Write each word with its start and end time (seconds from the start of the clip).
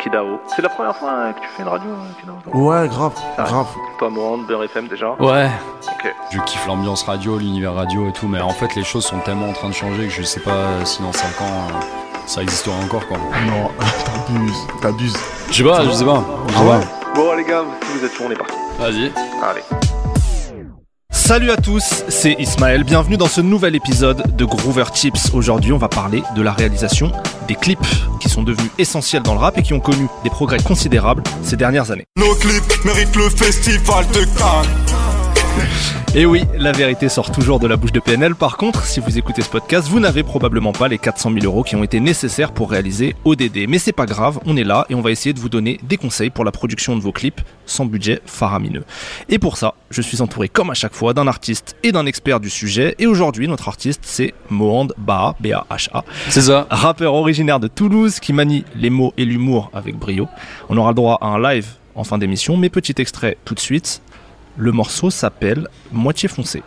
Kidao. 0.00 0.40
C'est 0.56 0.62
la 0.62 0.68
première 0.70 0.96
fois 0.96 1.32
que 1.34 1.40
tu 1.40 1.46
fais 1.54 1.62
une 1.62 1.68
radio, 1.68 1.90
Kidao 2.18 2.34
toi? 2.42 2.56
Ouais, 2.56 2.88
grave, 2.88 3.12
Ah, 3.38 3.42
grave. 3.44 3.66
Toi, 3.98 4.10
Morand, 4.10 4.38
Beurre 4.38 4.64
FM 4.64 4.88
déjà? 4.88 5.10
Ouais, 5.20 5.48
Ok. 5.86 6.14
je 6.30 6.38
kiffe 6.40 6.66
l'ambiance 6.66 7.02
radio, 7.04 7.38
l'univers 7.38 7.74
radio 7.74 8.08
et 8.08 8.12
tout, 8.12 8.26
mais 8.26 8.40
en 8.40 8.50
fait 8.50 8.74
les 8.74 8.84
choses 8.84 9.04
sont 9.04 9.20
tellement 9.20 9.50
en 9.50 9.52
train 9.52 9.68
de 9.68 9.74
changer 9.74 10.04
que 10.04 10.10
je 10.12 10.22
sais 10.22 10.40
pas 10.40 10.84
si 10.84 11.02
dans 11.02 11.12
5 11.12 11.40
ans 11.42 11.68
euh, 11.68 11.80
ça 12.26 12.42
existera 12.42 12.74
encore 12.82 13.06
quoi. 13.06 13.18
Non, 13.46 13.70
t'abuses, 14.26 14.66
t'abuses. 14.80 15.16
Je 15.50 15.54
sais 15.56 15.62
pas, 15.62 15.84
je 15.84 15.90
sais 15.90 16.04
pas. 16.04 16.22
Je 16.48 16.52
sais 16.54 16.58
Ah 16.58 16.64
ouais 16.64 16.80
Bon, 17.14 17.34
les 17.36 17.44
gars, 17.44 17.62
si 17.82 17.98
vous 17.98 18.04
êtes 18.04 18.14
chaud, 18.14 18.24
on 18.26 18.30
est 18.30 18.34
parti. 18.36 18.54
pas. 18.78 18.84
Vas-y. 18.84 19.12
Allez. 19.42 19.62
Salut 21.12 21.50
à 21.50 21.56
tous, 21.56 22.04
c'est 22.08 22.32
Ismaël. 22.38 22.84
Bienvenue 22.84 23.16
dans 23.18 23.28
ce 23.28 23.40
nouvel 23.42 23.74
épisode 23.76 24.34
de 24.34 24.44
Groover 24.44 24.84
Tips. 24.92 25.32
Aujourd'hui, 25.34 25.72
on 25.72 25.78
va 25.78 25.88
parler 25.88 26.22
de 26.34 26.42
la 26.42 26.52
réalisation 26.52 27.12
des 27.46 27.54
clips 27.54 27.78
qui 28.20 28.28
sont 28.30 28.42
devenus 28.42 28.70
essentiels 28.78 29.22
dans 29.22 29.34
le 29.34 29.40
rap 29.40 29.56
et 29.58 29.62
qui 29.62 29.74
ont 29.74 29.80
connu 29.80 30.08
des 30.24 30.30
progrès 30.30 30.58
considérables 30.58 31.22
ces 31.42 31.56
dernières 31.56 31.90
années. 31.90 32.06
Nos 32.16 32.34
clips 32.36 32.84
méritent 32.84 33.14
le 33.16 33.28
festival 33.28 34.06
de 34.08 34.24
Cannes. 34.38 35.01
Et 36.14 36.26
oui, 36.26 36.42
la 36.58 36.72
vérité 36.72 37.08
sort 37.08 37.32
toujours 37.32 37.58
de 37.58 37.66
la 37.66 37.76
bouche 37.76 37.92
de 37.92 38.00
PNL. 38.00 38.34
Par 38.34 38.58
contre, 38.58 38.84
si 38.84 39.00
vous 39.00 39.16
écoutez 39.16 39.40
ce 39.40 39.48
podcast, 39.48 39.88
vous 39.88 39.98
n'avez 39.98 40.22
probablement 40.22 40.72
pas 40.72 40.86
les 40.88 40.98
400 40.98 41.32
000 41.32 41.46
euros 41.46 41.62
qui 41.62 41.74
ont 41.74 41.82
été 41.82 42.00
nécessaires 42.00 42.52
pour 42.52 42.70
réaliser 42.70 43.16
ODD. 43.24 43.66
Mais 43.66 43.78
c'est 43.78 43.92
pas 43.92 44.04
grave, 44.04 44.38
on 44.44 44.58
est 44.58 44.64
là 44.64 44.84
et 44.90 44.94
on 44.94 45.00
va 45.00 45.10
essayer 45.10 45.32
de 45.32 45.40
vous 45.40 45.48
donner 45.48 45.80
des 45.84 45.96
conseils 45.96 46.28
pour 46.28 46.44
la 46.44 46.52
production 46.52 46.96
de 46.96 47.00
vos 47.00 47.12
clips 47.12 47.40
sans 47.64 47.86
budget 47.86 48.20
faramineux. 48.26 48.84
Et 49.30 49.38
pour 49.38 49.56
ça, 49.56 49.72
je 49.88 50.02
suis 50.02 50.20
entouré 50.20 50.50
comme 50.50 50.68
à 50.68 50.74
chaque 50.74 50.92
fois 50.92 51.14
d'un 51.14 51.26
artiste 51.26 51.76
et 51.82 51.92
d'un 51.92 52.04
expert 52.04 52.40
du 52.40 52.50
sujet. 52.50 52.94
Et 52.98 53.06
aujourd'hui, 53.06 53.48
notre 53.48 53.68
artiste, 53.68 54.02
c'est 54.04 54.34
Mohand 54.50 54.88
Baha, 54.98 55.34
B-A-H-A, 55.40 56.04
C'est 56.28 56.42
ça. 56.42 56.66
rappeur 56.68 57.14
originaire 57.14 57.58
de 57.58 57.68
Toulouse 57.68 58.20
qui 58.20 58.34
manie 58.34 58.64
les 58.76 58.90
mots 58.90 59.14
et 59.16 59.24
l'humour 59.24 59.70
avec 59.72 59.96
brio. 59.98 60.28
On 60.68 60.76
aura 60.76 60.90
le 60.90 60.94
droit 60.94 61.16
à 61.22 61.28
un 61.28 61.40
live 61.40 61.68
en 61.94 62.04
fin 62.04 62.18
d'émission, 62.18 62.58
mais 62.58 62.68
petit 62.68 62.94
extrait 62.98 63.38
tout 63.46 63.54
de 63.54 63.60
suite. 63.60 64.02
Le 64.56 64.72
morceau 64.72 65.10
s'appelle 65.10 65.66
Moitié 65.92 66.28
foncé. 66.28 66.62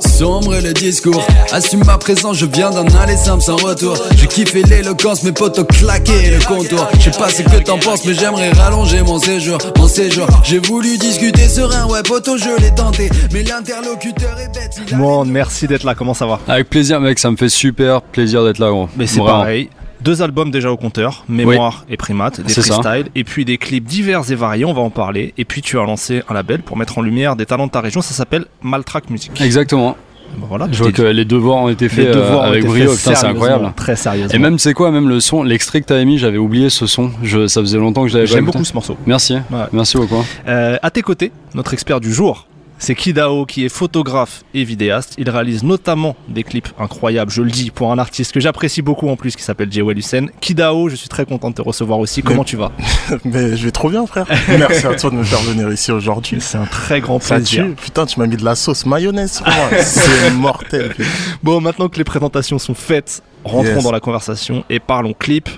Sombre 0.00 0.54
le 0.62 0.72
discours, 0.72 1.24
assume 1.52 1.84
ma 1.84 1.96
présence, 1.96 2.36
je 2.36 2.46
viens 2.46 2.70
d'en 2.70 2.84
aller 3.00 3.16
simple 3.16 3.42
sans 3.42 3.56
retour. 3.56 3.96
J'ai 4.16 4.26
kiffé 4.26 4.62
l'éloquence, 4.62 5.22
mes 5.22 5.32
potos 5.32 5.64
claqué 5.64 6.30
le 6.30 6.38
contour. 6.44 6.86
Je 6.98 7.10
sais 7.10 7.18
pas 7.18 7.28
ce 7.28 7.42
que 7.42 7.62
t'en 7.62 7.78
penses, 7.78 8.04
mais 8.04 8.14
j'aimerais 8.14 8.50
rallonger 8.50 9.02
mon 9.02 9.18
séjour. 9.18 9.58
Mon 9.76 9.88
séjour, 9.88 10.26
j'ai 10.44 10.58
voulu 10.58 10.98
discuter 10.98 11.48
serein, 11.48 11.86
ouais, 11.86 12.02
poto, 12.02 12.36
je 12.36 12.60
l'ai 12.60 12.74
tenté. 12.74 13.10
Mais 13.32 13.42
l'interlocuteur 13.42 14.38
est 14.38 14.52
bête. 14.54 14.92
Mohand, 14.92 15.24
merci 15.26 15.66
d'être 15.66 15.84
là, 15.84 15.94
comment 15.94 16.14
ça 16.14 16.26
va? 16.26 16.40
Avec 16.46 16.68
plaisir 16.68 17.00
mec, 17.00 17.18
ça 17.18 17.30
me 17.30 17.36
fait 17.36 17.48
super 17.48 18.02
plaisir 18.02 18.44
d'être 18.44 18.58
là 18.58 18.70
gros. 18.70 18.88
Mais 18.96 19.06
c'est 19.06 19.20
pareil. 19.20 19.70
Deux 20.02 20.22
albums 20.22 20.50
déjà 20.50 20.70
au 20.72 20.76
compteur, 20.76 21.24
Mémoire 21.28 21.84
et 21.88 21.96
Primate, 21.96 22.40
des 22.40 22.52
freestyles, 22.52 23.06
et 23.14 23.24
puis 23.24 23.44
des 23.44 23.58
clips 23.58 23.84
divers 23.84 24.30
et 24.30 24.34
variés, 24.34 24.64
on 24.64 24.72
va 24.72 24.80
en 24.82 24.90
parler. 24.90 25.32
Et 25.38 25.44
puis 25.44 25.62
tu 25.62 25.78
as 25.78 25.82
lancé 25.84 26.22
un 26.28 26.34
label 26.34 26.62
pour 26.62 26.76
mettre 26.76 26.98
en 26.98 27.02
lumière 27.02 27.36
des 27.36 27.46
talents 27.46 27.66
de 27.66 27.72
ta 27.72 27.80
région, 27.80 28.02
ça 28.02 28.14
s'appelle 28.14 28.46
Maltrack 28.62 29.10
Music. 29.10 29.40
Exactement. 29.40 29.96
Bon, 30.38 30.46
voilà, 30.46 30.66
Je 30.72 30.82
vois 30.82 30.92
que 30.92 31.02
les 31.02 31.26
devoirs 31.26 31.58
ont 31.58 31.68
été 31.68 31.90
faits 31.90 32.06
euh, 32.16 32.38
avec 32.40 32.64
brio, 32.64 32.94
c'est 32.94 33.22
incroyable. 33.24 33.70
Très 33.76 33.96
sérieusement. 33.96 34.34
Et 34.34 34.38
même 34.38 34.58
c'est 34.58 34.72
quoi, 34.72 34.90
même 34.90 35.08
le 35.08 35.20
son, 35.20 35.42
l'extrait 35.42 35.82
que 35.82 35.86
t'avais 35.86 36.06
mis, 36.06 36.16
j'avais 36.16 36.38
oublié 36.38 36.70
ce 36.70 36.86
son. 36.86 37.10
Je, 37.22 37.46
ça 37.46 37.60
faisait 37.60 37.76
longtemps 37.76 38.02
que 38.04 38.08
je 38.08 38.14
l'avais 38.14 38.26
J'aime 38.26 38.46
beaucoup 38.46 38.64
ce 38.64 38.72
morceau. 38.72 38.96
Merci, 39.06 39.34
Ouais. 39.34 39.64
merci 39.72 39.98
beaucoup. 39.98 40.24
Euh, 40.48 40.78
à 40.82 40.90
tes 40.90 41.02
côtés, 41.02 41.32
notre 41.54 41.74
expert 41.74 42.00
du 42.00 42.12
jour, 42.14 42.46
c'est 42.82 42.96
Kidao 42.96 43.46
qui 43.46 43.64
est 43.64 43.68
photographe 43.68 44.42
et 44.54 44.64
vidéaste. 44.64 45.14
Il 45.16 45.30
réalise 45.30 45.62
notamment 45.62 46.16
des 46.28 46.42
clips 46.42 46.68
incroyables, 46.80 47.30
je 47.30 47.40
le 47.42 47.50
dis, 47.50 47.70
pour 47.70 47.92
un 47.92 47.98
artiste 47.98 48.32
que 48.32 48.40
j'apprécie 48.40 48.82
beaucoup 48.82 49.08
en 49.08 49.14
plus 49.14 49.36
qui 49.36 49.44
s'appelle 49.44 49.70
Jewel 49.72 49.96
Hussein. 49.96 50.26
Kidao, 50.40 50.88
je 50.88 50.96
suis 50.96 51.08
très 51.08 51.24
content 51.24 51.50
de 51.50 51.54
te 51.54 51.62
recevoir 51.62 52.00
aussi. 52.00 52.22
Comment 52.24 52.42
tu 52.42 52.56
vas? 52.56 52.72
Mais 53.24 53.56
je 53.56 53.64
vais 53.64 53.70
trop 53.70 53.88
bien, 53.88 54.04
frère. 54.04 54.26
Merci 54.48 54.84
à 54.84 54.96
toi 54.96 55.10
de 55.10 55.14
me 55.14 55.22
faire 55.22 55.38
venir 55.42 55.72
ici 55.72 55.92
aujourd'hui. 55.92 56.38
C'est 56.40 56.58
un 56.58 56.66
très 56.66 57.00
grand 57.00 57.20
plaisir. 57.20 57.66
Putain, 57.80 58.04
tu 58.04 58.18
m'as 58.18 58.26
mis 58.26 58.36
de 58.36 58.44
la 58.44 58.56
sauce 58.56 58.84
mayonnaise 58.84 59.34
sur 59.36 59.46
moi. 59.46 59.68
C'est 59.80 60.30
mortel. 60.34 60.88
putain. 60.88 61.04
Bon, 61.44 61.60
maintenant 61.60 61.88
que 61.88 61.98
les 61.98 62.04
présentations 62.04 62.58
sont 62.58 62.74
faites, 62.74 63.22
rentrons 63.44 63.62
Yes. 63.74 63.84
dans 63.84 63.92
la 63.92 64.00
conversation 64.00 64.64
et 64.68 64.80
parlons 64.80 65.14
clip. 65.16 65.48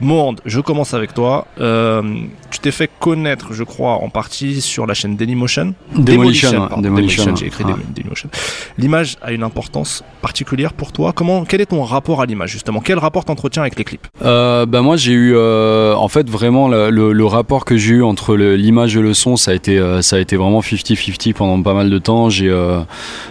Monde, 0.00 0.40
je 0.44 0.60
commence 0.60 0.92
avec 0.92 1.14
toi. 1.14 1.46
Euh, 1.60 2.02
tu 2.50 2.58
t'es 2.58 2.72
fait 2.72 2.90
connaître, 2.98 3.52
je 3.52 3.62
crois, 3.62 3.92
en 3.94 4.08
partie 4.08 4.60
sur 4.60 4.86
la 4.86 4.94
chaîne 4.94 5.16
Dailymotion. 5.16 5.74
Demolition, 5.96 6.66
pardon, 6.68 6.80
Demolition, 6.82 7.34
j'ai 7.36 7.46
écrit 7.46 7.64
ouais. 7.64 7.72
Daily- 7.72 7.84
Dailymotion. 7.94 8.28
L'image 8.76 9.16
a 9.22 9.32
une 9.32 9.44
importance 9.44 10.02
particulière 10.20 10.72
pour 10.72 10.90
toi. 10.92 11.12
Comment, 11.12 11.44
quel 11.44 11.60
est 11.60 11.66
ton 11.66 11.82
rapport 11.84 12.20
à 12.20 12.26
l'image 12.26 12.50
justement? 12.50 12.80
Quel 12.80 12.98
rapport 12.98 13.24
t'entretiens 13.24 13.62
avec 13.62 13.78
les 13.78 13.84
clips? 13.84 14.06
Euh, 14.24 14.66
bah 14.66 14.82
moi 14.82 14.96
j'ai 14.96 15.12
eu 15.12 15.32
euh, 15.36 15.94
en 15.94 16.08
fait 16.08 16.28
vraiment 16.28 16.68
le, 16.68 16.90
le- 16.90 17.12
le 17.12 17.26
rapport 17.26 17.64
que 17.64 17.76
j'ai 17.76 17.94
eu 17.94 18.02
entre 18.02 18.34
l'image 18.36 18.96
et 18.96 19.00
le 19.00 19.14
son 19.14 19.36
ça 19.36 19.52
a 19.52 19.54
été 19.54 19.80
ça 20.02 20.16
a 20.16 20.18
été 20.18 20.36
vraiment 20.36 20.60
50-50 20.60 21.34
pendant 21.34 21.62
pas 21.62 21.74
mal 21.74 21.88
de 21.88 21.98
temps 21.98 22.28
j'ai 22.30 22.52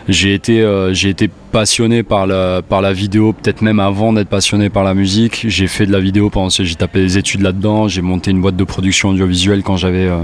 j'ai 0.08 0.34
été 0.34 0.66
j'ai 0.94 1.10
été 1.10 1.30
passionné 1.54 2.04
par 2.04 2.28
la 2.28 2.62
par 2.62 2.82
la 2.82 2.92
vidéo 2.92 3.32
peut-être 3.32 3.62
même 3.62 3.80
avant 3.80 4.12
d'être 4.12 4.28
passionné 4.28 4.70
par 4.70 4.84
la 4.84 4.94
musique 4.94 5.46
j'ai 5.48 5.68
fait 5.68 5.86
de 5.86 5.92
la 5.94 6.00
vidéo 6.02 6.30
pendant 6.30 6.50
j'ai 6.50 6.76
tapé 6.76 7.00
des 7.00 7.18
études 7.18 7.42
là-dedans 7.42 7.88
j'ai 7.88 8.02
monté 8.02 8.32
une 8.32 8.42
boîte 8.42 8.58
de 8.58 8.64
production 8.66 9.10
audiovisuelle 9.10 9.62
quand 9.64 9.78
j'avais 9.78 10.08
euh, 10.08 10.18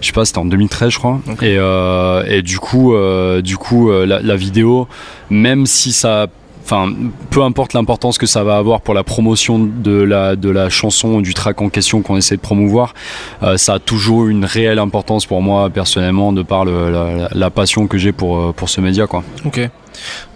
je 0.00 0.08
sais 0.08 0.12
pas, 0.12 0.24
c'était 0.24 0.38
en 0.40 0.44
2013 0.44 0.90
je 0.90 0.98
crois. 0.98 1.20
Et, 1.42 1.56
euh, 1.58 2.24
et 2.26 2.42
du 2.42 2.58
coup, 2.58 2.92
euh, 2.92 3.40
du 3.40 3.56
coup, 3.56 3.88
euh, 3.88 4.04
la, 4.04 4.20
la 4.20 4.34
vidéo, 4.34 4.88
même 5.30 5.64
si 5.64 5.92
ça, 5.92 6.26
enfin, 6.64 6.92
peu 7.30 7.40
importe 7.44 7.72
l'importance 7.72 8.18
que 8.18 8.26
ça 8.26 8.42
va 8.42 8.56
avoir 8.56 8.80
pour 8.80 8.94
la 8.94 9.04
promotion 9.04 9.60
de 9.60 9.92
la 10.02 10.34
de 10.34 10.50
la 10.50 10.68
chanson 10.70 11.10
ou 11.14 11.22
du 11.22 11.34
track 11.34 11.62
en 11.62 11.68
question 11.68 12.02
qu'on 12.02 12.16
essaie 12.16 12.34
de 12.34 12.40
promouvoir, 12.40 12.94
euh, 13.44 13.56
ça 13.56 13.74
a 13.74 13.78
toujours 13.78 14.26
une 14.26 14.44
réelle 14.44 14.80
importance 14.80 15.24
pour 15.24 15.40
moi 15.40 15.70
personnellement 15.70 16.32
de 16.32 16.42
par 16.42 16.64
le- 16.64 16.90
la, 16.90 17.28
la 17.32 17.50
passion 17.50 17.86
que 17.86 17.96
j'ai 17.96 18.10
pour 18.10 18.52
pour 18.54 18.68
ce 18.70 18.80
média 18.80 19.06
quoi. 19.06 19.22
Ok. 19.44 19.60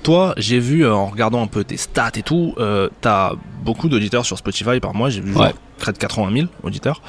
Toi, 0.03 0.35
j'ai 0.37 0.59
vu 0.59 0.85
euh, 0.85 0.95
en 0.95 1.07
regardant 1.07 1.43
un 1.43 1.47
peu 1.47 1.65
tes 1.65 1.77
stats 1.77 2.13
et 2.17 2.23
tout, 2.23 2.55
euh, 2.59 2.89
t'as 3.01 3.33
beaucoup 3.65 3.89
d'auditeurs 3.89 4.25
sur 4.25 4.39
Spotify 4.39 4.81
par 4.81 4.95
mois. 4.95 5.11
J'ai 5.11 5.21
vu 5.21 5.35
Ouais. 5.35 5.53
près 5.79 5.93
de 5.93 5.99
80 5.99 6.33
000 6.33 6.47
auditeurs. 6.63 7.03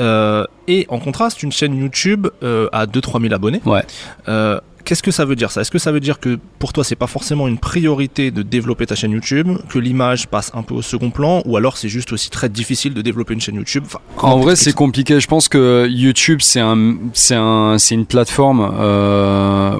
Euh, 0.00 0.44
et 0.68 0.86
en 0.88 0.98
contraste, 0.98 1.42
une 1.42 1.52
chaîne 1.52 1.74
YouTube 1.76 2.28
euh, 2.42 2.68
a 2.72 2.86
2-3 2.86 3.20
000 3.20 3.34
abonnés. 3.34 3.60
Ouais. 3.66 3.82
Euh, 4.28 4.60
Qu'est-ce 4.84 5.02
que 5.02 5.10
ça 5.10 5.24
veut 5.24 5.34
dire 5.34 5.50
ça? 5.50 5.62
Est-ce 5.62 5.72
que 5.72 5.80
ça 5.80 5.90
veut 5.90 5.98
dire 5.98 6.20
que 6.20 6.38
pour 6.60 6.72
toi 6.72 6.84
c'est 6.84 6.94
pas 6.94 7.08
forcément 7.08 7.48
une 7.48 7.58
priorité 7.58 8.30
de 8.30 8.42
développer 8.42 8.86
ta 8.86 8.94
chaîne 8.94 9.10
YouTube, 9.10 9.48
que 9.68 9.80
l'image 9.80 10.28
passe 10.28 10.52
un 10.54 10.62
peu 10.62 10.74
au 10.74 10.82
second 10.82 11.10
plan, 11.10 11.42
ou 11.44 11.56
alors 11.56 11.76
c'est 11.76 11.88
juste 11.88 12.12
aussi 12.12 12.30
très 12.30 12.48
difficile 12.48 12.94
de 12.94 13.02
développer 13.02 13.34
une 13.34 13.40
chaîne 13.40 13.56
YouTube? 13.56 13.82
Enfin, 13.84 13.98
En 14.18 14.38
vrai, 14.38 14.54
c'est 14.54 14.72
compliqué. 14.72 15.18
Je 15.18 15.26
pense 15.26 15.48
que 15.48 15.88
YouTube, 15.88 16.38
c'est 16.40 16.60
un, 16.60 16.98
c'est 17.14 17.34
un, 17.34 17.78
une 17.78 18.06
plateforme 18.06 18.60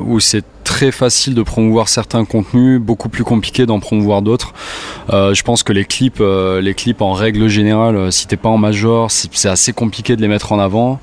où 0.00 0.18
c'est 0.18 0.44
très 0.66 0.90
facile 0.90 1.34
de 1.34 1.42
promouvoir 1.42 1.88
certains 1.88 2.24
contenus, 2.24 2.80
beaucoup 2.80 3.08
plus 3.08 3.22
compliqué 3.22 3.66
d'en 3.66 3.78
promouvoir 3.78 4.20
d'autres. 4.20 4.52
Euh, 5.10 5.32
je 5.32 5.42
pense 5.44 5.62
que 5.62 5.72
les 5.72 5.84
clips, 5.84 6.20
euh, 6.20 6.60
les 6.60 6.74
clips 6.74 7.00
en 7.00 7.12
règle 7.12 7.46
générale, 7.46 7.94
euh, 7.94 8.10
si 8.10 8.26
t'es 8.26 8.36
pas 8.36 8.48
en 8.48 8.58
major, 8.58 9.08
c'est 9.10 9.48
assez 9.48 9.72
compliqué 9.72 10.16
de 10.16 10.20
les 10.20 10.28
mettre 10.28 10.50
en 10.50 10.58
avant. 10.58 11.00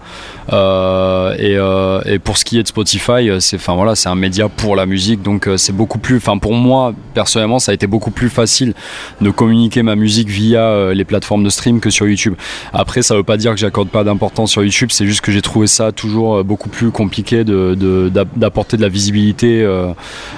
Et, 0.52 2.20
pour 2.24 2.38
ce 2.38 2.46
qui 2.46 2.60
est 2.60 2.64
de 2.64 2.68
Spotify, 2.68 3.30
c'est, 3.40 3.56
enfin 3.56 3.74
voilà, 3.76 3.96
c'est 3.96 4.10
un 4.10 4.16
média 4.16 4.50
pour 4.50 4.76
la 4.76 4.86
musique, 4.86 5.22
donc 5.22 5.50
c'est 5.56 5.76
beaucoup 5.76 5.98
plus, 5.98 6.18
enfin 6.18 6.38
pour 6.38 6.54
moi 6.54 6.94
personnellement, 7.14 7.60
ça 7.60 7.72
a 7.72 7.76
été 7.76 7.88
beaucoup 7.88 8.12
plus 8.12 8.30
facile 8.30 8.74
de 9.22 9.30
communiquer 9.30 9.82
ma 9.82 9.96
musique 9.96 10.28
via 10.28 10.94
les 10.94 11.06
plateformes 11.06 11.44
de 11.44 11.50
stream 11.50 11.80
que 11.80 11.90
sur 11.90 12.08
YouTube. 12.08 12.36
Après, 12.74 13.02
ça 13.02 13.16
veut 13.16 13.24
pas 13.24 13.38
dire 13.38 13.52
que 13.52 13.58
j'accorde 13.58 13.88
pas 13.88 14.04
d'importance 14.04 14.52
sur 14.52 14.64
YouTube, 14.64 14.90
c'est 14.92 15.06
juste 15.06 15.22
que 15.22 15.32
j'ai 15.32 15.42
trouvé 15.42 15.68
ça 15.68 15.94
toujours 15.94 16.44
beaucoup 16.44 16.70
plus 16.70 16.92
compliqué 16.92 17.46
d'apporter 17.46 18.76
de 18.78 18.82
la 18.82 18.90
visibilité 18.90 19.53
euh, 19.62 19.92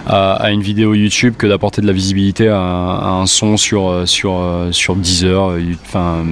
à, 0.07 0.33
à 0.33 0.51
une 0.51 0.61
vidéo 0.61 0.93
YouTube 0.93 1.35
que 1.37 1.47
d'apporter 1.47 1.81
de 1.81 1.87
la 1.87 1.93
visibilité 1.93 2.49
à, 2.49 2.57
un- 2.59 2.97
à 2.97 3.07
un 3.21 3.25
son 3.25 3.55
sur 3.57 3.87
euh, 3.89 4.05
sur 4.05 4.37
euh, 4.39 4.71
sur 4.71 4.95
Deezer, 4.95 5.57
enfin 5.85 6.25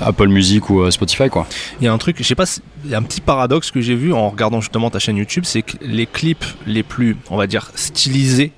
Apple 0.00 0.28
Music 0.28 0.68
ou 0.70 0.90
Spotify 0.90 1.28
quoi. 1.30 1.46
Il 1.80 1.84
y 1.84 1.88
a 1.88 1.92
un 1.92 1.98
truc, 1.98 2.16
je 2.18 2.24
sais 2.24 2.34
pas, 2.34 2.44
il 2.84 2.90
y 2.90 2.94
a 2.94 2.98
un 2.98 3.02
petit 3.02 3.20
paradoxe 3.20 3.70
que 3.70 3.80
j'ai 3.80 3.94
vu 3.94 4.12
en 4.12 4.28
regardant 4.28 4.60
justement 4.60 4.90
ta 4.90 4.98
chaîne 4.98 5.16
YouTube, 5.16 5.44
c'est 5.46 5.62
que 5.62 5.72
les 5.82 6.06
clips 6.06 6.44
les 6.66 6.82
plus, 6.82 7.16
on 7.30 7.36
va 7.36 7.46
dire, 7.46 7.70
stylisés 7.74 8.52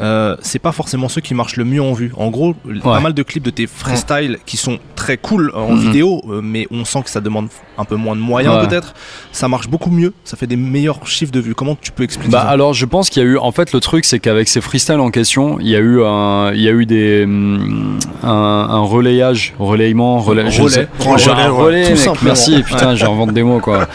euh, 0.00 0.36
c'est 0.40 0.58
pas 0.58 0.72
forcément 0.72 1.08
ceux 1.10 1.20
qui 1.20 1.34
marchent 1.34 1.56
le 1.56 1.64
mieux 1.64 1.82
en 1.82 1.92
vue. 1.92 2.10
En 2.16 2.30
gros, 2.30 2.54
pas 2.82 3.00
mal 3.00 3.12
de 3.12 3.22
clips 3.22 3.42
de 3.44 3.50
tes 3.50 3.66
freestyles 3.66 4.38
qui 4.46 4.56
sont 4.56 4.78
très 4.96 5.18
cool 5.18 5.52
en 5.54 5.72
Mhm. 5.72 5.78
vidéo, 5.80 6.22
mais 6.42 6.66
on 6.70 6.84
sent 6.84 7.02
que 7.04 7.10
ça 7.10 7.20
demande 7.20 7.48
un 7.78 7.84
peu 7.84 7.96
moins 7.96 8.14
de 8.16 8.20
moyens 8.20 8.56
Ouais. 8.56 8.66
peut-être. 8.66 8.94
Ça 9.32 9.48
marche 9.48 9.68
beaucoup 9.68 9.90
mieux, 9.90 10.12
ça 10.24 10.36
fait 10.36 10.46
des 10.46 10.56
meilleurs 10.56 11.06
chiffres 11.06 11.32
de 11.32 11.40
vues. 11.40 11.54
Comment 11.54 11.76
tu 11.80 11.90
peux 11.92 12.02
expliquer 12.02 12.30
Bah 12.32 12.42
ça 12.42 12.48
alors 12.48 12.74
je 12.74 12.84
pense 12.86 13.08
qu'il 13.10 13.22
y 13.22 13.26
a 13.26 13.28
eu 13.28 13.38
en 13.38 13.50
fait 13.52 13.72
le 13.72 13.80
truc 13.80 14.04
c'est 14.04 14.18
qu'avec 14.18 14.48
ces 14.48 14.60
freestyles 14.60 15.00
en 15.00 15.10
question 15.10 15.58
il 15.60 15.68
y 15.68 15.76
a 15.76 15.78
eu 15.78 16.02
un 16.04 16.52
il 16.52 16.60
y 16.60 16.68
a 16.68 16.72
eu 16.72 16.84
des 16.86 17.24
hum, 17.24 17.98
un, 18.22 18.28
un 18.28 18.80
relayage 18.80 19.54
relayement 19.58 20.18
relais 20.18 20.50
je 20.50 20.60
Relais. 20.62 20.74
sais- 20.74 20.88
Relais, 21.00 21.18
J'ai 21.18 21.30
un 21.30 21.36
ouais. 21.36 21.46
relais 21.48 21.94
Tout 21.94 22.10
mec, 22.10 22.22
merci 22.22 22.62
putain 22.62 22.94
j'invente 22.94 23.32
des 23.32 23.42
mots 23.42 23.60
quoi 23.60 23.88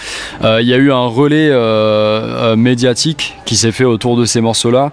Euh, 0.43 0.59
il 0.61 0.67
y 0.67 0.73
a 0.73 0.77
eu 0.77 0.91
un 0.91 1.05
relais 1.05 1.49
euh, 1.49 2.53
euh, 2.53 2.55
médiatique 2.55 3.35
qui 3.45 3.55
s'est 3.57 3.71
fait 3.71 3.85
autour 3.85 4.17
de 4.17 4.25
ces 4.25 4.41
morceaux 4.41 4.71
là 4.71 4.91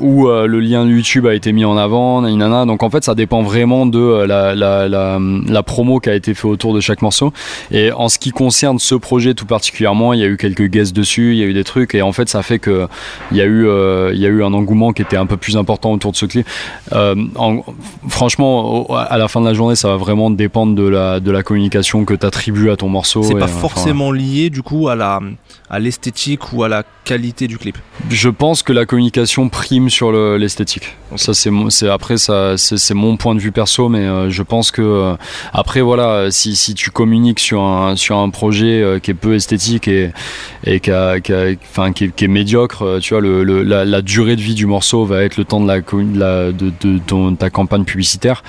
où 0.00 0.26
le 0.28 0.60
lien 0.60 0.84
YouTube 0.84 1.26
a 1.26 1.34
été 1.34 1.52
mis 1.52 1.64
en 1.64 1.76
avant 1.76 2.22
nanana. 2.22 2.66
donc 2.66 2.82
en 2.82 2.90
fait 2.90 3.04
ça 3.04 3.14
dépend 3.14 3.42
vraiment 3.42 3.86
de 3.86 4.24
la, 4.26 4.54
la, 4.54 4.88
la, 4.88 5.18
la 5.46 5.62
promo 5.62 6.00
qui 6.00 6.10
a 6.10 6.14
été 6.14 6.34
fait 6.34 6.46
autour 6.48 6.74
de 6.74 6.80
chaque 6.80 7.02
morceau 7.02 7.32
et 7.70 7.92
en 7.92 8.08
ce 8.10 8.18
qui 8.18 8.30
concerne 8.30 8.78
ce 8.78 8.94
projet 8.94 9.32
tout 9.34 9.46
particulièrement, 9.46 10.12
il 10.12 10.20
y 10.20 10.24
a 10.24 10.26
eu 10.26 10.36
quelques 10.36 10.66
guests 10.68 10.94
dessus, 10.94 11.32
il 11.32 11.38
y 11.38 11.42
a 11.42 11.46
eu 11.46 11.54
des 11.54 11.64
trucs, 11.64 11.94
et 11.94 12.02
en 12.02 12.12
fait, 12.12 12.28
ça 12.28 12.42
fait 12.42 12.58
que 12.58 12.86
il 13.30 13.38
y 13.38 13.40
a 13.40 13.44
eu, 13.46 13.66
euh, 13.66 14.10
il 14.12 14.20
y 14.20 14.26
a 14.26 14.28
eu 14.28 14.42
un 14.44 14.52
engouement 14.52 14.92
qui 14.92 15.00
était 15.02 15.16
un 15.16 15.26
peu 15.26 15.36
plus 15.38 15.56
important 15.56 15.92
autour 15.92 16.12
de 16.12 16.16
ce 16.16 16.26
clip. 16.26 16.46
Euh, 16.92 17.14
en- 17.36 17.62
franchement, 18.08 18.86
à 18.96 19.16
la 19.18 19.28
fin 19.28 19.40
de 19.40 19.46
la 19.46 19.54
journée, 19.54 19.76
ça 19.76 19.88
va 19.88 19.96
vraiment 19.96 20.30
dépendre 20.30 20.74
de 20.74 20.86
la, 20.86 21.20
de 21.20 21.30
la 21.30 21.42
communication 21.42 22.04
que 22.04 22.14
tu 22.14 22.26
attribues 22.26 22.70
à 22.70 22.76
ton 22.76 22.88
morceau. 22.88 23.22
C'est 23.22 23.34
pas 23.34 23.44
enfin, 23.44 23.58
forcément 23.60 24.12
lié 24.12 24.50
du 24.50 24.62
coup 24.62 24.88
à 24.88 24.96
la 24.96 25.20
à 25.72 25.78
l'esthétique 25.78 26.52
ou 26.52 26.64
à 26.64 26.68
la 26.68 26.82
qualité 27.04 27.46
du 27.46 27.56
clip. 27.56 27.78
Je 28.10 28.28
pense 28.28 28.64
que 28.64 28.72
la 28.72 28.86
communication 28.86 29.48
prime 29.48 29.88
sur 29.88 30.10
le- 30.10 30.36
l'esthétique. 30.36 30.96
Ça 31.16 31.32
c'est 31.34 31.88
après 31.88 32.18
ça 32.18 32.56
c'est 32.56 32.94
mon 32.94 33.16
point 33.16 33.34
de 33.36 33.40
vue 33.40 33.52
perso, 33.52 33.88
mais 33.88 34.00
euh, 34.00 34.30
je 34.30 34.42
pense 34.42 34.72
que 34.72 35.14
après 35.52 35.80
voilà 35.80 36.30
si, 36.32 36.56
si 36.56 36.74
tu 36.74 36.90
communiques 36.90 37.38
sur 37.40 37.62
un 37.62 37.89
sur 37.96 38.18
un 38.18 38.30
projet 38.30 38.82
euh, 38.82 38.98
qui 38.98 39.10
est 39.10 39.14
peu 39.14 39.34
esthétique 39.34 39.88
et 39.88 40.12
qui 40.64 40.90
est, 40.90 42.28
médiocre, 42.28 42.82
euh, 42.82 42.98
tu 43.00 43.14
vois 43.14 43.22
la, 43.84 44.02
durée 44.02 44.36
de 44.36 44.40
vie 44.40 44.54
du 44.54 44.66
morceau 44.66 45.04
va 45.04 45.22
être 45.22 45.36
le 45.36 45.44
temps 45.44 45.60
de 45.60 47.34
ta 47.36 47.50
campagne 47.50 47.84
publicitaire. 47.84 48.42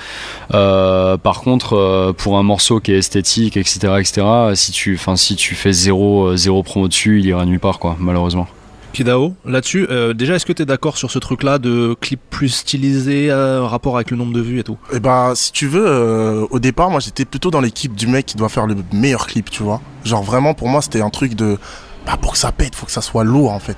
Euh, 0.54 1.16
par 1.16 1.40
contre 1.40 2.14
pour 2.18 2.38
un 2.38 2.42
morceau 2.42 2.80
qui 2.80 2.92
est 2.92 2.98
esthétique 2.98 3.56
etc 3.56 3.94
etc 3.98 4.26
si 4.54 4.72
tu 4.72 4.98
si 5.16 5.36
tu 5.36 5.54
fais 5.54 5.72
zéro 5.72 6.36
zéro 6.36 6.62
promo 6.62 6.88
dessus 6.88 7.20
il 7.20 7.26
ira 7.26 7.44
nulle 7.46 7.60
part 7.60 7.78
quoi 7.78 7.96
malheureusement. 7.98 8.46
Kidao, 8.92 9.34
là-dessus, 9.46 9.86
euh, 9.90 10.12
déjà, 10.12 10.34
est-ce 10.34 10.44
que 10.44 10.52
tu 10.52 10.62
es 10.62 10.66
d'accord 10.66 10.98
sur 10.98 11.10
ce 11.10 11.18
truc-là 11.18 11.58
de 11.58 11.96
clip 12.00 12.20
plus 12.28 12.50
stylisé, 12.50 13.30
euh, 13.30 13.64
rapport 13.64 13.96
avec 13.96 14.10
le 14.10 14.18
nombre 14.18 14.34
de 14.34 14.40
vues 14.40 14.58
et 14.58 14.64
tout? 14.64 14.76
Et 14.92 15.00
bah, 15.00 15.32
si 15.34 15.50
tu 15.50 15.66
veux, 15.66 15.84
euh, 15.86 16.46
au 16.50 16.58
départ, 16.58 16.90
moi 16.90 17.00
j'étais 17.00 17.24
plutôt 17.24 17.50
dans 17.50 17.60
l'équipe 17.60 17.94
du 17.94 18.06
mec 18.06 18.26
qui 18.26 18.36
doit 18.36 18.50
faire 18.50 18.66
le 18.66 18.76
meilleur 18.92 19.26
clip, 19.26 19.50
tu 19.50 19.62
vois. 19.62 19.80
Genre 20.04 20.22
vraiment, 20.22 20.52
pour 20.52 20.68
moi, 20.68 20.82
c'était 20.82 21.00
un 21.00 21.10
truc 21.10 21.34
de. 21.34 21.58
Bah, 22.06 22.18
pour 22.20 22.32
que 22.32 22.38
ça 22.38 22.52
pète, 22.52 22.74
faut 22.74 22.86
que 22.86 22.92
ça 22.92 23.00
soit 23.00 23.24
lourd 23.24 23.52
en 23.52 23.60
fait. 23.60 23.76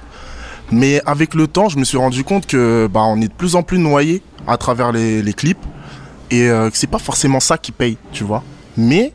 Mais 0.73 1.01
avec 1.07 1.35
le 1.35 1.47
temps, 1.47 1.69
je 1.69 1.79
me 1.79 1.85
suis 1.85 1.99
rendu 1.99 2.25
compte 2.25 2.47
que 2.47 2.89
bah, 2.93 3.03
on 3.05 3.21
est 3.21 3.29
de 3.29 3.35
plus 3.35 3.55
en 3.55 3.63
plus 3.63 3.79
noyé 3.79 4.23
à 4.47 4.57
travers 4.57 4.93
les, 4.93 5.35
clips 5.35 5.59
et 6.31 6.49
que 6.49 6.71
c'est 6.73 6.87
pas 6.89 6.99
forcément 6.99 7.39
ça 7.39 7.59
qui 7.59 7.71
paye, 7.71 7.99
tu 8.13 8.25
vois. 8.25 8.43
Mais 8.77 9.13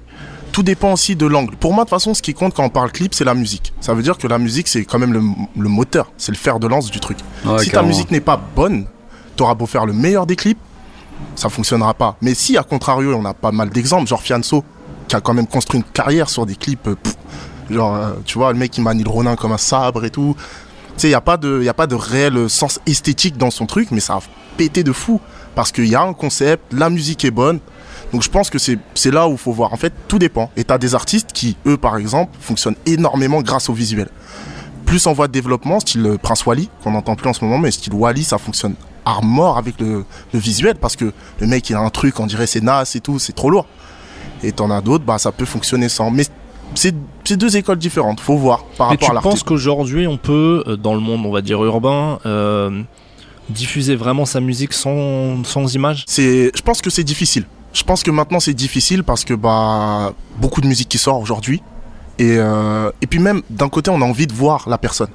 tout 0.60 0.64
dépend 0.64 0.92
aussi 0.92 1.16
de 1.16 1.26
l'angle. 1.26 1.56
Pour 1.56 1.74
moi, 1.74 1.86
de 1.86 1.90
toute 1.90 1.98
façon, 1.98 2.14
ce 2.14 2.22
qui 2.22 2.34
compte 2.34 2.54
quand 2.54 2.66
on 2.66 2.70
parle 2.70 2.92
clip, 2.92 3.14
c'est 3.16 3.24
la 3.24 3.34
musique. 3.34 3.72
Ça 3.80 3.94
veut 3.94 4.04
dire 4.04 4.18
que 4.18 4.28
la 4.28 4.38
musique, 4.38 4.68
c'est 4.68 4.84
quand 4.84 5.00
même 5.00 5.14
le, 5.14 5.22
le 5.58 5.70
moteur, 5.70 6.12
c'est 6.18 6.34
le 6.34 6.38
fer 6.38 6.60
de 6.60 6.68
lance 6.68 6.92
du 6.92 7.00
truc. 7.00 7.18
Ouais, 7.46 7.60
si 7.64 7.70
ta 7.70 7.82
musique 7.88 8.12
n'est 8.12 8.20
pas 8.20 8.36
bonne, 8.58 8.86
t'auras 9.38 9.54
beau 9.54 9.66
faire 9.68 9.86
le 9.86 9.94
meilleur 9.94 10.26
des 10.26 10.36
clips, 10.36 10.60
ça 11.36 11.48
fonctionnera 11.48 11.94
pas. 11.94 12.18
Mais 12.22 12.34
si, 12.34 12.58
à 12.58 12.64
contrario, 12.64 13.16
on 13.16 13.24
a 13.24 13.34
pas 13.34 13.54
mal 13.54 13.70
d'exemples, 13.70 14.06
genre 14.10 14.22
Fianso, 14.22 14.66
qui 15.08 15.16
a 15.16 15.22
quand 15.22 15.34
même 15.34 15.48
construit 15.48 15.80
une 15.80 15.86
carrière 15.86 16.28
sur 16.30 16.46
des 16.46 16.58
clips, 16.58 16.90
euh, 16.90 16.96
pff, 16.96 17.16
genre, 17.70 17.96
euh, 17.96 18.10
tu 18.26 18.38
vois, 18.38 18.52
le 18.52 18.60
mec 18.60 18.72
qui 18.72 18.82
manie 18.82 19.04
le 19.06 19.10
Ronin 19.10 19.38
comme 19.38 19.54
un 19.54 19.58
sabre 19.58 20.04
et 20.04 20.10
tout. 20.10 20.36
Tu 20.38 20.44
sais, 20.98 21.08
il 21.08 21.12
n'y 21.12 21.16
a, 21.16 21.22
pas 21.22 21.38
de- 21.38 21.64
y 21.64 21.70
a 21.70 21.74
pas 21.74 21.88
de 21.88 21.96
réel 21.96 22.50
sens 22.50 22.82
esthétique 22.86 23.38
dans 23.38 23.50
son 23.50 23.66
truc, 23.66 23.92
mais 23.92 24.02
ça 24.02 24.16
a 24.16 24.20
pété 24.58 24.84
de 24.84 24.92
fou. 24.92 25.22
Parce 25.56 25.72
qu'il 25.72 25.88
y 25.88 25.96
a 25.96 26.02
un 26.02 26.12
concept, 26.14 26.74
la 26.74 26.90
musique 26.90 27.24
est 27.24 27.32
bonne. 27.32 27.60
Donc 28.12 28.24
je 28.24 28.30
pense 28.30 28.50
que 28.50 28.58
c'est 28.58 29.12
là 29.12 29.28
où 29.28 29.34
il 29.34 29.38
faut 29.38 29.52
voir. 29.52 29.74
En 29.74 29.78
fait, 29.78 29.94
tout 30.08 30.20
dépend. 30.20 30.50
Et 30.58 30.64
tu 30.64 30.74
as 30.74 30.78
des 30.78 30.96
artistes 30.96 31.32
qui, 31.34 31.58
eux, 31.68 31.78
par 31.78 31.98
exemple, 31.98 32.32
fonctionnent 32.42 32.76
énormément 32.86 33.42
grâce 33.42 33.70
au 33.70 33.74
visuel. 33.74 34.10
Plus 34.86 35.06
en 35.06 35.14
voie 35.14 35.28
de 35.28 35.34
développement, 35.34 35.80
style 35.80 36.06
euh, 36.06 36.18
Prince 36.18 36.46
Wally, 36.46 36.70
qu'on 36.84 36.92
n'entend 36.92 37.16
plus 37.16 37.30
en 37.30 37.34
ce 37.34 37.44
moment, 37.46 37.60
mais 37.60 37.70
style 37.70 37.94
Wally, 37.94 38.24
ça 38.24 38.40
fonctionne 38.40 38.74
à 39.06 39.20
mort 39.22 39.58
avec 39.60 39.80
le, 39.80 40.04
le 40.34 40.40
visuel 40.40 40.76
parce 40.76 40.96
que 40.96 41.14
le 41.40 41.48
mec, 41.48 41.70
il 41.70 41.76
a 41.76 41.80
un 41.80 41.90
truc, 41.90 42.20
on 42.20 42.26
dirait 42.26 42.48
c'est 42.48 42.62
nas 42.62 42.84
et 42.96 43.00
tout, 43.00 43.20
c'est 43.20 43.34
trop 43.34 43.52
lourd. 43.52 43.68
Et 44.42 44.52
t'en 44.52 44.72
as 44.72 44.82
d'autres, 44.82 45.04
bah 45.06 45.20
ça 45.20 45.32
peut 45.32 45.46
fonctionner 45.46 45.90
sans. 45.90 46.10
Mais 46.10 46.24
c'est 46.76 46.96
deux 47.38 47.58
écoles 47.58 47.78
différentes, 47.78 48.20
faut 48.20 48.38
voir 48.38 48.64
par 48.78 48.90
Mais 48.90 48.96
rapport 48.96 49.10
tu 49.10 49.12
à 49.12 49.16
penses 49.16 49.24
l'artiste. 49.26 49.48
qu'aujourd'hui, 49.48 50.08
on 50.08 50.18
peut, 50.18 50.64
euh, 50.68 50.76
dans 50.78 50.94
le 50.96 51.00
monde, 51.00 51.26
on 51.26 51.32
va 51.32 51.42
dire 51.42 51.64
urbain, 51.64 52.20
euh, 52.26 52.82
diffuser 53.50 53.96
vraiment 53.96 54.26
sa 54.26 54.40
musique 54.40 54.74
sans, 54.74 55.44
sans 55.44 55.74
image 55.76 56.06
je 56.08 56.62
pense 56.62 56.82
que 56.82 56.90
c'est 56.90 57.04
difficile. 57.04 57.46
Je 57.74 57.84
pense 57.84 58.04
que 58.04 58.12
maintenant 58.12 58.40
c'est 58.40 58.54
difficile 58.54 59.04
parce 59.04 59.24
que 59.24 59.34
bah 59.34 60.14
beaucoup 60.38 60.62
de 60.62 60.68
musique 60.68 60.90
qui 60.90 60.98
sort 60.98 61.20
aujourd'hui 61.20 61.62
et 62.18 62.36
euh, 62.38 62.92
et 63.02 63.08
puis 63.08 63.20
même 63.20 63.42
d'un 63.50 63.70
côté 63.70 63.92
on 63.92 64.02
a 64.02 64.06
envie 64.06 64.28
de 64.28 64.34
voir 64.34 64.68
la 64.68 64.78
personne. 64.78 65.10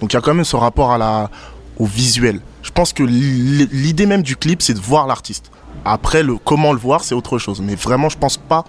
Donc 0.00 0.12
il 0.12 0.16
y 0.16 0.18
a 0.18 0.20
quand 0.20 0.34
même 0.34 0.44
ce 0.44 0.56
rapport 0.56 0.90
à 0.92 0.98
la 0.98 1.30
au 1.78 1.86
visuel. 1.86 2.40
Je 2.62 2.70
pense 2.70 2.92
que 2.92 3.02
l'i- 3.04 3.68
l'idée 3.72 4.06
même 4.06 4.22
du 4.22 4.36
clip 4.36 4.60
c'est 4.60 4.74
de 4.74 4.80
voir 4.80 5.06
l'artiste. 5.06 5.50
Après 5.84 6.22
le 6.22 6.36
comment 6.36 6.72
le 6.72 6.78
voir 6.78 7.04
c'est 7.04 7.14
autre 7.14 7.38
chose. 7.38 7.60
Mais 7.60 7.74
vraiment 7.76 8.08
je 8.08 8.18
pense 8.18 8.36
pas 8.36 8.64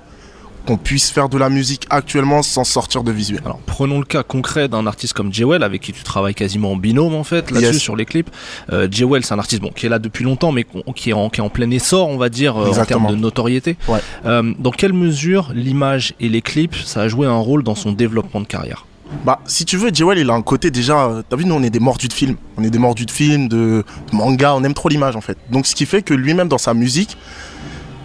qu'on 0.66 0.78
puisse 0.78 1.10
faire 1.10 1.28
de 1.30 1.38
la 1.38 1.50
musique 1.50 1.88
actuellement 1.90 2.44
sans 2.44 2.63
sortir 2.63 3.04
de 3.04 3.12
visuel. 3.12 3.42
Alors 3.46 3.60
prenons 3.66 3.98
le 4.00 4.06
cas 4.06 4.22
concret 4.24 4.68
d'un 4.68 4.86
artiste 4.86 5.13
comme 5.13 5.34
Jewel 5.34 5.63
avec 5.63 5.81
qui 5.81 5.92
tu 5.92 6.04
travailles 6.04 6.36
quasiment 6.36 6.72
en 6.74 6.75
binôme 6.75 7.16
en 7.16 7.24
fait 7.24 7.50
là-dessus 7.52 7.74
Yes. 7.74 7.81
sur 7.81 7.96
les 7.96 8.06
clips. 8.06 8.30
Euh, 8.72 8.88
Jewel 8.90 9.25
c'est 9.25 9.34
un 9.34 9.40
artiste 9.40 9.62
bon 9.62 9.72
qui 9.75 9.88
est 9.88 9.90
là 9.90 9.98
depuis 10.00 10.24
longtemps 10.24 10.52
mais 10.52 10.66
qui 10.96 11.10
est 11.10 11.13
en, 11.13 11.30
qui 11.30 11.40
est 11.42 11.44
en 11.44 11.50
plein 11.50 11.69
essor 11.72 12.08
on 12.10 12.18
va 12.18 12.30
dire 12.30 12.58
euh, 12.58 12.69
en 12.80 12.86
termes 12.86 13.08
de 13.08 13.16
notoriété. 13.16 13.75
Ouais. 13.88 14.00
Euh, 14.25 14.54
dans 14.60 14.72
quelle 14.72 14.94
mesure 14.94 15.52
l'image 15.56 16.13
et 16.19 16.30
les 16.30 16.42
clips 16.42 16.75
ça 16.75 17.02
a 17.02 17.07
joué 17.07 17.25
un 17.28 17.38
rôle 17.40 17.64
dans 17.64 17.75
son 17.75 17.92
développement 17.92 18.42
de 18.42 18.48
carrière? 18.48 18.86
Bah, 19.25 19.42
si 19.46 19.66
tu 19.66 19.75
veux, 19.75 19.94
Jewel, 19.94 20.19
il 20.19 20.30
a 20.30 20.34
un 20.34 20.42
côté 20.42 20.72
déjà. 20.72 21.06
euh, 21.07 21.22
T'as 21.28 21.36
vu, 21.36 21.44
nous, 21.44 21.54
on 21.54 21.62
est 21.64 21.69
des 21.69 21.81
mordus 21.81 22.07
de 22.07 22.14
film. 22.14 22.38
On 22.56 22.64
est 22.64 22.69
des 22.69 22.80
mordus 22.80 23.06
de 23.06 23.12
film, 23.12 23.50
de, 23.50 23.84
de 24.10 24.16
manga. 24.16 24.56
On 24.56 24.64
aime 24.64 24.74
trop 24.74 24.88
l'image, 24.88 25.18
en 25.18 25.22
fait. 25.22 25.38
Donc, 25.52 25.66
ce 25.68 25.75
qui 25.75 25.86
fait 25.86 26.02
que 26.02 26.14
lui-même, 26.14 26.48
dans 26.48 26.57
sa 26.57 26.74
musique, 26.74 27.18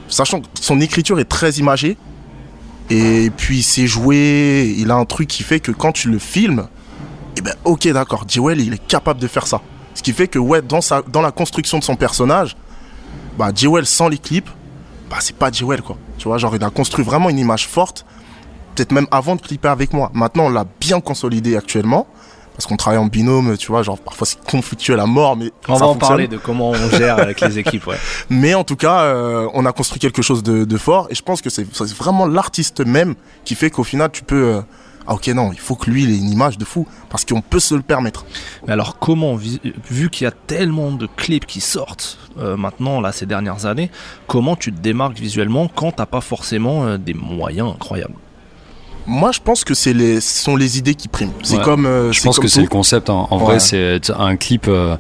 sachant 0.09 0.41
que 0.41 0.47
son 0.61 0.81
écriture 0.81 1.21
est 1.21 1.25
très 1.25 1.53
imagée, 1.55 1.97
et 2.91 3.31
puis 3.37 3.63
c'est 3.63 3.87
joué, 3.87 4.75
il 4.79 4.91
a 4.91 4.97
un 4.97 5.05
truc 5.05 5.29
qui 5.29 5.43
fait 5.43 5.61
que 5.61 5.73
quand 5.73 5.93
tu 5.93 6.11
le 6.11 6.19
filmes, 6.19 6.69
eh 7.37 7.41
ben, 7.41 7.55
ok, 7.65 7.89
d'accord, 7.89 8.25
Jewel, 8.29 8.61
il 8.61 8.75
est 8.75 8.87
capable 8.87 9.21
de 9.21 9.27
faire 9.27 9.47
ça. 9.47 9.61
Ce 9.95 10.03
qui 10.03 10.13
fait 10.13 10.29
que, 10.29 10.39
ouais, 10.39 10.63
dans, 10.63 10.81
sa, 10.81 11.03
dans 11.03 11.23
la 11.23 11.33
construction 11.33 11.79
de 11.79 11.85
son 11.85 11.97
personnage, 11.97 12.57
bah, 13.39 13.51
Jewel 13.55 13.87
sans 13.87 14.09
les 14.09 14.19
clips, 14.19 14.51
bah, 15.11 15.17
c'est 15.21 15.37
pas 15.37 15.51
Jewel, 15.51 15.83
quoi. 15.83 15.97
Tu 16.19 16.29
vois, 16.29 16.39
genre, 16.39 16.55
il 16.55 16.65
a 16.65 16.71
construit 16.71 17.05
vraiment 17.05 17.29
une 17.29 17.39
image 17.39 17.67
forte 17.67 18.07
peut-être 18.77 18.93
même 18.93 19.07
avant 19.11 19.35
de 19.37 19.41
clipper 19.41 19.69
avec 19.69 19.93
moi. 19.93 20.11
Maintenant, 20.15 20.47
on 20.47 20.51
l'a 20.51 20.67
bien 20.81 21.01
consolidé 21.01 21.57
actuellement. 21.57 22.07
Parce 22.57 22.67
qu'on 22.67 22.77
travaille 22.77 22.99
en 22.99 23.07
binôme, 23.07 23.57
tu 23.59 23.67
vois, 23.69 23.83
genre 23.83 23.99
parfois 23.99 24.27
c'est 24.27 24.43
conflictuel 24.43 24.99
à 24.99 25.05
mort, 25.07 25.37
mais 25.37 25.51
On 25.69 25.75
ça 25.75 25.81
va 25.81 25.87
en 25.87 25.93
fonctionne. 25.93 26.09
parler 26.09 26.29
de 26.29 26.39
comment 26.39 26.71
on 26.71 26.91
gère 26.91 27.19
avec 27.19 27.41
les 27.43 27.59
équipes 27.63 27.87
ouais. 27.87 27.97
Mais 28.31 28.55
en 28.55 28.65
tout 28.65 28.77
cas, 28.77 29.03
euh, 29.03 29.47
on 29.53 29.67
a 29.67 29.73
construit 29.73 30.01
quelque 30.01 30.23
chose 30.23 30.43
de, 30.43 30.65
de 30.65 30.77
fort 30.79 31.07
et 31.11 31.15
je 31.15 31.23
pense 31.23 31.43
que 31.43 31.51
c'est 31.51 31.67
vraiment 31.95 32.27
l'artiste 32.27 32.81
même 32.81 33.15
qui 33.45 33.55
fait 33.55 33.69
qu'au 33.71 33.85
final, 33.85 34.11
tu 34.11 34.23
peux. 34.23 34.55
euh, 34.55 34.61
ah 35.09 35.15
ok, 35.15 35.29
non, 35.29 35.53
il 35.53 35.59
faut 35.61 35.77
que 35.77 35.89
lui, 35.89 36.03
il 36.03 36.11
ait 36.11 36.17
une 36.19 36.31
image 36.33 36.59
de 36.59 36.65
fou 36.65 36.85
parce 37.11 37.25
qu'on 37.25 37.41
peut 37.41 37.61
se 37.61 37.77
le 37.77 37.83
permettre. 37.83 38.25
Mais 38.67 38.73
alors 38.73 38.99
comment, 38.99 39.37
vu 39.37 40.11
qu'il 40.11 40.25
y 40.25 40.27
a 40.27 40.33
tellement 40.33 40.91
de 40.91 41.07
clips 41.07 41.47
qui 41.47 41.61
sortent 41.61 42.19
euh, 42.39 42.57
maintenant, 42.57 43.01
là, 43.01 43.13
ces 43.13 43.25
dernières 43.27 43.67
années, 43.67 43.91
comment 44.27 44.57
tu 44.57 44.73
te 44.73 44.81
démarques 44.81 45.17
visuellement 45.19 45.69
quand 45.69 45.93
t'as 45.93 46.07
pas 46.07 46.21
forcément 46.23 46.87
euh, 46.87 46.99
des 46.99 47.15
moyens 47.15 47.71
incroyables? 47.73 48.15
Moi, 49.09 49.31
je 49.33 49.39
pense 49.39 49.63
que 49.63 49.73
c'est 49.75 49.93
les, 49.93 50.21
ce 50.21 50.43
sont 50.43 50.57
les 50.57 50.79
idées 50.79 50.97
qui 50.97 51.07
priment. 51.07 51.31
C'est 51.45 51.59
Ouais. 51.59 51.63
comme. 51.63 51.87
euh, 51.87 52.11
Je 52.13 52.21
pense 52.23 52.37
comme 52.37 52.45
que 52.45 52.51
c'est 52.51 52.61
le 52.63 52.67
concept. 52.67 53.09
hein. 53.09 53.27
En 53.31 53.39
Ouais. 53.39 53.45
vrai, 53.45 53.61
c'est 53.61 54.01
un 54.19 54.35
clip, 54.37 54.67
euh, 54.67 54.97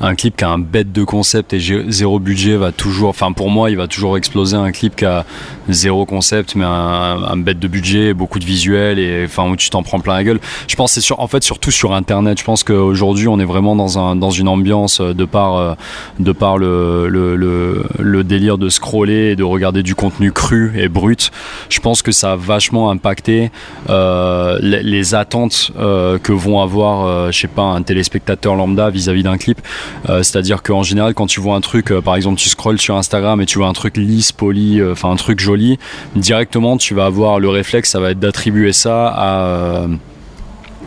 un 0.00 0.14
clip 0.14 0.34
qui 0.36 0.44
a 0.44 0.48
un 0.50 0.58
bête 0.58 0.92
de 0.92 1.04
concept 1.04 1.52
et 1.52 1.60
zéro 1.88 2.18
budget 2.18 2.56
va 2.56 2.72
toujours. 2.72 3.10
Enfin, 3.10 3.32
pour 3.32 3.50
moi, 3.50 3.70
il 3.70 3.76
va 3.76 3.86
toujours 3.86 4.16
exploser 4.16 4.56
un 4.56 4.72
clip 4.72 4.96
qui 4.96 5.04
a 5.04 5.26
zéro 5.68 6.06
concept, 6.06 6.54
mais 6.54 6.64
un, 6.64 7.22
un 7.22 7.36
bête 7.36 7.58
de 7.58 7.68
budget, 7.68 8.14
beaucoup 8.14 8.38
de 8.38 8.46
visuels 8.46 8.98
et 8.98 9.24
enfin 9.26 9.46
où 9.50 9.56
tu 9.56 9.68
t'en 9.68 9.82
prends 9.82 10.00
plein 10.00 10.14
la 10.14 10.24
gueule. 10.24 10.40
Je 10.66 10.74
pense 10.74 10.90
que 10.92 10.94
c'est 10.94 11.00
sur, 11.02 11.20
en 11.20 11.26
fait, 11.26 11.42
surtout 11.44 11.70
sur 11.70 11.92
Internet. 11.94 12.38
Je 12.38 12.44
pense 12.44 12.64
qu'aujourd'hui, 12.64 13.28
on 13.28 13.38
est 13.40 13.44
vraiment 13.44 13.76
dans 13.76 13.98
un 13.98 14.16
dans 14.16 14.30
une 14.30 14.48
ambiance 14.48 15.00
euh, 15.00 15.12
de 15.12 15.26
par 15.26 15.56
euh, 15.56 15.74
de 16.18 16.32
par 16.32 16.56
le, 16.56 17.08
le, 17.08 17.36
le, 17.36 17.84
le 17.98 18.24
délire 18.24 18.56
de 18.56 18.70
scroller 18.70 19.32
et 19.32 19.36
de 19.36 19.44
regarder 19.44 19.82
du 19.82 19.94
contenu 19.94 20.32
cru 20.32 20.72
et 20.76 20.88
brut. 20.88 21.30
Je 21.68 21.80
pense 21.80 22.00
que 22.00 22.10
ça 22.10 22.32
a 22.32 22.36
vachement 22.36 22.90
impacté 22.90 23.49
euh, 23.88 24.58
les, 24.60 25.14
attentes 25.14 25.72
euh, 25.78 26.18
que 26.18 26.32
vont 26.32 26.60
avoir, 26.60 27.06
euh, 27.06 27.30
je 27.30 27.40
sais 27.40 27.48
pas, 27.48 27.62
un 27.62 27.82
téléspectateur 27.82 28.54
lambda 28.54 28.90
vis-à-vis 28.90 29.22
d'un 29.22 29.38
clip. 29.38 29.60
C'est-à-dire 30.06 30.62
qu'en 30.62 30.82
général, 30.82 31.14
quand 31.14 31.26
tu 31.26 31.40
vois 31.40 31.54
un 31.54 31.60
truc, 31.60 31.92
par 32.00 32.16
exemple, 32.16 32.38
tu 32.38 32.48
scrolles 32.48 32.80
sur 32.80 32.96
Instagram 32.96 33.40
et 33.40 33.46
tu 33.46 33.58
vois 33.58 33.68
un 33.68 33.72
truc 33.72 33.96
lisse, 33.96 34.32
poli, 34.32 34.80
enfin 34.82 35.10
un 35.10 35.16
truc 35.16 35.40
joli, 35.40 35.78
directement, 36.16 36.76
tu 36.76 36.94
vas 36.94 37.06
avoir 37.06 37.38
le 37.38 37.48
réflexe, 37.48 37.90
ça 37.90 38.00
va 38.00 38.10
être 38.10 38.18
d'attribuer 38.18 38.72
ça 38.72 39.08
à 39.08 39.86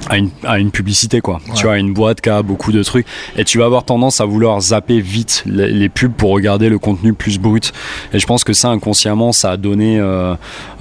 à 0.10 0.18
une, 0.18 0.30
à 0.44 0.60
une 0.60 0.72
publicité 0.72 1.22
quoi. 1.22 1.40
Tu 1.56 1.64
vois 1.64 1.78
une 1.78 1.94
boîte 1.94 2.22
qui 2.22 2.30
a 2.30 2.42
beaucoup 2.42 2.72
de 2.72 2.84
trucs. 2.84 3.06
Et 3.38 3.44
tu 3.44 3.58
vas 3.58 3.66
avoir 3.66 3.84
tendance 3.84 4.22
à 4.22 4.26
vouloir 4.26 4.60
zapper 4.62 5.00
vite 5.00 5.44
les, 5.46 5.72
les 5.72 5.90
pubs 5.90 6.14
pour 6.14 6.32
regarder 6.32 6.70
le 6.70 6.80
contenu 6.80 7.14
plus 7.14 7.40
brut. 7.40 7.74
Et 8.14 8.20
je 8.20 8.26
pense 8.26 8.44
que 8.44 8.54
ça 8.54 8.70
inconsciemment 8.70 9.32
ça 9.32 9.52
a 9.52 9.58
donné 9.58 10.00
euh, 10.00 10.36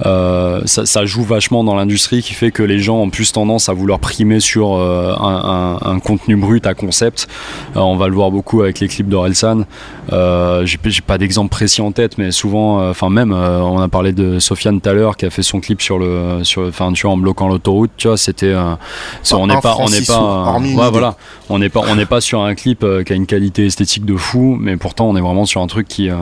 euh, 0.05 0.61
ça, 0.65 0.85
ça 0.85 1.05
joue 1.05 1.23
vachement 1.23 1.63
dans 1.63 1.75
l'industrie 1.75 2.21
qui 2.21 2.33
fait 2.33 2.51
que 2.51 2.63
les 2.63 2.79
gens 2.79 2.97
ont 2.97 3.09
plus 3.09 3.31
tendance 3.31 3.69
à 3.69 3.73
vouloir 3.73 3.99
primer 3.99 4.39
sur 4.39 4.73
euh, 4.73 5.15
un, 5.19 5.79
un, 5.81 5.91
un 5.93 5.99
contenu 5.99 6.35
brut 6.35 6.65
à 6.67 6.73
concept. 6.73 7.27
Euh, 7.75 7.79
on 7.79 7.95
va 7.95 8.07
le 8.07 8.15
voir 8.15 8.31
beaucoup 8.31 8.61
avec 8.61 8.79
les 8.79 8.87
clips 8.87 9.09
d'Orelsan. 9.09 9.65
Euh, 10.11 10.65
j'ai 10.65 10.77
j'ai 10.85 11.01
pas 11.01 11.17
d'exemple 11.17 11.49
précis 11.49 11.81
en 11.81 11.91
tête 11.91 12.17
mais 12.17 12.31
souvent 12.31 12.81
euh, 12.81 12.89
enfin 12.91 13.09
même 13.09 13.31
euh, 13.31 13.61
on 13.61 13.79
a 13.79 13.87
parlé 13.87 14.11
de 14.11 14.37
Sofiane 14.39 14.81
tout 14.81 14.89
à 14.89 14.93
l'heure 14.93 15.15
qui 15.15 15.25
a 15.25 15.29
fait 15.29 15.43
son 15.43 15.61
clip 15.61 15.81
sur 15.81 15.97
le 15.97 16.43
sur 16.43 16.67
enfin 16.67 16.91
tu 16.91 17.03
vois 17.03 17.13
en 17.13 17.17
bloquant 17.17 17.47
l'autoroute. 17.47 17.91
Tu 17.97 18.07
vois 18.07 18.17
c'était 18.17 18.53
on 19.33 19.47
n'est 19.47 19.59
pas 19.59 19.75
on 19.79 19.89
n'est 19.89 20.01
pas 20.01 20.57
ouais, 20.59 20.89
voilà 20.91 21.15
on 21.49 21.59
n'est 21.59 21.69
pas 21.69 21.81
on 21.87 21.95
n'est 21.95 22.05
pas 22.05 22.21
sur 22.21 22.41
un 22.41 22.55
clip 22.55 22.83
euh, 22.83 23.03
qui 23.03 23.13
a 23.13 23.15
une 23.15 23.25
qualité 23.25 23.65
esthétique 23.65 24.05
de 24.05 24.15
fou 24.15 24.57
mais 24.59 24.77
pourtant 24.77 25.09
on 25.09 25.15
est 25.15 25.21
vraiment 25.21 25.45
sur 25.45 25.61
un 25.61 25.67
truc 25.67 25.87
qui 25.87 26.09
euh, 26.09 26.15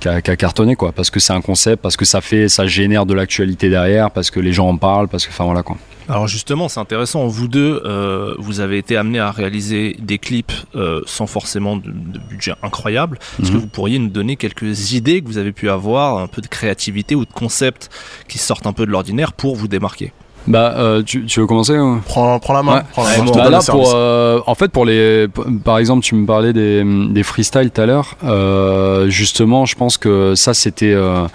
qui 0.00 0.08
a, 0.08 0.20
qui 0.22 0.30
a 0.30 0.36
cartonné 0.36 0.76
quoi 0.76 0.92
parce 0.92 1.10
que 1.10 1.20
c'est 1.20 1.32
un 1.32 1.40
concept 1.40 1.82
parce 1.82 1.96
que 1.96 2.04
ça 2.04 2.20
fait 2.20 2.48
ça 2.48 2.66
génère 2.66 3.06
de 3.06 3.14
l'actualité 3.14 3.68
derrière 3.70 4.10
parce 4.10 4.30
que 4.30 4.40
les 4.40 4.52
gens 4.52 4.68
en 4.68 4.76
parlent 4.76 5.08
parce 5.08 5.26
que 5.26 5.30
enfin 5.30 5.44
voilà 5.44 5.62
quoi 5.62 5.76
Alors 6.08 6.26
justement, 6.26 6.68
c'est 6.70 6.80
intéressant. 6.80 7.26
Vous 7.26 7.48
deux, 7.48 7.82
euh, 7.84 8.34
vous 8.38 8.60
avez 8.60 8.78
été 8.78 8.96
amenés 8.96 9.18
à 9.18 9.30
réaliser 9.30 9.94
des 10.00 10.16
clips 10.18 10.52
euh, 10.74 11.02
sans 11.04 11.26
forcément 11.26 11.76
de, 11.76 11.90
de 11.90 12.18
budget 12.30 12.54
incroyable. 12.62 13.18
Est-ce 13.42 13.50
que 13.50 13.56
Mhm. 13.56 13.60
vous 13.60 13.66
pourriez 13.66 13.98
nous 13.98 14.08
donner 14.08 14.36
quelques 14.36 14.92
idées 14.92 15.20
que 15.20 15.26
vous 15.26 15.36
avez 15.36 15.52
pu 15.52 15.68
avoir, 15.68 16.16
un 16.16 16.26
peu 16.28 16.40
de 16.40 16.46
créativité 16.46 17.14
ou 17.14 17.26
de 17.26 17.32
concepts 17.32 17.90
qui 18.26 18.38
sortent 18.38 18.66
un 18.66 18.72
peu 18.72 18.86
de 18.86 18.90
l'ordinaire 18.90 19.34
pour 19.34 19.54
vous 19.54 19.68
démarquer? 19.68 20.12
Bah 20.46 20.74
euh, 20.78 21.02
tu, 21.02 21.24
tu 21.26 21.40
veux 21.40 21.46
commencer 21.46 21.76
ou 21.78 22.00
Prends, 22.06 22.38
prends 22.38 22.54
la 22.54 22.62
main. 22.62 22.76
Ouais. 22.76 22.82
prends 22.92 23.02
la 23.04 23.10
Ouais, 23.10 23.18
main, 23.18 23.24
je 23.24 23.28
bon, 23.28 23.32
te 23.32 23.38
Bah 23.38 23.50
là, 23.50 23.60
pour, 23.66 23.92
euh, 23.94 24.40
en 24.46 24.54
fait, 24.54 24.68
pour 24.68 24.84
les, 24.86 25.26
par 25.64 25.78
exemple, 25.78 26.02
tu 26.02 26.14
me 26.14 26.24
parlais 26.26 26.52
des, 26.52 26.82
des 27.10 27.22
freestyles 27.22 27.70
tout 27.70 27.80
à 27.80 27.86
l'heure. 27.86 28.16
Euh, 28.24 29.08
justement, 29.10 29.66
je 29.66 29.74
pense 29.74 29.98
que 29.98 30.34
ça, 30.34 30.54
c'était, 30.54 30.92
euh, 30.94 31.26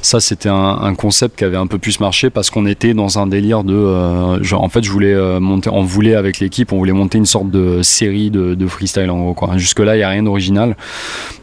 ça, 0.00 0.20
c'était 0.20 0.48
un, 0.48 0.54
un 0.80 0.94
concept 0.94 1.38
qui 1.38 1.44
avait 1.44 1.56
un 1.56 1.66
peu 1.66 1.78
plus 1.78 2.00
marché 2.00 2.30
parce 2.30 2.50
qu'on 2.50 2.66
était 2.66 2.94
dans 2.94 3.18
un 3.18 3.26
délire 3.26 3.64
de, 3.64 3.74
euh, 3.74 4.42
genre, 4.42 4.62
en 4.62 4.68
fait, 4.68 4.82
je 4.82 4.90
voulais 4.90 5.12
euh, 5.14 5.40
monter, 5.40 5.68
on 5.70 5.82
voulait 5.82 6.14
avec 6.14 6.40
l'équipe, 6.40 6.72
on 6.72 6.78
voulait 6.78 6.92
monter 6.92 7.18
une 7.18 7.26
sorte 7.26 7.50
de 7.50 7.82
série 7.82 8.30
de, 8.30 8.54
de 8.54 8.66
freestyle 8.66 9.10
en 9.10 9.18
gros. 9.20 9.34
Quoi. 9.34 9.56
Jusque 9.58 9.80
là, 9.80 9.96
il 9.96 10.00
y 10.00 10.02
a 10.02 10.08
rien 10.08 10.22
d'original, 10.22 10.76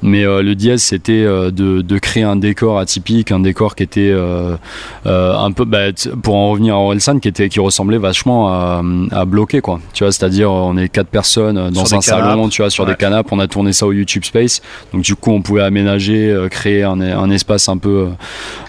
mais 0.02 0.26
euh, 0.26 0.42
le 0.42 0.56
dièse, 0.56 0.82
c'était 0.82 1.12
euh, 1.24 1.52
de, 1.52 1.82
de 1.82 1.98
créer 2.00 2.24
un 2.24 2.36
décor 2.36 2.80
atypique, 2.80 3.32
un 3.32 3.40
décor 3.40 3.76
qui 3.76 3.84
était 3.84 4.12
euh, 4.12 4.56
euh, 5.06 5.38
un 5.38 5.52
peu, 5.52 5.66
bah, 5.66 5.92
pour 6.24 6.36
en 6.36 6.52
revenir 6.52 6.76
à 6.76 6.80
Orelsan, 7.02 7.20
qui 7.20 7.28
était, 7.28 7.50
qui 7.50 7.60
ressemblait 7.60 7.98
vachement 7.98 8.50
à, 8.50 8.82
à 9.12 9.26
bloquer 9.26 9.62
quoi. 9.62 9.80
Tu 9.94 10.04
vois, 10.04 10.12
c'est-à-dire 10.12 10.52
on 10.52 10.78
est 10.78 10.90
quatre 10.90 11.08
personnes 11.10 11.58
euh, 11.58 11.70
dans 11.72 11.86
Sur 11.86 11.98
un 11.98 12.02
salon, 12.02 12.50
tu 12.50 12.62
vois, 12.62 12.70
sur 12.70 12.84
Ouais. 12.84 12.92
des 12.92 12.96
canapes. 12.96 13.28
On 13.32 13.40
a 13.40 13.48
tourné 13.48 13.74
ça 13.74 13.86
au 13.88 13.92
YouTube 13.92 14.24
Space, 14.26 14.62
donc 14.94 15.02
du 15.02 15.16
coup 15.16 15.32
on 15.32 15.42
pouvait 15.42 15.64
aménager, 15.64 16.30
euh, 16.30 16.48
créer 16.50 16.84
un, 16.84 17.00
un 17.02 17.30
espace 17.32 17.70
un 17.70 17.78
peu 17.78 18.10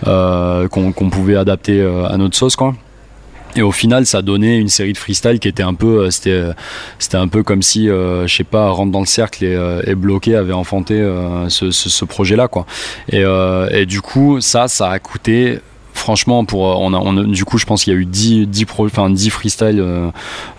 euh, 0.07 0.69
qu'on 0.69 0.93
pouvait 1.11 1.37
adapter 1.37 1.83
à 2.11 2.17
notre 2.17 2.37
sauce 2.37 2.57
quoi. 2.57 2.75
Et 3.55 3.61
au 3.61 3.71
final, 3.71 4.07
ça 4.07 4.23
donnait 4.23 4.57
une 4.59 4.69
série 4.71 4.95
de 4.95 4.99
freestyle 4.99 5.39
qui 5.39 5.47
était 5.47 5.63
un 5.63 5.75
peu, 5.75 6.11
c'était, 6.11 6.43
c'était 6.99 7.19
un 7.19 7.29
peu 7.29 7.43
comme 7.43 7.61
si, 7.61 7.87
euh, 7.91 8.27
je 8.27 8.35
sais 8.35 8.45
pas, 8.45 8.71
rentre 8.71 8.93
dans 8.93 9.01
le 9.01 9.05
cercle 9.07 9.45
et, 9.45 9.59
et 9.87 9.95
bloqué 9.95 10.37
avait 10.37 10.55
enfanté 10.55 10.95
euh, 10.99 11.51
ce, 11.51 11.71
ce, 11.71 11.91
ce 11.91 12.05
projet-là, 12.07 12.49
quoi. 12.49 12.65
Et, 13.11 13.23
euh, 13.23 13.69
et 13.71 13.85
du 13.85 14.01
coup, 14.01 14.41
ça, 14.41 14.69
ça 14.69 14.89
a 14.89 14.99
coûté. 14.99 15.59
Franchement, 15.95 16.45
pour 16.45 16.69
euh, 16.69 16.75
on 16.79 16.95
a, 16.95 16.99
on 16.99 17.17
a- 17.17 17.25
du 17.25 17.45
coup, 17.45 17.59
je 17.59 17.67
pense 17.67 17.85
qu'il 17.85 17.93
y 17.93 17.97
a 17.97 17.99
eu 17.99 18.07
10 18.07 18.47
10 18.47 18.65
pro, 18.65 18.87
enfin 18.87 19.11
10 19.11 19.31
freestyles 19.31 19.79
euh, 19.81 20.11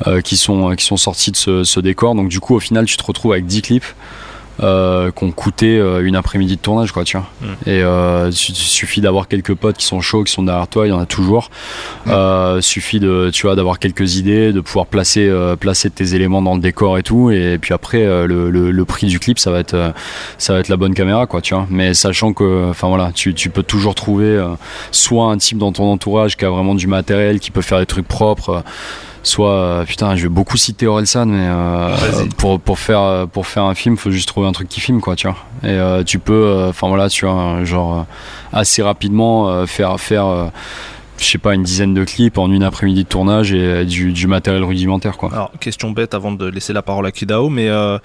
euh, 0.07 0.21
qui 0.21 0.37
sont 0.37 0.75
qui 0.75 0.85
sont 0.85 0.97
sortis 0.97 1.31
de 1.31 1.35
ce, 1.37 1.63
ce 1.63 1.79
décor. 1.79 2.15
Donc 2.15 2.29
du 2.29 2.39
coup, 2.39 2.55
au 2.55 2.59
final, 2.59 2.85
tu 2.85 2.95
te 2.97 3.03
retrouves 3.03 3.31
avec 3.33 3.45
10 3.45 3.61
clips 3.61 3.85
euh, 4.61 5.11
qui 5.11 5.23
ont 5.23 5.31
coûté 5.31 5.77
euh, 5.77 6.05
une 6.05 6.15
après-midi 6.15 6.55
de 6.57 6.61
tournage, 6.61 6.91
quoi, 6.91 7.03
tu 7.03 7.17
vois. 7.17 7.27
Mm. 7.41 7.69
Et 7.69 7.81
euh, 7.83 8.29
il 8.31 8.55
suffit 8.55 9.01
d'avoir 9.01 9.27
quelques 9.27 9.55
potes 9.55 9.77
qui 9.77 9.85
sont 9.85 10.01
chauds, 10.01 10.23
qui 10.23 10.31
sont 10.31 10.43
derrière 10.43 10.67
toi, 10.67 10.85
il 10.85 10.89
y 10.89 10.93
en 10.93 10.99
a 10.99 11.05
toujours. 11.05 11.49
Euh, 12.07 12.61
suffit 12.61 12.99
de, 12.99 13.29
tu 13.33 13.47
vois, 13.47 13.55
d'avoir 13.55 13.79
quelques 13.79 14.17
idées, 14.17 14.53
de 14.53 14.61
pouvoir 14.61 14.85
placer, 14.85 15.27
euh, 15.27 15.55
placer 15.55 15.89
tes 15.89 16.15
éléments 16.15 16.41
dans 16.41 16.55
le 16.55 16.61
décor 16.61 16.97
et 16.97 17.03
tout. 17.03 17.31
Et 17.31 17.57
puis 17.59 17.73
après, 17.73 18.03
euh, 18.03 18.27
le, 18.27 18.49
le, 18.49 18.71
le 18.71 18.85
prix 18.85 19.07
du 19.07 19.19
clip, 19.19 19.39
ça 19.39 19.51
va 19.51 19.59
être, 19.59 19.73
euh, 19.73 19.91
ça 20.37 20.53
va 20.53 20.59
être 20.59 20.69
la 20.69 20.77
bonne 20.77 20.93
caméra, 20.93 21.25
quoi, 21.25 21.41
tu 21.41 21.53
vois. 21.53 21.65
Mais 21.69 21.93
sachant 21.93 22.33
que, 22.33 22.69
enfin 22.69 22.87
voilà, 22.87 23.11
tu, 23.13 23.33
tu 23.33 23.49
peux 23.49 23.63
toujours 23.63 23.95
trouver 23.95 24.25
euh, 24.25 24.49
soit 24.91 25.25
un 25.25 25.37
type 25.37 25.57
dans 25.57 25.71
ton 25.71 25.85
entourage 25.91 26.37
qui 26.37 26.45
a 26.45 26.49
vraiment 26.49 26.75
du 26.75 26.87
matériel, 26.87 27.39
qui 27.39 27.51
peut 27.51 27.61
faire 27.61 27.79
des 27.79 27.85
trucs 27.85 28.07
propres. 28.07 28.63
Euh, 29.23 29.25
Soit, 29.25 29.51
euh, 29.51 29.85
putain, 29.85 30.15
je 30.15 30.23
vais 30.23 30.29
beaucoup 30.29 30.57
citer 30.57 30.85
Orelsan, 30.87 31.25
mais 31.25 31.47
euh, 31.47 31.95
pour, 32.37 32.59
pour, 32.59 32.77
faire, 32.77 33.27
pour 33.31 33.47
faire 33.47 33.63
un 33.63 33.75
film, 33.75 33.97
faut 33.97 34.11
juste 34.11 34.27
trouver 34.27 34.47
un 34.47 34.51
truc 34.51 34.67
qui 34.67 34.81
filme, 34.81 35.01
quoi, 35.01 35.15
tu 35.15 35.27
vois. 35.27 35.37
Et 35.63 35.69
euh, 35.69 36.03
tu 36.03 36.19
peux, 36.19 36.33
euh, 36.33 36.69
enfin 36.69 36.87
voilà, 36.87 37.09
tu 37.09 37.25
vois, 37.25 37.63
genre, 37.63 37.99
euh, 37.99 38.03
assez 38.51 38.81
rapidement 38.81 39.49
euh, 39.49 39.65
faire, 39.65 39.99
faire 39.99 40.25
euh, 40.25 40.47
je 41.17 41.25
sais 41.25 41.37
pas, 41.37 41.53
une 41.55 41.63
dizaine 41.63 41.93
de 41.93 42.03
clips 42.03 42.37
en 42.37 42.51
une 42.51 42.63
après-midi 42.63 43.03
de 43.03 43.09
tournage 43.09 43.53
et 43.53 43.59
euh, 43.59 43.85
du, 43.85 44.11
du 44.11 44.27
matériel 44.27 44.63
rudimentaire, 44.63 45.17
quoi. 45.17 45.29
Alors, 45.31 45.51
question 45.59 45.91
bête 45.91 46.13
avant 46.13 46.31
de 46.31 46.45
laisser 46.45 46.73
la 46.73 46.81
parole 46.81 47.05
à 47.05 47.11
Kidao, 47.11 47.49
mais 47.49 47.69
euh, 47.69 47.97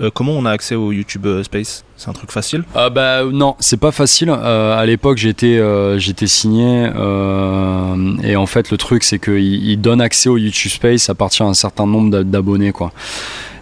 euh, 0.00 0.10
comment 0.12 0.32
on 0.32 0.44
a 0.44 0.50
accès 0.50 0.74
au 0.74 0.92
YouTube 0.92 1.26
euh, 1.26 1.42
Space? 1.42 1.84
C'est 1.98 2.10
un 2.10 2.12
truc 2.12 2.30
facile? 2.30 2.62
Ah 2.74 2.90
bah 2.90 3.24
non, 3.24 3.56
c'est 3.58 3.78
pas 3.80 3.90
facile. 3.90 4.28
Euh, 4.30 4.76
à 4.78 4.84
l'époque, 4.84 5.16
j'étais 5.16 5.58
euh, 5.58 5.98
j'étais 5.98 6.26
signé 6.26 6.90
euh, 6.94 8.16
et 8.22 8.36
en 8.36 8.46
fait 8.46 8.70
le 8.70 8.76
truc 8.76 9.02
c'est 9.02 9.18
qu'il 9.18 9.38
il 9.68 9.80
donne 9.80 10.00
accès 10.02 10.28
au 10.28 10.36
YouTube 10.36 10.70
Space 10.72 11.08
à 11.08 11.14
partir 11.14 11.46
d'un 11.46 11.54
certain 11.54 11.86
nombre 11.86 12.10
d'a- 12.10 12.22
d'abonnés 12.24 12.72
quoi. 12.72 12.92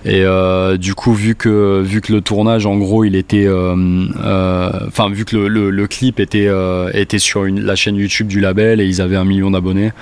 Et 0.06 0.20
euh, 0.22 0.76
du 0.76 0.94
coup, 0.94 1.14
vu 1.14 1.34
que 1.34 1.80
vu 1.80 2.02
que 2.02 2.12
le 2.12 2.20
tournage, 2.20 2.66
en 2.66 2.76
gros, 2.76 3.04
il 3.04 3.16
était, 3.16 3.46
euh, 3.46 3.74
euh, 4.22 4.70
enfin, 4.88 5.08
vu 5.08 5.24
que 5.24 5.34
le, 5.34 5.48
le, 5.48 5.70
le 5.70 5.86
clip 5.86 6.20
était 6.20 6.46
euh, 6.46 6.90
était 6.92 7.18
sur 7.18 7.46
une, 7.46 7.60
la 7.62 7.74
chaîne 7.74 7.96
YouTube 7.96 8.26
du 8.26 8.38
label 8.40 8.82
et 8.82 8.86
ils 8.86 9.00
avaient 9.00 9.16
un 9.16 9.24
million 9.24 9.50
d'abonnés, 9.52 9.92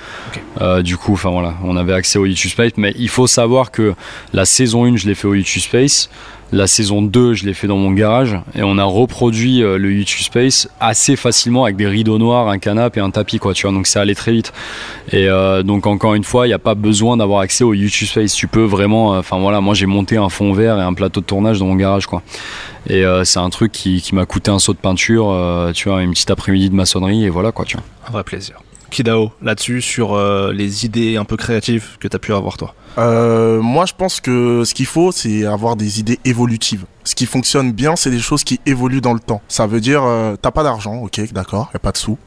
euh, 0.59 0.81
du 0.81 0.97
coup, 0.97 1.13
enfin 1.13 1.29
voilà, 1.29 1.53
on 1.63 1.77
avait 1.77 1.93
accès 1.93 2.19
au 2.19 2.25
YouTube 2.25 2.51
Space. 2.51 2.73
Mais 2.75 2.93
il 2.97 3.07
faut 3.07 3.27
savoir 3.27 3.71
que 3.71 3.93
la 4.33 4.43
saison 4.43 4.83
1, 4.83 4.97
je 4.97 5.07
l'ai 5.07 5.15
fait 5.15 5.27
au 5.27 5.35
YouTube 5.35 5.61
Space. 5.61 6.09
La 6.53 6.67
saison 6.67 7.01
2, 7.01 7.33
je 7.33 7.45
l'ai 7.47 7.55
fait 7.55 7.65
dans 7.65 7.77
mon 7.77 7.89
garage 7.89 8.37
et 8.53 8.61
on 8.61 8.77
a 8.77 8.83
reproduit 8.83 9.63
euh, 9.63 9.79
le 9.79 9.91
YouTube 9.91 10.21
Space 10.21 10.69
assez 10.79 11.15
facilement 11.15 11.63
avec 11.63 11.77
des 11.77 11.87
rideaux 11.87 12.19
noirs, 12.19 12.47
un 12.47 12.59
canapé 12.59 12.99
et 12.99 13.03
un 13.03 13.09
tapis, 13.09 13.39
quoi, 13.39 13.55
tu 13.55 13.65
vois. 13.65 13.75
Donc 13.75 13.87
ça 13.87 14.01
allait 14.01 14.13
très 14.13 14.33
vite. 14.33 14.53
Et 15.11 15.27
euh, 15.29 15.63
donc 15.63 15.87
encore 15.87 16.13
une 16.13 16.23
fois, 16.23 16.45
il 16.45 16.51
n'y 16.51 16.53
a 16.53 16.59
pas 16.59 16.75
besoin 16.75 17.17
d'avoir 17.17 17.39
accès 17.39 17.63
au 17.63 17.73
YouTube 17.73 18.07
Space. 18.07 18.35
Tu 18.35 18.45
peux 18.45 18.65
vraiment, 18.65 19.15
euh, 19.15 19.19
enfin 19.19 19.39
voilà, 19.39 19.61
moi 19.61 19.73
j'ai 19.73 19.87
monté 19.87 20.17
un 20.17 20.29
fond 20.29 20.53
vert 20.53 20.77
et 20.77 20.83
un 20.83 20.93
plateau 20.93 21.21
de 21.21 21.25
tournage 21.25 21.57
dans 21.57 21.65
mon 21.65 21.75
garage, 21.75 22.05
quoi. 22.05 22.21
Et 22.87 23.03
c'est 23.23 23.39
un 23.39 23.49
truc 23.49 23.71
qui, 23.71 24.03
m'a 24.11 24.25
coûté 24.25 24.51
un 24.51 24.59
saut 24.59 24.73
de 24.73 24.77
peinture, 24.77 25.71
tu 25.73 25.87
vois, 25.87 26.03
une 26.03 26.11
petite 26.11 26.29
après-midi 26.29 26.69
de 26.69 26.75
maçonnerie 26.75 27.23
et 27.23 27.29
voilà, 27.29 27.53
quoi, 27.53 27.63
tu 27.63 27.77
vois. 27.77 27.85
Un 28.09 28.11
vrai 28.11 28.25
plaisir. 28.25 28.57
Kidao, 28.93 29.31
là-dessus, 29.41 29.81
sur 29.81 30.13
euh, 30.13 30.53
les 30.53 30.85
idées 30.85 31.17
un 31.17 31.25
peu 31.25 31.35
créatives 31.35 31.97
que 31.99 32.07
tu 32.07 32.15
as 32.15 32.19
pu 32.19 32.33
avoir 32.33 32.57
toi? 32.57 32.73
Euh, 32.97 33.61
moi, 33.61 33.85
je 33.85 33.93
pense 33.93 34.21
que 34.21 34.63
ce 34.63 34.73
qu'il 34.73 34.85
faut, 34.85 35.11
c'est 35.11 35.45
avoir 35.45 35.75
des 35.75 35.99
idées 35.99 36.19
évolutives. 36.25 36.85
Ce 37.03 37.15
qui 37.15 37.25
fonctionne 37.25 37.71
bien, 37.71 37.95
c'est 37.95 38.11
des 38.11 38.19
choses 38.19 38.43
qui 38.43 38.59
évoluent 38.65 39.01
dans 39.01 39.13
le 39.13 39.19
temps. 39.19 39.41
Ça 39.47 39.67
veut 39.67 39.81
dire, 39.81 40.03
euh, 40.03 40.35
t'as 40.41 40.51
pas 40.51 40.63
d'argent, 40.63 40.95
ok, 41.01 41.19
d'accord, 41.33 41.69
y 41.73 41.75
a 41.75 41.79
pas 41.79 41.91
de 41.91 41.97
sous, 41.97 42.17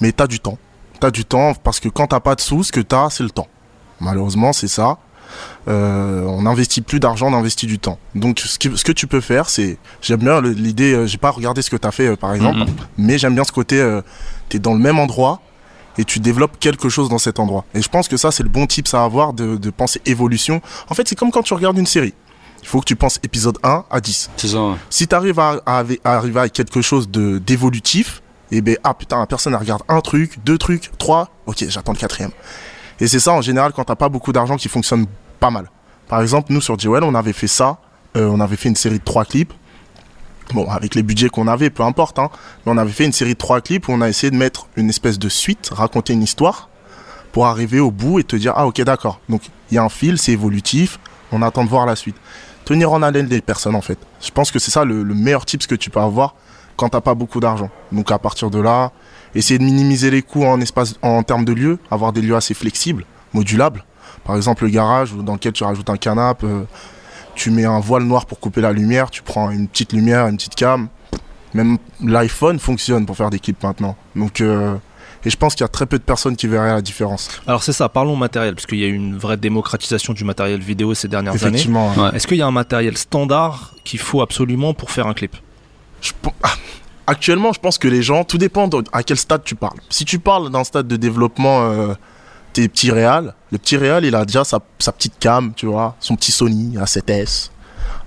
mais 0.00 0.12
t'as 0.12 0.26
du 0.26 0.38
temps. 0.40 0.58
T'as 1.00 1.10
du 1.10 1.24
temps 1.24 1.54
parce 1.54 1.80
que 1.80 1.88
quand 1.88 2.06
t'as 2.08 2.20
pas 2.20 2.34
de 2.34 2.40
sous, 2.40 2.62
ce 2.62 2.70
que 2.72 2.80
t'as, 2.80 3.10
c'est 3.10 3.24
le 3.24 3.30
temps. 3.30 3.48
Malheureusement, 4.00 4.52
c'est 4.52 4.68
ça. 4.68 4.98
Euh, 5.68 6.22
on 6.26 6.42
n'investit 6.42 6.80
plus 6.82 7.00
d'argent, 7.00 7.32
on 7.32 7.34
investit 7.36 7.66
du 7.66 7.78
temps. 7.78 7.98
Donc, 8.14 8.38
ce 8.40 8.58
que, 8.58 8.76
ce 8.76 8.84
que 8.84 8.92
tu 8.92 9.06
peux 9.06 9.20
faire, 9.20 9.48
c'est, 9.48 9.78
j'aime 10.02 10.20
bien 10.20 10.40
l'idée, 10.40 10.92
euh, 10.92 11.06
j'ai 11.06 11.18
pas 11.18 11.30
regardé 11.30 11.62
ce 11.62 11.70
que 11.70 11.76
t'as 11.76 11.90
fait, 11.90 12.08
euh, 12.08 12.16
par 12.16 12.34
exemple, 12.34 12.58
Mhm. 12.60 12.66
mais 12.98 13.18
j'aime 13.18 13.34
bien 13.34 13.44
ce 13.44 13.50
côté, 13.52 13.80
euh, 13.80 14.02
t'es 14.48 14.58
dans 14.58 14.74
le 14.74 14.78
même 14.80 14.98
endroit 14.98 15.40
et 15.98 16.04
tu 16.04 16.18
développes 16.20 16.58
quelque 16.58 16.88
chose 16.88 17.08
dans 17.08 17.18
cet 17.18 17.38
endroit. 17.38 17.64
Et 17.74 17.82
je 17.82 17.88
pense 17.88 18.08
que 18.08 18.16
ça, 18.16 18.30
c'est 18.30 18.42
le 18.42 18.48
bon 18.48 18.66
tips 18.66 18.94
à 18.94 19.04
avoir 19.04 19.32
de, 19.32 19.56
de 19.56 19.70
penser 19.70 20.00
évolution. 20.06 20.60
En 20.88 20.94
fait, 20.94 21.06
c'est 21.08 21.14
comme 21.16 21.30
quand 21.30 21.42
tu 21.42 21.54
regardes 21.54 21.78
une 21.78 21.86
série. 21.86 22.14
Il 22.62 22.66
faut 22.68 22.80
que 22.80 22.86
tu 22.86 22.96
penses 22.96 23.18
épisode 23.22 23.58
1 23.62 23.84
à 23.90 24.00
10. 24.00 24.30
C'est 24.36 24.48
ça. 24.48 24.62
ouais. 24.62 24.74
Si 24.90 25.06
tu 25.06 25.14
arrives 25.14 25.38
à, 25.38 25.60
à, 25.66 25.84
à 26.04 26.14
arriver 26.16 26.40
à 26.40 26.48
quelque 26.48 26.80
chose 26.80 27.08
de 27.10 27.38
d'évolutif, 27.38 28.22
et 28.50 28.60
ben 28.62 28.76
ah 28.84 28.94
putain, 28.94 29.18
la 29.18 29.26
personne 29.26 29.52
elle 29.52 29.58
regarde 29.60 29.82
un 29.88 30.00
truc, 30.00 30.38
deux 30.44 30.58
trucs, 30.58 30.90
trois, 30.98 31.28
ok, 31.46 31.64
j'attends 31.68 31.92
le 31.92 31.98
quatrième. 31.98 32.30
Et 33.00 33.06
c'est 33.08 33.20
ça 33.20 33.32
en 33.32 33.42
général 33.42 33.72
quand 33.72 33.84
t'as 33.84 33.96
pas 33.96 34.08
beaucoup 34.08 34.32
d'argent 34.32 34.56
qui 34.56 34.68
fonctionne 34.68 35.06
pas 35.40 35.50
mal. 35.50 35.70
Par 36.08 36.22
exemple, 36.22 36.52
nous 36.52 36.60
sur 36.60 36.78
Jewel, 36.78 37.02
on 37.04 37.14
avait 37.14 37.32
fait 37.32 37.48
ça, 37.48 37.78
euh, 38.16 38.28
on 38.28 38.40
avait 38.40 38.56
fait 38.56 38.68
une 38.68 38.76
série 38.76 38.98
de 38.98 39.04
trois 39.04 39.24
clips. 39.24 39.52
Bon, 40.52 40.68
avec 40.68 40.94
les 40.94 41.02
budgets 41.02 41.30
qu'on 41.30 41.48
avait, 41.48 41.70
peu 41.70 41.82
importe, 41.82 42.18
hein, 42.18 42.28
mais 42.64 42.72
on 42.72 42.76
avait 42.76 42.92
fait 42.92 43.06
une 43.06 43.12
série 43.12 43.32
de 43.32 43.38
trois 43.38 43.60
clips 43.60 43.88
où 43.88 43.92
on 43.92 44.00
a 44.00 44.08
essayé 44.08 44.30
de 44.30 44.36
mettre 44.36 44.68
une 44.76 44.90
espèce 44.90 45.18
de 45.18 45.28
suite, 45.28 45.70
raconter 45.72 46.12
une 46.12 46.22
histoire 46.22 46.68
pour 47.32 47.46
arriver 47.46 47.80
au 47.80 47.90
bout 47.90 48.20
et 48.20 48.24
te 48.24 48.36
dire 48.36 48.52
ah 48.54 48.66
ok 48.66 48.80
d'accord. 48.82 49.20
Donc 49.28 49.42
il 49.70 49.74
y 49.74 49.78
a 49.78 49.82
un 49.82 49.88
fil, 49.88 50.18
c'est 50.18 50.32
évolutif, 50.32 51.00
on 51.32 51.42
attend 51.42 51.64
de 51.64 51.70
voir 51.70 51.86
la 51.86 51.96
suite. 51.96 52.16
Tenir 52.64 52.92
en 52.92 53.02
haleine 53.02 53.26
les 53.26 53.40
personnes 53.40 53.74
en 53.74 53.80
fait. 53.80 53.98
Je 54.22 54.30
pense 54.30 54.50
que 54.50 54.58
c'est 54.58 54.70
ça 54.70 54.84
le, 54.84 55.02
le 55.02 55.14
meilleur 55.14 55.44
tips 55.44 55.66
que 55.66 55.74
tu 55.74 55.90
peux 55.90 56.00
avoir 56.00 56.34
quand 56.76 56.90
t'as 56.90 57.00
pas 57.00 57.14
beaucoup 57.14 57.40
d'argent. 57.40 57.70
Donc 57.90 58.10
à 58.12 58.18
partir 58.18 58.50
de 58.50 58.60
là, 58.60 58.92
essayer 59.34 59.58
de 59.58 59.64
minimiser 59.64 60.10
les 60.10 60.22
coûts 60.22 60.44
en 60.44 60.60
espace, 60.60 60.94
en 61.02 61.22
termes 61.22 61.44
de 61.44 61.52
lieux, 61.52 61.78
avoir 61.90 62.12
des 62.12 62.20
lieux 62.20 62.36
assez 62.36 62.54
flexibles, 62.54 63.04
modulables. 63.32 63.84
Par 64.24 64.36
exemple 64.36 64.64
le 64.64 64.70
garage 64.70 65.12
dans 65.14 65.34
lequel 65.34 65.52
tu 65.52 65.64
rajoutes 65.64 65.90
un 65.90 65.96
canapé, 65.96 66.46
euh, 66.46 66.62
tu 67.34 67.50
mets 67.50 67.64
un 67.64 67.80
voile 67.80 68.04
noir 68.04 68.26
pour 68.26 68.40
couper 68.40 68.60
la 68.60 68.72
lumière, 68.72 69.10
tu 69.10 69.22
prends 69.22 69.50
une 69.50 69.68
petite 69.68 69.92
lumière, 69.92 70.26
une 70.26 70.36
petite 70.36 70.54
cam. 70.54 70.88
Même 71.54 71.78
l'iPhone 72.02 72.58
fonctionne 72.58 73.06
pour 73.06 73.16
faire 73.16 73.30
des 73.30 73.38
clips 73.38 73.62
maintenant. 73.62 73.96
Donc 74.16 74.40
euh, 74.40 74.74
et 75.24 75.30
je 75.30 75.36
pense 75.36 75.54
qu'il 75.54 75.62
y 75.62 75.64
a 75.64 75.68
très 75.68 75.86
peu 75.86 75.98
de 75.98 76.02
personnes 76.02 76.36
qui 76.36 76.46
verraient 76.46 76.72
la 76.72 76.82
différence. 76.82 77.28
Alors 77.46 77.62
c'est 77.62 77.72
ça, 77.72 77.88
parlons 77.88 78.16
matériel, 78.16 78.54
parce 78.54 78.66
qu'il 78.66 78.78
y 78.78 78.84
a 78.84 78.88
eu 78.88 78.94
une 78.94 79.16
vraie 79.16 79.36
démocratisation 79.36 80.12
du 80.12 80.24
matériel 80.24 80.60
vidéo 80.60 80.94
ces 80.94 81.08
dernières 81.08 81.32
années. 81.32 81.56
Effectivement. 81.56 81.92
Ouais. 81.94 82.10
Est-ce 82.14 82.26
qu'il 82.26 82.36
y 82.36 82.42
a 82.42 82.46
un 82.46 82.50
matériel 82.50 82.96
standard 82.98 83.74
qu'il 83.84 84.00
faut 84.00 84.20
absolument 84.20 84.74
pour 84.74 84.90
faire 84.90 85.06
un 85.06 85.14
clip? 85.14 85.36
Je 86.02 86.12
ah, 86.42 86.50
Actuellement, 87.06 87.52
je 87.52 87.60
pense 87.60 87.76
que 87.76 87.88
les 87.88 88.02
gens, 88.02 88.24
tout 88.24 88.38
dépend 88.38 88.66
de- 88.68 88.82
à 88.92 89.02
quel 89.02 89.18
stade 89.18 89.44
tu 89.44 89.54
parles. 89.54 89.78
Si 89.90 90.04
tu 90.06 90.18
parles 90.18 90.50
d'un 90.50 90.64
stade 90.64 90.88
de 90.88 90.96
développement, 90.96 91.70
euh, 91.70 91.94
tes 92.54 92.68
petits 92.68 92.90
réals, 92.90 93.34
le 93.52 93.58
petit 93.58 93.76
réal, 93.76 94.04
il 94.06 94.14
a 94.14 94.24
déjà 94.24 94.44
sa, 94.44 94.58
sa 94.78 94.92
petite 94.92 95.18
cam, 95.20 95.52
tu 95.54 95.66
vois, 95.66 95.94
son 96.00 96.16
petit 96.16 96.32
Sony 96.32 96.76
A7S, 96.78 97.50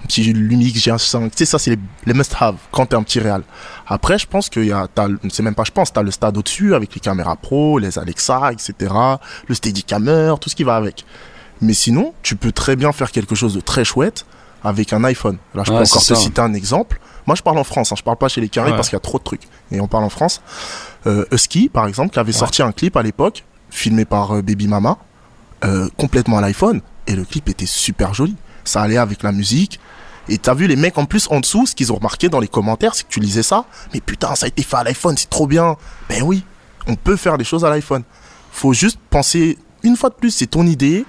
un 0.03 0.07
petit 0.07 0.23
Lumix 0.33 0.79
G1.5. 0.79 1.29
Tu 1.29 1.37
sais, 1.37 1.45
ça, 1.45 1.59
c'est 1.59 1.71
les, 1.71 1.79
les 2.07 2.13
must-have 2.13 2.55
quand 2.71 2.87
t'es 2.87 2.95
un 2.95 3.03
petit 3.03 3.19
réal. 3.19 3.43
Après, 3.87 4.17
je 4.17 4.25
pense 4.25 4.49
qu'il 4.49 4.65
y 4.65 4.71
a, 4.71 4.87
c'est 5.29 5.43
même 5.43 5.55
pas 5.55 5.63
je 5.63 5.71
pense, 5.71 5.93
t'as 5.93 6.01
le 6.01 6.11
stade 6.11 6.35
au-dessus 6.37 6.73
avec 6.75 6.93
les 6.95 6.99
caméras 6.99 7.35
pro, 7.35 7.77
les 7.77 7.99
Alexa, 7.99 8.51
etc., 8.51 8.73
le 9.47 9.53
Steadicammer, 9.55 10.33
tout 10.41 10.49
ce 10.49 10.55
qui 10.55 10.63
va 10.63 10.75
avec. 10.75 11.05
Mais 11.61 11.73
sinon, 11.73 12.13
tu 12.23 12.35
peux 12.35 12.51
très 12.51 12.75
bien 12.75 12.91
faire 12.91 13.11
quelque 13.11 13.35
chose 13.35 13.53
de 13.53 13.61
très 13.61 13.83
chouette 13.85 14.25
avec 14.63 14.93
un 14.93 15.03
iPhone. 15.03 15.37
Là, 15.55 15.63
je 15.65 15.71
Ouais, 15.71 15.77
peux 15.79 15.83
encore 15.83 16.01
te 16.01 16.07
ça. 16.07 16.15
citer 16.15 16.41
un 16.41 16.53
exemple. 16.53 16.99
Moi, 17.25 17.35
je 17.35 17.41
parle 17.41 17.57
en 17.57 17.63
France, 17.63 17.91
hein, 17.91 17.95
je 17.97 18.03
parle 18.03 18.17
pas 18.17 18.27
chez 18.29 18.39
les 18.41 18.49
carrés 18.49 18.69
Ouais. 18.71 18.75
parce 18.77 18.89
qu'il 18.89 18.95
y 18.95 18.97
a 18.97 19.01
trop 19.01 19.17
de 19.17 19.23
trucs. 19.23 19.43
Et 19.71 19.79
on 19.81 19.87
parle 19.87 20.03
en 20.05 20.09
France. 20.09 20.41
Euh, 21.07 21.25
Husky, 21.31 21.67
par 21.69 21.87
exemple, 21.87 22.11
qui 22.13 22.19
avait 22.19 22.31
sorti 22.31 22.61
un 22.61 22.71
clip 22.71 22.95
à 22.95 23.01
l'époque, 23.03 23.43
filmé 23.69 24.05
par 24.05 24.35
euh, 24.35 24.41
Baby 24.41 24.67
Mama, 24.67 24.97
euh, 25.63 25.89
complètement 25.97 26.37
à 26.37 26.41
l'iPhone. 26.41 26.81
Et 27.07 27.15
le 27.15 27.25
clip 27.25 27.49
était 27.49 27.65
super 27.65 28.13
joli. 28.13 28.35
Ça 28.63 28.81
allait 28.81 28.97
avec 28.97 29.23
la 29.23 29.31
musique. 29.31 29.79
Et 30.29 30.37
t'as 30.37 30.53
vu 30.53 30.67
les 30.67 30.75
mecs 30.75 30.97
en 30.97 31.05
plus 31.05 31.27
en 31.31 31.39
dessous, 31.39 31.65
ce 31.65 31.75
qu'ils 31.75 31.91
ont 31.93 31.95
remarqué 31.95 32.27
dans 32.27 32.39
les 32.39 32.49
commentaires, 32.49 32.95
c'est 32.95 33.03
que 33.03 33.11
tu 33.11 33.21
lisais 33.21 33.43
ça. 33.43 33.65
Mais 33.93 34.01
putain, 34.01 34.35
ça 34.35 34.45
a 34.45 34.49
été 34.49 34.61
fait 34.61 34.75
à 34.75 34.83
l'iPhone, 34.83 35.15
c'est 35.17 35.29
trop 35.29 35.47
bien. 35.47 35.77
Ben 36.09 36.21
oui, 36.23 36.43
on 36.85 36.95
peut 36.95 37.15
faire 37.15 37.37
des 37.37 37.45
choses 37.45 37.63
à 37.63 37.69
l'iPhone. 37.69 38.03
Faut 38.51 38.73
juste 38.73 38.99
penser, 39.09 39.57
une 39.83 39.95
fois 39.95 40.09
de 40.09 40.15
plus, 40.15 40.31
c'est 40.31 40.47
ton 40.47 40.65
idée. 40.65 41.05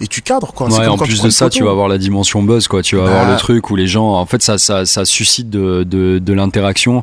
Et 0.00 0.06
tu 0.06 0.22
cadres 0.22 0.52
quoi. 0.52 0.68
Ouais, 0.68 0.86
en 0.86 0.96
plus 0.96 1.22
de 1.22 1.28
ça, 1.30 1.50
tu 1.50 1.64
vas 1.64 1.70
avoir 1.70 1.88
la 1.88 1.98
dimension 1.98 2.42
buzz, 2.42 2.68
quoi. 2.68 2.82
Tu 2.82 2.94
vas 2.96 3.04
Bah. 3.04 3.10
avoir 3.20 3.30
le 3.32 3.36
truc 3.36 3.70
où 3.70 3.76
les 3.76 3.86
gens, 3.88 4.12
en 4.12 4.26
fait, 4.26 4.40
ça, 4.42 4.56
ça, 4.56 4.86
ça 4.86 5.04
suscite 5.04 5.50
de, 5.50 5.82
de, 5.82 6.18
de 6.20 6.32
l'interaction. 6.32 7.02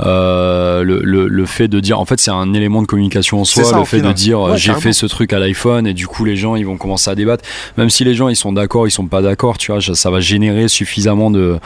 Euh, 0.00 0.82
le, 0.82 1.00
le, 1.04 1.28
le 1.28 1.46
fait 1.46 1.68
de 1.68 1.80
dire, 1.80 2.00
en 2.00 2.04
fait, 2.04 2.18
c'est 2.20 2.30
un 2.30 2.52
élément 2.54 2.82
de 2.82 2.86
communication 2.86 3.40
en 3.40 3.44
soi. 3.44 3.64
Ça, 3.64 3.78
le 3.78 3.84
fait 3.84 4.00
de 4.00 4.12
dire, 4.12 4.40
Ouais, 4.40 4.58
j'ai 4.58 4.74
fait 4.74 4.92
ce 4.92 5.06
truc 5.06 5.32
à 5.32 5.38
l'iPhone 5.38 5.86
et 5.86 5.94
du 5.94 6.06
coup, 6.06 6.24
les 6.24 6.36
gens, 6.36 6.56
ils 6.56 6.66
vont 6.66 6.76
commencer 6.76 7.10
à 7.10 7.14
débattre. 7.14 7.44
Même 7.76 7.90
si 7.90 8.04
les 8.04 8.14
gens, 8.14 8.28
ils 8.28 8.36
sont 8.36 8.52
d'accord, 8.52 8.86
ils 8.88 8.90
sont 8.90 9.06
pas 9.06 9.22
d'accord, 9.22 9.56
tu 9.58 9.70
vois, 9.72 9.80
ça 9.80 9.94
ça 9.94 10.10
va 10.10 10.18
générer 10.20 10.66
suffisamment 10.68 11.30
de 11.30 11.58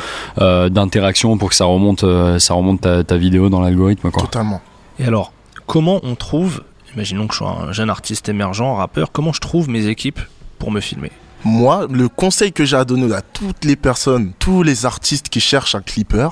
euh, 0.42 0.68
d'interaction 0.68 1.38
pour 1.38 1.48
que 1.48 1.54
ça 1.54 1.64
remonte, 1.64 2.04
euh, 2.04 2.38
ça 2.38 2.52
remonte 2.54 2.82
ta, 2.82 3.02
ta 3.02 3.16
vidéo 3.16 3.48
dans 3.48 3.60
l'algorithme, 3.60 4.10
quoi. 4.10 4.22
Totalement. 4.24 4.60
Et 4.98 5.04
alors, 5.04 5.32
comment 5.66 6.00
on 6.02 6.14
trouve, 6.16 6.62
imaginons 6.94 7.26
que 7.26 7.32
je 7.32 7.38
sois 7.38 7.56
un 7.68 7.72
jeune 7.72 7.88
artiste 7.88 8.28
émergent, 8.28 8.62
un 8.62 8.74
rappeur, 8.76 9.10
comment 9.10 9.32
je 9.32 9.40
trouve 9.40 9.70
mes 9.70 9.86
équipes 9.86 10.20
pour 10.58 10.70
me 10.70 10.80
filmer 10.80 11.12
Moi, 11.44 11.86
le 11.90 12.08
conseil 12.08 12.52
que 12.52 12.64
j'ai 12.64 12.76
à 12.76 12.84
donner 12.84 13.12
à 13.14 13.22
toutes 13.22 13.64
les 13.64 13.76
personnes, 13.76 14.32
tous 14.38 14.62
les 14.62 14.86
artistes 14.86 15.28
qui 15.28 15.40
cherchent 15.40 15.74
un 15.74 15.82
clipper, 15.82 16.28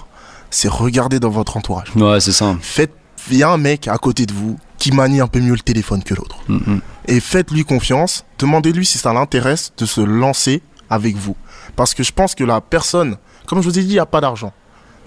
c'est 0.50 0.68
regarder 0.68 1.20
dans 1.20 1.30
votre 1.30 1.56
entourage. 1.56 1.94
Ouais, 1.96 2.20
c'est 2.20 2.32
ça. 2.32 2.56
Faites, 2.60 2.92
il 3.30 3.38
y 3.38 3.42
a 3.42 3.50
un 3.50 3.58
mec 3.58 3.88
à 3.88 3.98
côté 3.98 4.26
de 4.26 4.32
vous 4.32 4.58
qui 4.78 4.92
manie 4.92 5.20
un 5.20 5.26
peu 5.26 5.40
mieux 5.40 5.52
le 5.52 5.60
téléphone 5.60 6.02
que 6.02 6.14
l'autre. 6.14 6.36
Mm, 6.48 6.56
mm. 6.56 6.80
Et 7.08 7.20
faites-lui 7.20 7.64
confiance. 7.64 8.24
Demandez-lui 8.38 8.86
si 8.86 8.98
ça 8.98 9.12
l'intéresse 9.12 9.72
de 9.78 9.86
se 9.86 10.00
lancer 10.00 10.62
avec 10.90 11.16
vous. 11.16 11.36
Parce 11.76 11.94
que 11.94 12.02
je 12.02 12.12
pense 12.12 12.34
que 12.34 12.44
la 12.44 12.60
personne, 12.60 13.16
comme 13.46 13.62
je 13.62 13.68
vous 13.68 13.78
ai 13.78 13.82
dit, 13.82 13.88
il 13.88 13.94
n'y 13.94 13.98
a 13.98 14.06
pas 14.06 14.20
d'argent. 14.20 14.52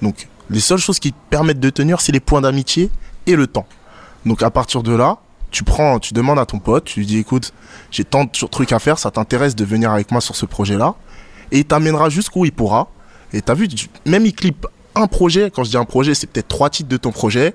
Donc, 0.02 0.28
les 0.50 0.60
seules 0.60 0.80
choses 0.80 1.00
qui 1.00 1.14
permettent 1.30 1.60
de 1.60 1.70
tenir, 1.70 2.02
c'est 2.02 2.12
les 2.12 2.20
points 2.20 2.42
d'amitié 2.42 2.90
et 3.26 3.36
le 3.36 3.48
temps. 3.48 3.68
Donc, 4.26 4.44
à 4.44 4.50
partir 4.50 4.84
de 4.84 4.94
là, 4.94 5.18
tu 5.52 5.64
prends, 5.64 6.00
tu 6.00 6.14
demandes 6.14 6.40
à 6.40 6.46
ton 6.46 6.60
pote, 6.60 6.86
tu 6.86 7.00
lui 7.00 7.06
dis, 7.06 7.18
écoute, 7.18 7.54
j'ai 7.92 8.04
tant 8.04 8.26
de 8.26 8.48
trucs 8.48 8.72
à 8.72 8.80
faire, 8.80 9.00
ça 9.00 9.12
t'intéresse 9.12 9.56
de 9.56 9.66
venir 9.66 9.92
avec 9.92 10.12
moi 10.12 10.22
sur 10.22 10.36
ce 10.36 10.46
projet-là. 10.46 10.96
Et 11.52 11.60
il 11.60 11.66
t'amènera 11.66 12.10
jusqu'où 12.10 12.46
il 12.46 12.52
pourra. 12.52 12.90
Et 13.34 13.42
t'as 13.42 13.54
vu, 13.54 13.68
même 14.06 14.26
il 14.26 14.34
clip 14.34 14.68
un 14.96 15.08
projet, 15.08 15.52
quand 15.52 15.64
je 15.64 15.70
dis 15.70 15.78
un 15.78 15.86
projet, 15.86 16.16
c'est 16.16 16.28
peut-être 16.28 16.48
trois 16.48 16.70
titres 16.70 16.90
de 16.90 16.98
ton 16.98 17.12
projet. 17.12 17.54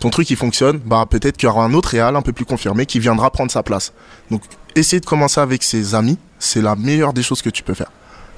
Ton 0.00 0.10
truc 0.10 0.28
il 0.30 0.36
fonctionne, 0.36 0.78
bah 0.78 1.06
peut-être 1.08 1.36
qu'il 1.36 1.48
y 1.48 1.50
aura 1.50 1.64
un 1.64 1.72
autre 1.74 1.90
réal 1.90 2.16
un 2.16 2.22
peu 2.22 2.32
plus 2.32 2.44
confirmé 2.44 2.86
qui 2.86 2.98
viendra 2.98 3.30
prendre 3.30 3.50
sa 3.50 3.62
place. 3.62 3.92
Donc 4.30 4.42
essayer 4.74 5.00
de 5.00 5.06
commencer 5.06 5.40
avec 5.40 5.62
ses 5.62 5.94
amis, 5.94 6.18
c'est 6.38 6.60
la 6.60 6.76
meilleure 6.76 7.12
des 7.12 7.22
choses 7.22 7.40
que 7.42 7.50
tu 7.50 7.62
peux 7.62 7.74
faire. 7.74 7.90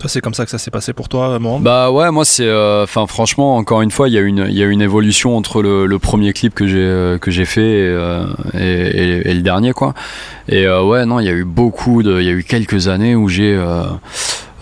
C'est 0.05 0.21
comme 0.21 0.35
ça 0.35 0.45
que 0.45 0.51
ça 0.51 0.59
s'est 0.59 0.71
passé 0.71 0.93
pour 0.93 1.09
toi, 1.09 1.39
Morand? 1.39 1.59
Bah 1.59 1.91
ouais, 1.91 2.11
moi 2.11 2.25
c'est, 2.25 2.49
enfin 2.83 3.07
franchement, 3.07 3.57
encore 3.57 3.83
une 3.83 3.91
fois, 3.91 4.09
il 4.09 4.15
y 4.15 4.19
a 4.19 4.21
une, 4.21 4.47
y 4.51 4.63
a 4.63 4.67
une 4.67 4.83
évolution 4.83 5.37
entre 5.37 5.63
le, 5.63 5.99
premier 5.99 6.33
clip 6.33 6.55
que 6.55 6.67
j'ai 6.67 6.79
euh, 6.79 7.19
fait 7.45 7.61
et, 7.61 7.89
euh, 7.89 8.25
et, 8.55 9.35
le 9.35 9.41
dernier 9.41 9.73
quoi. 9.73 9.95
Et 10.49 10.67
euh, 10.67 10.85
ouais, 10.85 11.05
non, 11.07 11.21
il 11.21 11.27
y 11.27 11.29
a 11.29 11.33
eu 11.33 11.45
beaucoup 11.45 12.03
de, 12.03 12.21
il 12.21 12.27
y 12.27 12.29
a 12.29 12.33
eu 12.33 12.45
quelques 12.45 12.89
années 12.89 13.17
où 13.17 13.29
j'ai 13.29 13.55
euh, 13.55 13.83
euh, 13.83 13.89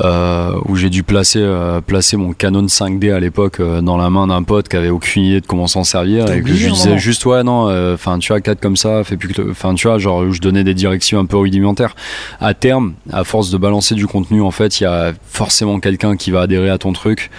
où 0.00 0.76
j'ai 0.76 0.90
dû 0.90 1.02
placer 1.02 1.40
euh, 1.40 1.80
placer 1.80 2.16
mon 2.16 2.32
Canon 2.32 2.66
5D 2.66 3.12
à 3.12 3.20
l'époque 3.20 3.60
euh, 3.60 3.80
dans 3.80 3.96
la 3.96 4.10
main 4.10 4.26
d'un 4.26 4.42
pote 4.42 4.68
qui 4.68 4.76
avait 4.76 4.90
aucune 4.90 5.22
idée 5.22 5.40
de 5.40 5.46
comment 5.46 5.66
s'en 5.66 5.84
servir 5.84 6.30
et 6.32 6.42
que 6.42 6.48
je 6.48 6.66
lui 6.66 6.72
disais 6.72 6.98
juste 6.98 7.24
ouais 7.26 7.42
non, 7.42 7.68
euh, 7.68 7.94
enfin 7.94 8.18
tu 8.18 8.32
vois 8.32 8.40
4 8.40 8.60
comme 8.60 8.76
ça, 8.76 9.04
fais 9.04 9.16
plus 9.16 9.28
que, 9.28 9.50
enfin 9.50 9.74
tu 9.74 9.86
vois 9.86 9.98
genre 9.98 10.20
où 10.20 10.32
je 10.32 10.40
donnais 10.40 10.64
des 10.64 10.74
directives 10.74 11.18
un 11.18 11.26
peu 11.26 11.36
rudimentaires. 11.36 11.94
À 12.40 12.54
terme, 12.54 12.94
à 13.12 13.24
force 13.24 13.50
de 13.50 13.58
balancer 13.58 13.94
du 13.94 14.06
contenu, 14.06 14.42
en 14.42 14.50
fait, 14.50 14.80
il 14.80 14.84
y 14.84 14.86
a 14.86 15.12
forcément 15.26 15.80
quelqu'un 15.80 16.16
qui 16.16 16.30
va 16.30 16.42
adhérer 16.42 16.70
à 16.70 16.78
ton 16.78 16.92
truc 16.92 17.30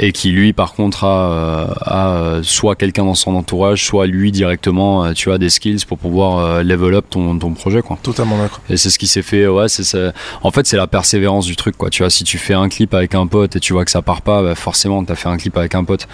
et 0.00 0.12
qui 0.12 0.30
lui 0.30 0.52
par 0.52 0.74
contre 0.74 1.04
a, 1.04 1.30
euh, 1.30 1.66
a, 1.80 2.08
euh, 2.08 2.40
soit 2.42 2.74
quelqu'un 2.74 3.04
dans 3.04 3.14
son 3.14 3.34
entourage 3.34 3.84
soit 3.84 4.06
lui 4.06 4.32
directement 4.32 5.04
euh, 5.04 5.12
tu 5.12 5.30
as 5.30 5.38
des 5.38 5.50
skills 5.50 5.84
pour 5.86 5.98
pouvoir 5.98 6.64
level 6.64 6.94
up 6.94 7.06
ton, 7.08 7.38
ton 7.38 7.52
projet 7.52 7.82
quoi. 7.82 7.98
Totalement 8.02 8.36
d'accord. 8.38 8.60
et 8.68 8.76
c'est 8.76 8.90
ce 8.90 8.98
qui 8.98 9.06
s'est 9.06 9.22
fait 9.22 9.46
ouais 9.46 9.68
c'est 9.68 9.84
en 10.42 10.50
fait 10.50 10.66
c'est 10.66 10.76
la 10.76 10.86
persévérance 10.86 11.46
du 11.46 11.56
truc 11.56 11.76
quoi. 11.76 11.90
Tu 11.90 12.02
vois 12.02 12.10
si 12.10 12.24
tu 12.24 12.38
fais 12.38 12.54
un 12.54 12.68
clip 12.68 12.92
avec 12.94 13.14
un 13.14 13.26
pote 13.26 13.56
et 13.56 13.60
tu 13.60 13.72
vois 13.72 13.84
que 13.84 13.90
ça 13.90 14.02
part 14.02 14.22
pas 14.22 14.42
bah, 14.42 14.54
forcément 14.54 15.04
t'as 15.04 15.14
fait 15.14 15.28
un 15.28 15.36
clip 15.36 15.56
avec 15.56 15.74
un 15.74 15.84
pote. 15.84 16.08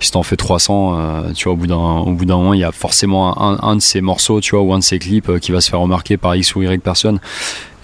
Si 0.00 0.10
t'en 0.10 0.22
fais 0.22 0.36
300 0.36 0.94
euh, 0.96 1.32
tu 1.32 1.44
vois 1.44 1.54
au 1.54 1.56
bout 1.56 1.66
d'un 1.66 1.76
au 1.76 2.12
bout 2.12 2.24
d'un 2.24 2.36
moment 2.36 2.54
il 2.54 2.60
y 2.60 2.64
a 2.64 2.72
forcément 2.72 3.40
un, 3.42 3.58
un 3.62 3.76
de 3.76 3.80
ces 3.82 4.00
morceaux 4.00 4.40
tu 4.40 4.54
vois 4.54 4.64
ou 4.64 4.72
un 4.72 4.78
de 4.78 4.84
ces 4.84 4.98
clips 4.98 5.38
qui 5.40 5.52
va 5.52 5.60
se 5.60 5.70
faire 5.70 5.80
remarquer 5.80 6.16
par 6.16 6.36
x 6.36 6.54
ou 6.54 6.62
y 6.62 6.78
personne 6.78 7.20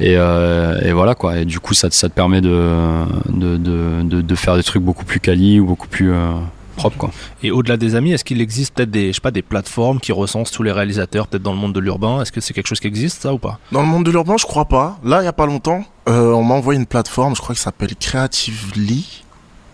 et, 0.00 0.16
euh, 0.16 0.80
et 0.82 0.92
voilà 0.92 1.14
quoi 1.14 1.38
et 1.38 1.44
du 1.44 1.60
coup 1.60 1.74
ça, 1.74 1.88
te- 1.90 1.94
ça 1.94 2.08
te 2.08 2.14
permet 2.14 2.40
de 2.40 3.04
de, 3.28 3.56
de, 3.56 4.02
de, 4.02 4.20
de 4.22 4.34
faire 4.34 4.56
des 4.56 4.62
trucs 4.62 4.82
beaucoup 4.82 5.04
plus 5.04 5.20
quali 5.20 5.60
ou 5.60 5.66
beaucoup 5.66 5.88
plus 5.88 6.12
euh, 6.12 6.32
propres 6.76 6.96
quoi 6.96 7.10
Et 7.42 7.50
au-delà 7.50 7.76
des 7.76 7.94
amis, 7.94 8.12
est-ce 8.12 8.24
qu'il 8.24 8.40
existe 8.40 8.74
peut-être 8.74 8.90
des, 8.90 9.08
je 9.08 9.16
sais 9.16 9.20
pas, 9.20 9.30
des 9.30 9.42
plateformes 9.42 10.00
qui 10.00 10.12
recensent 10.12 10.50
tous 10.50 10.62
les 10.62 10.72
réalisateurs, 10.72 11.26
peut-être 11.26 11.42
dans 11.42 11.52
le 11.52 11.58
monde 11.58 11.74
de 11.74 11.80
l'urbain? 11.80 12.22
Est-ce 12.22 12.32
que 12.32 12.40
c'est 12.40 12.54
quelque 12.54 12.68
chose 12.68 12.80
qui 12.80 12.86
existe, 12.86 13.20
ça 13.22 13.34
ou 13.34 13.38
pas? 13.38 13.58
Dans 13.70 13.82
le 13.82 13.86
monde 13.88 14.04
de 14.06 14.10
l'urbain, 14.10 14.36
je 14.38 14.46
crois 14.46 14.64
pas. 14.64 14.98
Là, 15.04 15.20
il 15.20 15.26
y 15.26 15.28
a 15.28 15.32
pas 15.34 15.44
longtemps, 15.44 15.84
euh, 16.08 16.32
on 16.32 16.42
m'a 16.42 16.54
envoyé 16.54 16.80
une 16.80 16.86
plateforme, 16.86 17.36
je 17.36 17.42
crois 17.42 17.54
que 17.54 17.58
ça 17.58 17.64
s'appelle 17.66 17.94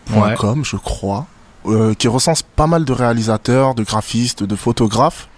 creatively.com, 0.09 0.65
je 0.65 0.77
crois, 0.77 1.27
euh, 1.67 1.95
qui 1.95 2.09
recense 2.09 2.43
pas 2.43 2.67
mal 2.67 2.85
de 2.85 2.93
réalisateurs, 2.93 3.75
de 3.75 3.83
graphistes, 3.85 4.43
de 4.43 4.57
photographes. 4.57 5.29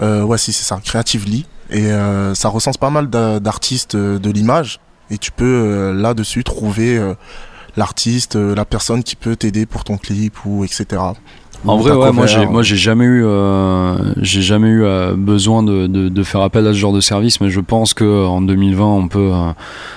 Euh, 0.00 0.22
ouais, 0.22 0.38
si 0.38 0.52
c'est 0.52 0.64
ça, 0.64 0.80
Creatively. 0.82 1.44
Et 1.70 1.86
euh, 1.92 2.34
ça 2.34 2.48
recense 2.48 2.76
pas 2.76 2.90
mal 2.90 3.08
d'a- 3.08 3.40
d'artistes 3.40 3.94
euh, 3.94 4.18
de 4.18 4.30
l'image. 4.30 4.80
Et 5.10 5.18
tu 5.18 5.30
peux 5.32 5.44
euh, 5.44 5.92
là-dessus 5.92 6.44
trouver 6.44 7.00
l'artiste, 7.76 8.34
la 8.36 8.64
personne 8.64 9.02
qui 9.02 9.16
peut 9.16 9.36
t'aider 9.36 9.66
pour 9.66 9.84
ton 9.84 9.96
clip 9.96 10.44
ou 10.44 10.64
etc. 10.64 10.86
En 11.66 11.76
vrai, 11.76 11.90
ouais, 11.92 12.10
moi 12.12 12.26
j'ai, 12.26 12.46
moi 12.46 12.62
j'ai 12.62 12.76
jamais 12.76 13.04
eu, 13.04 13.22
euh, 13.24 13.94
j'ai 14.22 14.40
jamais 14.40 14.68
eu 14.68 14.82
euh, 14.82 15.14
besoin 15.14 15.62
de, 15.62 15.86
de, 15.86 16.08
de 16.08 16.22
faire 16.22 16.40
appel 16.40 16.66
à 16.66 16.72
ce 16.72 16.78
genre 16.78 16.92
de 16.94 17.00
service, 17.02 17.40
mais 17.42 17.50
je 17.50 17.60
pense 17.60 17.92
que 17.92 18.02
euh, 18.04 18.26
en 18.26 18.40
2020, 18.40 18.84
on 18.86 19.08
peut, 19.08 19.30
euh, 19.32 19.50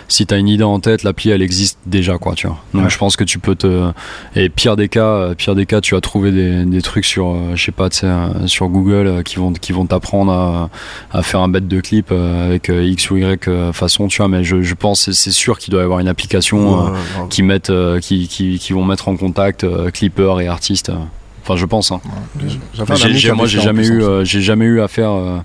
si 0.09 0.25
t'as 0.25 0.37
une 0.39 0.49
idée 0.49 0.63
en 0.65 0.81
tête, 0.81 1.03
l'appli 1.03 1.29
elle 1.29 1.41
existe 1.41 1.79
déjà, 1.85 2.17
quoi, 2.17 2.33
tu 2.35 2.47
vois. 2.47 2.57
Donc 2.73 2.83
Ouais. 2.83 2.89
je 2.89 2.97
pense 2.97 3.15
que 3.15 3.23
tu 3.23 3.39
peux 3.39 3.55
te, 3.55 3.91
et 4.35 4.49
pire 4.49 4.75
des 4.75 4.89
cas, 4.89 5.33
pire 5.35 5.55
des 5.55 5.65
cas, 5.65 5.79
tu 5.79 5.95
vas 5.95 6.01
trouver 6.01 6.31
des, 6.33 6.65
des 6.65 6.81
trucs 6.81 7.05
sur, 7.05 7.33
je 7.55 7.63
sais 7.63 7.71
pas, 7.71 7.89
tu 7.89 8.05
sur 8.47 8.67
Google 8.67 9.23
qui 9.23 9.37
vont, 9.37 9.53
qui 9.53 9.71
vont 9.71 9.85
t'apprendre 9.85 10.31
à, 10.33 10.69
à 11.17 11.23
faire 11.23 11.39
un 11.39 11.47
bête 11.47 11.69
de 11.69 11.79
clip 11.79 12.11
avec 12.11 12.69
X 12.69 13.09
ou 13.09 13.17
Y 13.17 13.71
façon, 13.71 14.07
tu 14.09 14.17
vois. 14.17 14.27
Mais 14.27 14.43
je, 14.43 14.61
je 14.61 14.73
pense, 14.75 15.09
c'est- 15.11 15.31
sûr 15.31 15.57
qu'il 15.57 15.71
doit 15.71 15.81
y 15.81 15.83
avoir 15.85 15.99
une 15.99 16.07
application. 16.09 16.83
Ouais, 16.85 16.91
ouais, 16.91 16.97
qui 17.29 17.41
mettent 17.41 17.71
qui, 18.01 18.27
qui, 18.27 18.59
qui 18.59 18.73
vont 18.73 18.83
mettre 18.85 19.07
en 19.07 19.15
contact 19.15 19.65
clippers 19.93 20.41
et 20.41 20.47
artistes. 20.47 20.91
Enfin 21.43 21.55
je 21.57 21.65
pense 21.65 21.91
hein. 21.91 21.99
J'ai- 22.39 23.31
moi 23.35 23.43
avait 23.45 23.49
j'ai 23.51 23.59
jamais 23.61 23.85
eu 23.87 24.01
euh, 24.03 24.23
j'ai 24.23 24.41
jamais 24.41 24.65
eu 24.65 24.81
affaire 24.81 25.11
euh, 25.11 25.37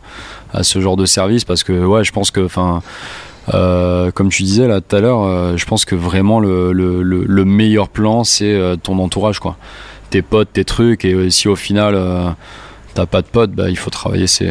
à 0.55 0.63
ce 0.63 0.81
genre 0.81 0.97
de 0.97 1.05
service 1.07 1.45
parce 1.45 1.63
que 1.65 1.85
ouais, 1.85 2.05
je 2.05 2.13
pense 2.13 2.31
que 2.31 2.41
enfin. 2.45 2.83
Euh, 3.55 4.11
comme 4.11 4.29
tu 4.29 4.43
disais 4.43 4.69
là 4.69 4.83
tout 4.83 4.95
à 4.95 5.01
l'heure, 5.01 5.57
je 5.57 5.65
pense 5.65 5.87
que 5.87 5.95
vraiment 5.95 6.39
le, 6.39 6.71
le, 6.73 7.03
le, 7.03 7.25
le 7.27 7.45
meilleur 7.47 7.89
plan 7.89 8.23
c'est 8.23 8.61
ton 8.83 8.99
entourage 8.99 9.39
quoi, 9.39 9.57
tes 10.11 10.21
potes, 10.21 10.53
tes 10.53 10.67
trucs 10.67 11.07
et 11.07 11.31
si 11.31 11.49
au 11.49 11.57
final 11.57 11.97
t'as 12.93 13.07
pas 13.07 13.23
de 13.23 13.27
potes, 13.27 13.53
bah, 13.53 13.71
il 13.71 13.79
faut 13.79 13.89
travailler 13.89 14.27
ses, 14.27 14.51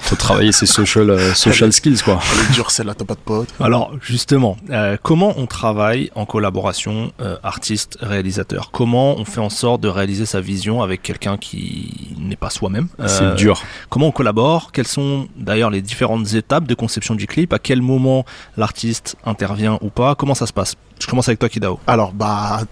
faut 0.00 0.16
travailler 0.16 0.52
ses 0.52 0.66
social, 0.66 1.10
euh, 1.10 1.34
social 1.34 1.72
skills 1.72 2.02
quoi. 2.02 2.20
Elle 2.32 2.50
est 2.50 2.54
dure, 2.54 2.70
celle-là, 2.70 2.94
t'as 2.94 3.04
pas 3.04 3.14
de 3.14 3.20
pote. 3.20 3.48
Alors 3.60 3.92
justement, 4.00 4.56
euh, 4.70 4.96
comment 5.02 5.34
on 5.36 5.46
travaille 5.46 6.10
en 6.14 6.26
collaboration 6.26 7.12
euh, 7.20 7.36
artiste-réalisateur 7.42 8.70
Comment 8.72 9.16
on 9.16 9.24
fait 9.24 9.40
en 9.40 9.50
sorte 9.50 9.80
de 9.80 9.88
réaliser 9.88 10.26
sa 10.26 10.40
vision 10.40 10.82
avec 10.82 11.02
quelqu'un 11.02 11.36
qui 11.36 12.14
n'est 12.18 12.36
pas 12.36 12.50
soi-même? 12.50 12.88
C'est 13.06 13.34
dur. 13.36 13.62
Comment 13.88 14.08
on 14.08 14.12
collabore? 14.12 14.72
Quelles 14.72 14.86
sont 14.86 15.28
d'ailleurs 15.36 15.70
les 15.70 15.82
différentes 15.82 16.34
étapes 16.34 16.66
de 16.66 16.74
conception 16.74 17.14
du 17.14 17.26
clip? 17.26 17.52
À 17.52 17.58
quel 17.58 17.82
moment 17.82 18.24
l'artiste 18.56 19.16
intervient 19.24 19.78
ou 19.80 19.90
pas? 19.90 20.14
Comment 20.14 20.34
ça 20.34 20.46
se 20.46 20.52
passe? 20.52 20.74
Je 21.00 21.06
commence 21.06 21.28
avec 21.28 21.38
toi 21.38 21.48
Kidao. 21.48 21.80
Alors, 21.86 22.12
bah, 22.12 22.62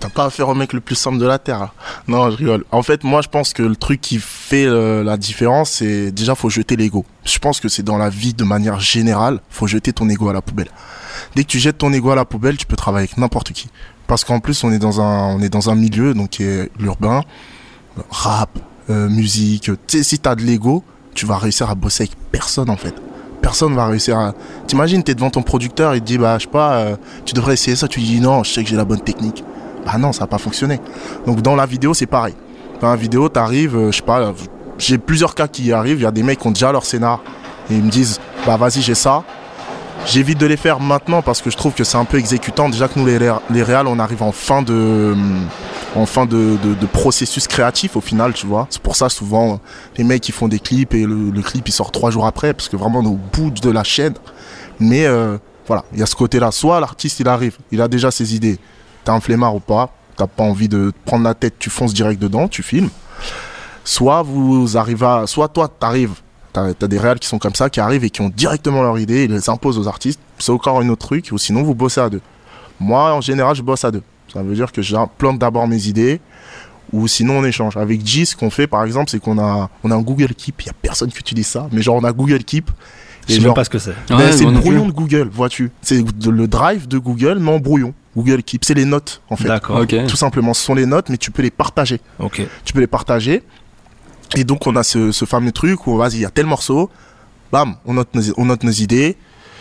t'as 0.00 0.08
pas 0.08 0.24
affaire 0.24 0.48
au 0.48 0.54
mec 0.54 0.72
le 0.72 0.80
plus 0.80 0.96
simple 0.96 1.18
de 1.18 1.26
la 1.26 1.38
Terre. 1.38 1.60
là. 1.60 1.72
Non, 2.08 2.30
je 2.30 2.36
rigole. 2.36 2.64
En 2.72 2.82
fait, 2.82 3.04
moi, 3.04 3.20
je 3.20 3.28
pense 3.28 3.52
que 3.52 3.62
le 3.62 3.76
truc 3.76 4.00
qui 4.00 4.18
fait 4.18 4.64
euh, 4.64 5.04
la 5.04 5.16
différence, 5.16 5.70
c'est 5.70 6.10
déjà, 6.10 6.34
faut 6.34 6.48
jeter 6.50 6.74
l'ego. 6.74 7.04
Je 7.24 7.38
pense 7.38 7.60
que 7.60 7.68
c'est 7.68 7.82
dans 7.82 7.98
la 7.98 8.08
vie 8.08 8.32
de 8.34 8.42
manière 8.42 8.80
générale, 8.80 9.40
faut 9.50 9.66
jeter 9.66 9.92
ton 9.92 10.08
ego 10.08 10.28
à 10.28 10.32
la 10.32 10.42
poubelle. 10.42 10.70
Dès 11.36 11.44
que 11.44 11.48
tu 11.48 11.58
jettes 11.58 11.78
ton 11.78 11.92
ego 11.92 12.10
à 12.10 12.16
la 12.16 12.24
poubelle, 12.24 12.56
tu 12.56 12.66
peux 12.66 12.76
travailler 12.76 13.04
avec 13.04 13.18
n'importe 13.18 13.52
qui. 13.52 13.68
Parce 14.06 14.24
qu'en 14.24 14.40
plus, 14.40 14.64
on 14.64 14.72
est 14.72 14.78
dans 14.78 15.00
un, 15.00 15.36
on 15.36 15.40
est 15.40 15.50
dans 15.50 15.70
un 15.70 15.74
milieu, 15.74 16.14
donc 16.14 16.30
qui 16.30 16.44
est 16.44 16.70
l'urbain, 16.80 17.22
rap, 18.10 18.58
euh, 18.88 19.08
musique. 19.08 19.70
Tu 19.86 19.98
sais, 19.98 20.02
si 20.02 20.18
t'as 20.18 20.34
de 20.34 20.42
l'ego, 20.42 20.82
tu 21.14 21.26
vas 21.26 21.36
réussir 21.36 21.70
à 21.70 21.74
bosser 21.74 22.04
avec 22.04 22.16
personne, 22.32 22.70
en 22.70 22.76
fait. 22.76 22.94
Personne 23.42 23.74
va 23.74 23.86
réussir 23.86 24.18
à. 24.18 24.34
T'imagines, 24.66 25.02
t'es 25.02 25.14
devant 25.14 25.30
ton 25.30 25.42
producteur, 25.42 25.94
il 25.94 26.00
te 26.00 26.06
dit, 26.06 26.18
bah, 26.18 26.38
je 26.38 26.44
sais 26.44 26.50
pas, 26.50 26.76
euh, 26.76 26.96
tu 27.24 27.34
devrais 27.34 27.54
essayer 27.54 27.76
ça. 27.76 27.86
Tu 27.86 28.00
dis, 28.00 28.20
non, 28.20 28.42
je 28.42 28.52
sais 28.52 28.64
que 28.64 28.68
j'ai 28.70 28.76
la 28.76 28.84
bonne 28.84 29.00
technique. 29.00 29.44
Bah 29.90 29.98
non, 29.98 30.12
ça 30.12 30.20
va 30.20 30.26
pas 30.26 30.38
fonctionner. 30.38 30.80
Donc 31.26 31.42
dans 31.42 31.56
la 31.56 31.66
vidéo, 31.66 31.94
c'est 31.94 32.06
pareil. 32.06 32.34
Dans 32.80 32.90
la 32.90 32.96
vidéo, 32.96 33.28
t'arrives, 33.28 33.76
euh, 33.76 33.90
je 33.90 33.96
sais 33.96 34.02
pas, 34.02 34.20
euh, 34.20 34.32
j'ai 34.78 34.98
plusieurs 34.98 35.34
cas 35.34 35.48
qui 35.48 35.72
arrivent. 35.72 35.98
Il 35.98 36.02
y 36.02 36.06
a 36.06 36.10
des 36.10 36.22
mecs 36.22 36.38
qui 36.38 36.46
ont 36.46 36.52
déjà 36.52 36.72
leur 36.72 36.84
scénar 36.84 37.20
et 37.70 37.74
ils 37.74 37.82
me 37.82 37.90
disent, 37.90 38.20
bah 38.46 38.56
vas-y, 38.56 38.80
j'ai 38.80 38.94
ça. 38.94 39.24
J'évite 40.06 40.38
de 40.38 40.46
les 40.46 40.56
faire 40.56 40.80
maintenant 40.80 41.20
parce 41.20 41.42
que 41.42 41.50
je 41.50 41.56
trouve 41.56 41.74
que 41.74 41.84
c'est 41.84 41.98
un 41.98 42.06
peu 42.06 42.18
exécutant. 42.18 42.68
Déjà 42.68 42.88
que 42.88 42.98
nous, 42.98 43.04
les, 43.04 43.18
les 43.50 43.62
réals, 43.62 43.86
on 43.86 43.98
arrive 43.98 44.22
en 44.22 44.32
fin 44.32 44.62
de, 44.62 45.14
en 45.94 46.06
fin 46.06 46.24
de, 46.24 46.56
processus 46.92 47.46
créatif 47.46 47.96
au 47.96 48.00
final, 48.00 48.32
tu 48.32 48.46
vois. 48.46 48.66
C'est 48.70 48.80
pour 48.80 48.96
ça, 48.96 49.08
souvent, 49.08 49.60
les 49.98 50.04
mecs, 50.04 50.26
ils 50.28 50.32
font 50.32 50.48
des 50.48 50.58
clips 50.58 50.94
et 50.94 51.04
le, 51.04 51.42
clip, 51.42 51.68
il 51.68 51.72
sort 51.72 51.90
trois 51.90 52.10
jours 52.10 52.26
après 52.26 52.54
parce 52.54 52.68
que 52.68 52.76
vraiment, 52.76 53.00
on 53.00 53.04
est 53.04 53.08
au 53.08 53.18
bout 53.32 53.50
de 53.50 53.70
la 53.70 53.84
chaîne. 53.84 54.14
Mais 54.78 55.04
euh, 55.04 55.36
voilà, 55.66 55.84
il 55.92 55.98
y 55.98 56.02
a 56.02 56.06
ce 56.06 56.16
côté-là. 56.16 56.50
Soit 56.50 56.80
l'artiste, 56.80 57.20
il 57.20 57.28
arrive, 57.28 57.58
il 57.70 57.82
a 57.82 57.88
déjà 57.88 58.10
ses 58.10 58.34
idées. 58.34 58.58
T'as 59.04 59.12
un 59.12 59.20
flemmard 59.20 59.54
ou 59.54 59.60
pas, 59.60 59.92
t'as 60.16 60.26
pas 60.26 60.42
envie 60.42 60.68
de 60.68 60.90
te 60.90 60.96
prendre 61.06 61.24
la 61.24 61.34
tête, 61.34 61.54
tu 61.58 61.70
fonces 61.70 61.94
direct 61.94 62.20
dedans, 62.20 62.48
tu 62.48 62.62
filmes. 62.62 62.90
Soit 63.84 64.22
vous 64.22 64.76
arrivez 64.76 65.06
à, 65.06 65.26
soit 65.26 65.48
toi, 65.48 65.68
t'arrives, 65.68 66.12
t'as 66.52 66.68
as 66.80 66.86
des 66.86 66.98
réals 66.98 67.18
qui 67.18 67.28
sont 67.28 67.38
comme 67.38 67.54
ça, 67.54 67.70
qui 67.70 67.80
arrivent 67.80 68.04
et 68.04 68.10
qui 68.10 68.20
ont 68.20 68.28
directement 68.28 68.82
leur 68.82 68.98
idée, 68.98 69.24
ils 69.24 69.30
les 69.32 69.48
imposent 69.48 69.78
aux 69.78 69.88
artistes. 69.88 70.20
C'est 70.38 70.52
encore 70.52 70.78
un 70.80 70.88
autre 70.90 71.06
truc, 71.06 71.28
ou 71.32 71.38
sinon 71.38 71.62
vous 71.62 71.74
bossez 71.74 72.00
à 72.00 72.10
deux. 72.10 72.20
Moi, 72.78 73.12
en 73.14 73.20
général, 73.20 73.54
je 73.56 73.62
bosse 73.62 73.84
à 73.84 73.90
deux. 73.90 74.02
Ça 74.32 74.42
veut 74.42 74.54
dire 74.54 74.70
que 74.70 74.80
j'implante 74.82 75.38
d'abord 75.38 75.66
mes 75.66 75.86
idées, 75.88 76.20
ou 76.92 77.08
sinon 77.08 77.38
on 77.38 77.44
échange. 77.44 77.76
Avec 77.76 78.06
G, 78.06 78.24
ce 78.24 78.36
qu'on 78.36 78.50
fait 78.50 78.66
par 78.66 78.84
exemple, 78.84 79.10
c'est 79.10 79.18
qu'on 79.18 79.38
a, 79.38 79.70
on 79.82 79.90
a 79.90 79.94
un 79.94 80.02
Google 80.02 80.34
Keep. 80.34 80.62
Il 80.62 80.66
y 80.66 80.70
a 80.70 80.74
personne 80.80 81.10
qui 81.10 81.18
utilise 81.18 81.46
ça, 81.46 81.68
mais 81.72 81.82
genre 81.82 81.96
on 81.96 82.04
a 82.04 82.12
Google 82.12 82.44
Keep. 82.44 82.70
Je 83.28 83.34
sais 83.34 83.40
genre- 83.40 83.48
même 83.48 83.54
pas 83.54 83.64
ce 83.64 83.70
que 83.70 83.78
c'est. 83.78 83.94
Ouais, 84.10 84.32
c'est 84.32 84.44
le 84.44 84.52
brouillon 84.52 84.86
de 84.86 84.92
Google, 84.92 85.28
vois-tu. 85.32 85.70
C'est 85.82 86.02
le 86.26 86.46
drive 86.46 86.86
de 86.86 86.98
Google, 86.98 87.38
mais 87.40 87.50
en 87.50 87.58
brouillon. 87.58 87.94
Google 88.16 88.42
Keep, 88.42 88.64
c'est 88.64 88.74
les 88.74 88.84
notes 88.84 89.22
en 89.30 89.36
fait. 89.36 89.48
D'accord. 89.48 89.80
Ok. 89.80 89.94
Tout 90.06 90.16
simplement, 90.16 90.52
ce 90.54 90.62
sont 90.64 90.74
les 90.74 90.86
notes, 90.86 91.08
mais 91.10 91.16
tu 91.16 91.30
peux 91.30 91.42
les 91.42 91.50
partager. 91.50 92.00
Ok. 92.18 92.42
Tu 92.64 92.72
peux 92.72 92.80
les 92.80 92.86
partager. 92.86 93.42
Et 94.36 94.44
donc, 94.44 94.66
on 94.66 94.76
a 94.76 94.82
ce, 94.82 95.12
ce 95.12 95.24
fameux 95.24 95.52
truc 95.52 95.86
où, 95.86 95.96
vas-y, 95.96 96.14
il 96.14 96.20
y 96.20 96.24
a 96.24 96.30
tel 96.30 96.46
morceau, 96.46 96.90
bam, 97.52 97.74
on 97.84 97.94
note 97.94 98.14
nos, 98.14 98.22
on 98.36 98.44
note 98.44 98.62
nos 98.64 98.70
idées. 98.72 99.16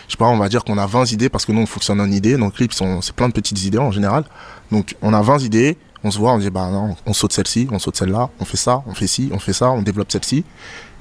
Je 0.08 0.14
sais 0.14 0.18
pas, 0.18 0.26
on 0.28 0.38
va 0.38 0.50
dire 0.50 0.64
qu'on 0.64 0.78
a 0.80 0.88
20 0.88 1.12
idées 1.12 1.30
parce 1.30 1.46
que 1.46 1.52
nous, 1.52 1.62
on 1.62 1.66
fonctionne 1.68 2.02
en 2.02 2.10
idées. 2.10 2.38
Donc, 2.38 2.54
clips, 2.56 2.74
sont- 2.74 3.02
c'est 3.02 3.14
plein 3.16 3.28
de 3.30 3.34
petites 3.34 3.64
idées 3.64 3.78
en 3.78 3.92
général. 3.92 4.24
Donc, 4.72 4.96
on 5.02 5.14
a 5.14 5.22
20 5.22 5.40
idées. 5.44 5.78
On 6.04 6.12
se 6.12 6.18
voit, 6.18 6.32
on 6.32 6.38
dit, 6.38 6.50
bah 6.50 6.70
non, 6.72 6.96
on 7.06 7.12
saute 7.14 7.34
celle-ci, 7.34 7.68
on 7.72 7.78
saute 7.78 7.98
celle-là, 7.98 8.30
on 8.40 8.46
fait 8.46 8.56
ça, 8.58 8.82
on 8.88 8.94
fait 8.94 9.06
ci, 9.08 9.30
on 9.34 9.40
fait 9.40 9.52
ça, 9.52 9.70
on 9.72 9.82
développe 9.82 10.10
celle-ci. 10.12 10.46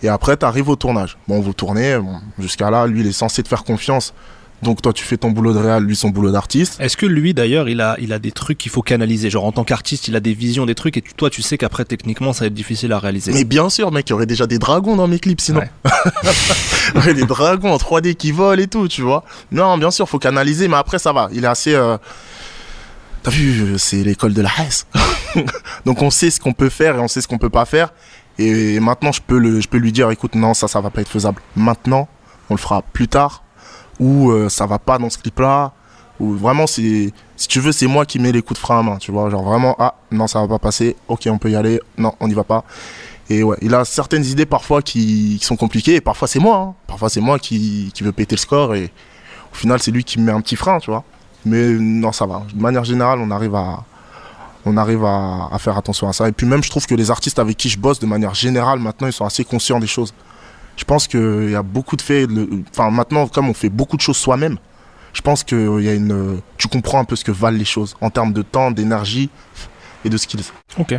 Et 0.03 0.09
après, 0.09 0.37
tu 0.37 0.45
arrives 0.45 0.69
au 0.69 0.75
tournage. 0.77 1.17
Bon, 1.29 1.41
vous 1.41 1.53
tournez, 1.53 1.97
bon, 1.99 2.17
jusqu'à 2.39 2.69
là, 2.71 2.85
lui, 2.89 3.01
il 3.01 3.07
est 3.07 3.13
censé 3.13 3.43
te 3.45 3.49
faire 3.49 3.63
confiance. 3.63 4.13
Donc, 4.63 4.83
toi, 4.83 4.93
tu 4.93 5.05
fais 5.05 5.17
ton 5.17 5.31
boulot 5.31 5.53
de 5.53 5.59
réal, 5.59 5.85
lui, 5.85 5.95
son 5.95 6.09
boulot 6.09 6.33
d'artiste. 6.33 6.81
Est-ce 6.81 6.97
que 6.97 7.07
lui 7.07 7.33
d'ailleurs 7.33 7.69
il 7.69 7.81
a, 7.81 7.97
il 8.01 8.13
a 8.13 8.19
des 8.19 8.33
trucs 8.33 8.59
qu'il 8.59 8.73
faut 8.73 8.83
canaliser? 8.83 9.31
Genre 9.31 9.45
en 9.45 9.53
tant 9.53 9.63
qu'artiste 9.65 10.09
il 10.09 10.17
a 10.17 10.21
des 10.21 10.35
visions, 10.35 10.67
des 10.67 10.75
trucs 10.75 10.97
et 10.97 11.03
tu- 11.03 11.15
toi 11.15 11.31
tu 11.31 11.43
sais 11.43 11.57
qu'après 11.59 11.85
techniquement 11.85 12.33
ça 12.33 12.41
va 12.41 12.47
être 12.49 12.55
difficile 12.55 12.93
à 12.93 12.99
réaliser. 12.99 13.33
Mais 13.33 13.45
bien 13.45 13.71
sûr, 13.71 13.93
mec, 13.93 14.09
il 14.09 14.11
y 14.11 14.13
aurait 14.15 14.27
déjà 14.27 14.47
des 14.49 14.59
dragons 14.59 14.97
dans 14.97 15.07
mes 15.07 15.21
clips 15.21 15.41
sinon. 15.41 15.61
Ouais. 15.61 15.71
Il 16.95 16.97
y 16.97 16.99
aurait 16.99 17.15
des 17.15 17.27
dragons 17.27 17.71
en 17.73 17.77
3D 17.77 18.15
qui 18.15 18.33
volent 18.33 18.61
et 18.63 18.67
tout, 18.67 18.89
tu 18.89 19.03
vois. 19.03 19.25
Non, 19.53 19.77
bien 19.79 19.91
sûr, 19.91 20.09
faut 20.09 20.19
canaliser, 20.19 20.67
mais 20.69 20.77
après, 20.77 20.99
ça 20.99 21.13
va. 21.13 21.29
Il 21.33 21.45
est 21.45 21.49
assez. 21.49 21.75
euh, 21.75 21.97
T'as 23.23 23.31
vu, 23.31 23.79
c'est 23.79 24.03
l'école 24.03 24.33
de 24.33 24.43
la 24.43 24.51
Hesse. 24.59 24.87
Donc, 25.85 26.03
on 26.03 26.11
sait 26.11 26.31
ce 26.31 26.41
qu'on 26.41 26.53
peut 26.53 26.69
faire 26.71 26.97
et 26.97 27.01
on 27.01 27.09
sait 27.09 27.21
ce 27.21 27.29
qu'on 27.29 27.39
peut 27.39 27.51
pas 27.51 27.65
faire. 27.67 27.93
Et 28.39 28.79
maintenant, 28.81 29.13
je 29.13 29.21
peux, 29.21 29.39
le, 29.39 29.61
je 29.61 29.69
peux 29.69 29.77
lui 29.79 29.93
dire 29.93 30.11
écoute, 30.11 30.35
non, 30.35 30.55
ça, 30.55 30.67
ça 30.69 30.81
va 30.81 30.91
pas 30.91 31.01
être 31.03 31.09
faisable. 31.11 31.43
Maintenant, 31.57 32.09
on 32.49 32.55
le 32.55 32.59
fera 32.61 32.83
plus 32.83 33.09
tard. 33.09 33.43
Ou 34.01 34.31
euh, 34.31 34.49
ça 34.49 34.67
va 34.67 34.79
pas 34.79 34.99
dans 34.99 35.11
ce 35.11 35.19
clip-là. 35.19 35.73
Ou 36.21 36.35
vraiment, 36.35 36.67
c'est. 36.67 37.13
Si 37.37 37.49
tu 37.49 37.61
veux, 37.61 37.73
c'est 37.73 37.87
moi 37.87 38.05
qui 38.05 38.19
mets 38.19 38.33
les 38.33 38.43
coups 38.43 38.59
de 38.59 38.65
frein 38.65 38.81
à 38.81 38.83
main, 38.83 38.97
tu 38.97 39.13
vois. 39.13 39.31
Genre 39.31 39.43
vraiment, 39.43 39.77
ah, 39.79 39.95
non, 40.11 40.27
ça 40.27 40.41
va 40.41 40.49
pas 40.49 40.59
passer. 40.59 40.97
Ok, 41.07 41.29
on 41.31 41.39
peut 41.39 41.51
y 41.51 41.57
aller. 41.57 41.81
Non, 41.97 42.15
on 42.21 42.29
n'y 42.29 42.35
va 42.35 42.45
pas. 42.45 42.65
Et 43.31 43.43
ouais, 43.43 43.57
il 43.61 43.75
a 43.75 43.85
certaines 43.85 44.25
idées 44.25 44.47
parfois 44.47 44.83
qui, 44.83 45.39
sont 45.43 45.57
compliquées. 45.57 45.97
Et 45.97 46.01
parfois, 46.01 46.27
c'est 46.27 46.39
moi. 46.41 46.57
hein. 46.57 46.75
Parfois, 46.87 47.09
c'est 47.09 47.21
moi 47.21 47.39
qui, 47.39 47.93
veux 48.01 48.13
péter 48.13 48.35
le 48.35 48.41
score. 48.41 48.75
Et 48.75 48.91
au 49.53 49.55
final, 49.55 49.81
c'est 49.81 49.91
lui 49.91 50.03
qui 50.03 50.19
me 50.19 50.25
met 50.25 50.33
un 50.33 50.41
petit 50.41 50.57
frein, 50.57 50.79
tu 50.79 50.91
vois. 50.91 51.05
Mais 51.45 51.69
non, 51.75 52.11
ça 52.11 52.27
va. 52.27 52.43
De 52.53 52.61
manière 52.61 52.85
générale, 52.85 53.21
on 53.21 53.31
arrive 53.31 53.55
à. 53.55 53.85
On 54.65 54.77
arrive 54.77 55.05
à 55.05 55.57
faire 55.59 55.79
attention 55.79 56.09
à 56.09 56.13
ça. 56.13 56.29
Et 56.29 56.33
puis 56.33 56.47
même, 56.47 56.63
je 56.63 56.69
trouve 56.69 56.85
que 56.87 56.95
les 56.95 57.11
artistes 57.11 57.39
avec 57.39 57.57
qui 57.57 57.69
je 57.69 57.79
bosse, 57.79 58.01
de 58.01 58.07
manière 58.07 58.35
générale, 58.35 58.81
maintenant, 58.81 59.07
ils 59.07 59.13
sont 59.13 59.25
assez 59.25 59.45
conscients 59.45 59.79
des 59.79 59.87
choses. 59.87 60.13
Je 60.79 60.85
pense 60.85 61.09
qu'il 61.09 61.51
y 61.51 61.57
a 61.57 61.63
beaucoup 61.63 61.97
de 61.97 62.03
faits. 62.03 62.31
Enfin, 62.71 62.91
maintenant, 62.91 63.27
comme 63.27 63.51
on 63.51 63.55
fait 63.55 63.69
beaucoup 63.69 63.97
de 63.97 64.01
choses 64.01 64.17
soi-même, 64.17 64.57
je 65.13 65.21
pense 65.21 65.43
que 65.43 65.81
il 65.81 65.85
y 65.85 65.89
a 65.89 65.95
une. 65.95 66.41
Tu 66.57 66.69
comprends 66.69 67.01
un 67.01 67.05
peu 67.05 67.17
ce 67.17 67.25
que 67.25 67.33
valent 67.33 67.59
les 67.59 67.65
choses 67.65 67.97
en 68.01 68.11
termes 68.11 68.33
de 68.33 68.43
temps, 68.43 68.71
d'énergie 68.71 69.29
et 70.05 70.09
de 70.09 70.17
skills. 70.17 70.45
Ok. 70.79 70.95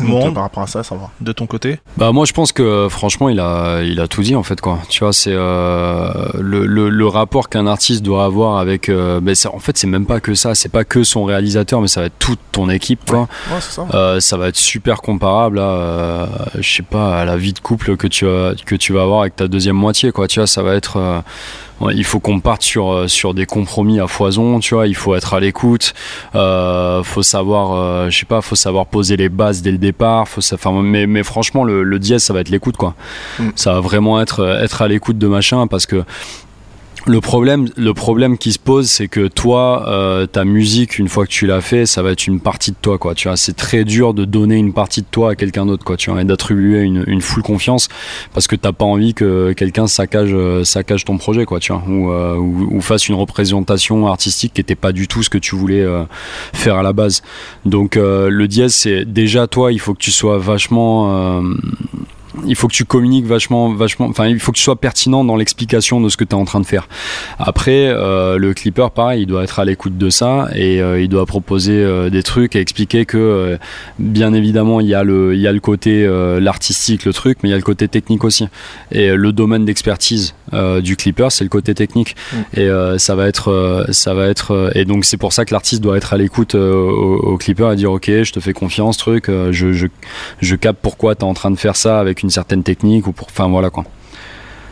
Bon. 0.00 0.28
euh, 0.28 0.30
par 0.30 0.42
rapport 0.44 0.62
à 0.62 0.66
ça, 0.66 0.82
ça 0.82 0.94
va. 0.94 1.10
De 1.20 1.32
ton 1.32 1.46
côté 1.46 1.78
Bah 1.96 2.12
moi 2.12 2.24
je 2.24 2.32
pense 2.32 2.52
que 2.52 2.88
franchement 2.90 3.28
il 3.28 3.40
a 3.40 3.82
il 3.82 4.00
a 4.00 4.08
tout 4.08 4.22
dit 4.22 4.34
en 4.36 4.42
fait 4.42 4.60
quoi. 4.60 4.78
Tu 4.88 5.00
vois 5.04 5.12
c'est 5.12 5.32
euh, 5.34 6.10
le, 6.38 6.66
le, 6.66 6.88
le 6.88 7.06
rapport 7.06 7.48
qu'un 7.48 7.66
artiste 7.66 8.02
doit 8.02 8.24
avoir 8.24 8.58
avec 8.58 8.88
euh, 8.88 9.20
mais 9.22 9.34
ça, 9.34 9.54
en 9.54 9.58
fait 9.58 9.76
c'est 9.76 9.86
même 9.86 10.06
pas 10.06 10.20
que 10.20 10.34
ça, 10.34 10.54
c'est 10.54 10.68
pas 10.70 10.84
que 10.84 11.02
son 11.04 11.24
réalisateur 11.24 11.80
mais 11.80 11.88
ça 11.88 12.00
va 12.00 12.06
être 12.06 12.18
toute 12.18 12.38
ton 12.52 12.68
équipe 12.70 13.00
quoi. 13.08 13.28
Ouais, 13.52 13.60
ça. 13.60 13.86
Euh, 13.94 14.20
ça 14.20 14.36
va 14.36 14.48
être 14.48 14.56
super 14.56 15.02
comparable 15.02 15.58
à 15.58 15.62
euh, 15.62 16.26
je 16.58 16.76
sais 16.76 16.82
pas 16.82 17.18
à 17.20 17.24
la 17.24 17.36
vie 17.36 17.52
de 17.52 17.58
couple 17.60 17.96
que 17.96 18.06
tu 18.06 18.24
que 18.66 18.74
tu 18.76 18.92
vas 18.92 19.02
avoir 19.02 19.20
avec 19.22 19.36
ta 19.36 19.48
deuxième 19.48 19.76
moitié 19.76 20.12
quoi. 20.12 20.28
Tu 20.28 20.40
vois 20.40 20.46
ça 20.46 20.62
va 20.62 20.74
être 20.74 20.96
euh, 20.98 21.20
il 21.88 22.04
faut 22.04 22.20
qu'on 22.20 22.40
parte 22.40 22.62
sur 22.62 22.92
euh, 22.92 23.08
sur 23.08 23.34
des 23.34 23.46
compromis 23.46 24.00
à 24.00 24.06
foison. 24.06 24.60
Tu 24.60 24.74
vois 24.74 24.86
il 24.86 24.94
faut 24.94 25.14
être 25.14 25.34
à 25.34 25.40
l'écoute. 25.40 25.94
Euh, 26.34 27.02
faut 27.02 27.22
savoir 27.22 27.72
euh, 27.72 28.10
je 28.10 28.18
sais 28.18 28.26
pas 28.26 28.42
faut 28.42 28.56
savoir 28.56 28.86
poser 28.86 29.16
les 29.16 29.28
bases 29.28 29.62
dès 29.62 29.72
le 29.72 29.78
départ. 29.78 30.28
Faut 30.28 30.40
ça, 30.40 30.56
mais 30.82 31.06
mais 31.06 31.22
franchement 31.22 31.64
le, 31.64 31.82
le 31.82 31.98
dièse 31.98 32.22
ça 32.22 32.32
va 32.32 32.40
être 32.40 32.50
l'écoute 32.50 32.76
quoi. 32.76 32.94
Mm. 33.38 33.48
Ça 33.54 33.74
va 33.74 33.80
vraiment 33.80 34.20
être 34.20 34.40
euh, 34.40 34.62
être 34.62 34.82
à 34.82 34.88
l'écoute 34.88 35.18
de 35.18 35.26
machin 35.26 35.66
parce 35.66 35.86
que 35.86 36.04
le 37.06 37.20
problème, 37.20 37.68
le 37.76 37.94
problème 37.94 38.36
qui 38.36 38.52
se 38.52 38.58
pose, 38.58 38.90
c'est 38.90 39.08
que 39.08 39.26
toi, 39.26 39.88
euh, 39.88 40.26
ta 40.26 40.44
musique, 40.44 40.98
une 40.98 41.08
fois 41.08 41.24
que 41.24 41.30
tu 41.30 41.46
l'as 41.46 41.60
fait, 41.60 41.86
ça 41.86 42.02
va 42.02 42.10
être 42.12 42.26
une 42.26 42.40
partie 42.40 42.72
de 42.72 42.76
toi, 42.80 42.98
quoi. 42.98 43.14
Tu 43.14 43.28
vois, 43.28 43.36
c'est 43.36 43.56
très 43.56 43.84
dur 43.84 44.14
de 44.14 44.24
donner 44.24 44.56
une 44.56 44.72
partie 44.72 45.00
de 45.00 45.06
toi 45.10 45.30
à 45.30 45.34
quelqu'un 45.34 45.66
d'autre, 45.66 45.84
quoi. 45.84 45.96
Tu 45.96 46.10
vois, 46.10 46.20
et 46.20 46.24
d'attribuer 46.24 46.80
une, 46.80 47.04
une 47.06 47.22
full 47.22 47.42
confiance 47.42 47.88
parce 48.34 48.46
que 48.46 48.56
t'as 48.56 48.72
pas 48.72 48.84
envie 48.84 49.14
que 49.14 49.52
quelqu'un 49.52 49.86
saccage, 49.86 50.30
euh, 50.32 50.64
saccage 50.64 51.04
ton 51.04 51.16
projet, 51.16 51.44
quoi. 51.44 51.60
Tu 51.60 51.72
vois, 51.72 51.82
ou, 51.88 52.10
euh, 52.10 52.36
ou, 52.36 52.80
fasse 52.80 53.08
une 53.08 53.14
représentation 53.14 54.06
artistique 54.06 54.54
qui 54.54 54.60
était 54.60 54.74
pas 54.74 54.92
du 54.92 55.08
tout 55.08 55.22
ce 55.22 55.30
que 55.30 55.38
tu 55.38 55.54
voulais 55.56 55.82
euh, 55.82 56.04
faire 56.52 56.76
à 56.76 56.82
la 56.82 56.92
base. 56.92 57.22
Donc, 57.64 57.96
euh, 57.96 58.28
le 58.30 58.48
dièse, 58.48 58.74
c'est 58.74 59.04
déjà 59.04 59.46
toi, 59.46 59.72
il 59.72 59.80
faut 59.80 59.94
que 59.94 60.02
tu 60.02 60.10
sois 60.10 60.38
vachement 60.38 61.40
euh, 61.40 61.54
il 62.46 62.54
faut 62.54 62.68
que 62.68 62.74
tu 62.74 62.84
communiques 62.84 63.26
vachement, 63.26 63.72
vachement. 63.72 64.06
Enfin, 64.06 64.26
il 64.26 64.38
faut 64.38 64.52
que 64.52 64.56
tu 64.56 64.62
sois 64.62 64.76
pertinent 64.76 65.24
dans 65.24 65.36
l'explication 65.36 66.00
de 66.00 66.08
ce 66.08 66.16
que 66.16 66.24
tu 66.24 66.30
es 66.30 66.34
en 66.34 66.44
train 66.44 66.60
de 66.60 66.66
faire. 66.66 66.88
Après, 67.38 67.88
euh, 67.88 68.38
le 68.38 68.54
clipper, 68.54 68.88
pareil, 68.94 69.22
il 69.22 69.26
doit 69.26 69.42
être 69.42 69.58
à 69.58 69.64
l'écoute 69.64 69.98
de 69.98 70.10
ça 70.10 70.48
et 70.54 70.80
euh, 70.80 71.00
il 71.00 71.08
doit 71.08 71.26
proposer 71.26 71.72
euh, 71.72 72.10
des 72.10 72.22
trucs 72.22 72.56
et 72.56 72.60
expliquer 72.60 73.04
que, 73.04 73.58
bien 73.98 74.32
évidemment, 74.32 74.80
il 74.80 74.86
y 74.86 74.94
a 74.94 75.02
le, 75.02 75.34
il 75.34 75.40
y 75.40 75.46
a 75.46 75.52
le 75.52 75.60
côté 75.60 76.06
l'artistique, 76.40 77.04
le 77.04 77.12
truc, 77.12 77.38
mais 77.42 77.48
il 77.48 77.52
y 77.52 77.54
a 77.54 77.58
le 77.58 77.62
côté 77.62 77.88
technique 77.88 78.24
aussi. 78.24 78.48
Et 78.92 79.14
le 79.14 79.32
domaine 79.32 79.64
d'expertise 79.64 80.34
du 80.82 80.96
clipper, 80.96 81.28
c'est 81.30 81.44
le 81.44 81.50
côté 81.50 81.74
technique. 81.74 82.16
Et 82.54 82.62
euh, 82.62 82.98
ça 82.98 83.14
va 83.14 83.26
être, 83.26 83.86
ça 83.90 84.14
va 84.14 84.26
être. 84.26 84.72
et 84.74 84.84
donc 84.84 85.04
c'est 85.04 85.16
pour 85.16 85.32
ça 85.32 85.44
que 85.44 85.52
l'artiste 85.52 85.82
doit 85.82 85.96
être 85.96 86.12
à 86.12 86.16
l'écoute 86.16 86.54
au, 86.54 87.16
au 87.16 87.36
clipper 87.36 87.72
et 87.72 87.76
dire, 87.76 87.92
ok, 87.92 88.06
je 88.06 88.32
te 88.32 88.40
fais 88.40 88.52
confiance, 88.52 88.96
truc, 88.96 89.26
je, 89.28 89.72
je, 89.72 89.86
je 90.40 90.56
capte 90.56 90.80
pourquoi 90.82 91.14
tu 91.14 91.22
es 91.22 91.24
en 91.24 91.34
train 91.34 91.50
de 91.50 91.56
faire 91.56 91.76
ça 91.76 91.98
avec 91.98 92.19
une 92.22 92.30
certaine 92.30 92.62
technique 92.62 93.06
ou 93.06 93.12
pour. 93.12 93.26
Enfin 93.28 93.48
voilà 93.48 93.70
quoi. 93.70 93.84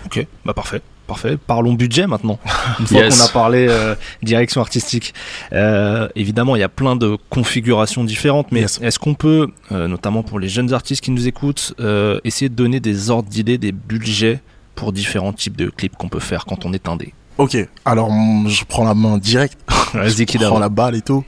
Ok, 0.07 0.27
bah 0.45 0.55
parfait. 0.55 0.81
Parfait. 1.07 1.39
Parlons 1.39 1.73
budget 1.73 2.07
maintenant. 2.07 2.39
Une 2.81 2.87
fois 2.87 3.01
Yes. 3.01 3.19
qu'on 3.19 3.25
a 3.25 3.29
parlé 3.29 3.67
euh, 3.71 3.95
direction 4.23 4.61
artistique, 4.61 5.15
Euh, 5.55 6.07
évidemment, 6.15 6.55
il 6.55 6.59
y 6.59 6.63
a 6.63 6.69
plein 6.69 6.97
de 6.97 7.17
configurations 7.31 8.05
différentes, 8.05 8.53
mais 8.53 8.61
Yes. 8.61 8.79
est-ce 8.83 8.99
qu'on 8.99 9.15
peut, 9.15 9.49
euh, 9.73 9.89
notamment 9.89 10.23
pour 10.23 10.39
les 10.39 10.51
jeunes 10.51 10.75
artistes 10.75 11.03
qui 11.03 11.11
nous 11.11 11.27
écoutent, 11.27 11.73
euh, 11.81 12.21
essayer 12.25 12.51
de 12.51 12.55
donner 12.55 12.79
des 12.81 13.09
ordres 13.09 13.31
d'idées, 13.31 13.57
des 13.57 13.73
budgets 13.73 14.41
pour 14.75 14.93
différents 14.93 15.33
types 15.33 15.57
de 15.57 15.71
clips 15.71 15.97
qu'on 15.97 16.11
peut 16.11 16.21
faire 16.21 16.45
quand 16.45 16.67
on 16.67 16.75
est 16.75 16.87
indé? 16.91 17.15
Ok, 17.39 17.57
alors 17.87 18.13
mm, 18.13 18.49
je 18.49 18.65
prends 18.67 18.85
la 18.85 18.93
main 18.95 19.17
direct. 19.17 19.57
Vas-y, 19.95 20.27
je 20.31 20.39
prends 20.47 20.59
la 20.59 20.69
balle 20.69 20.95
et 20.95 21.01
tout. 21.03 21.25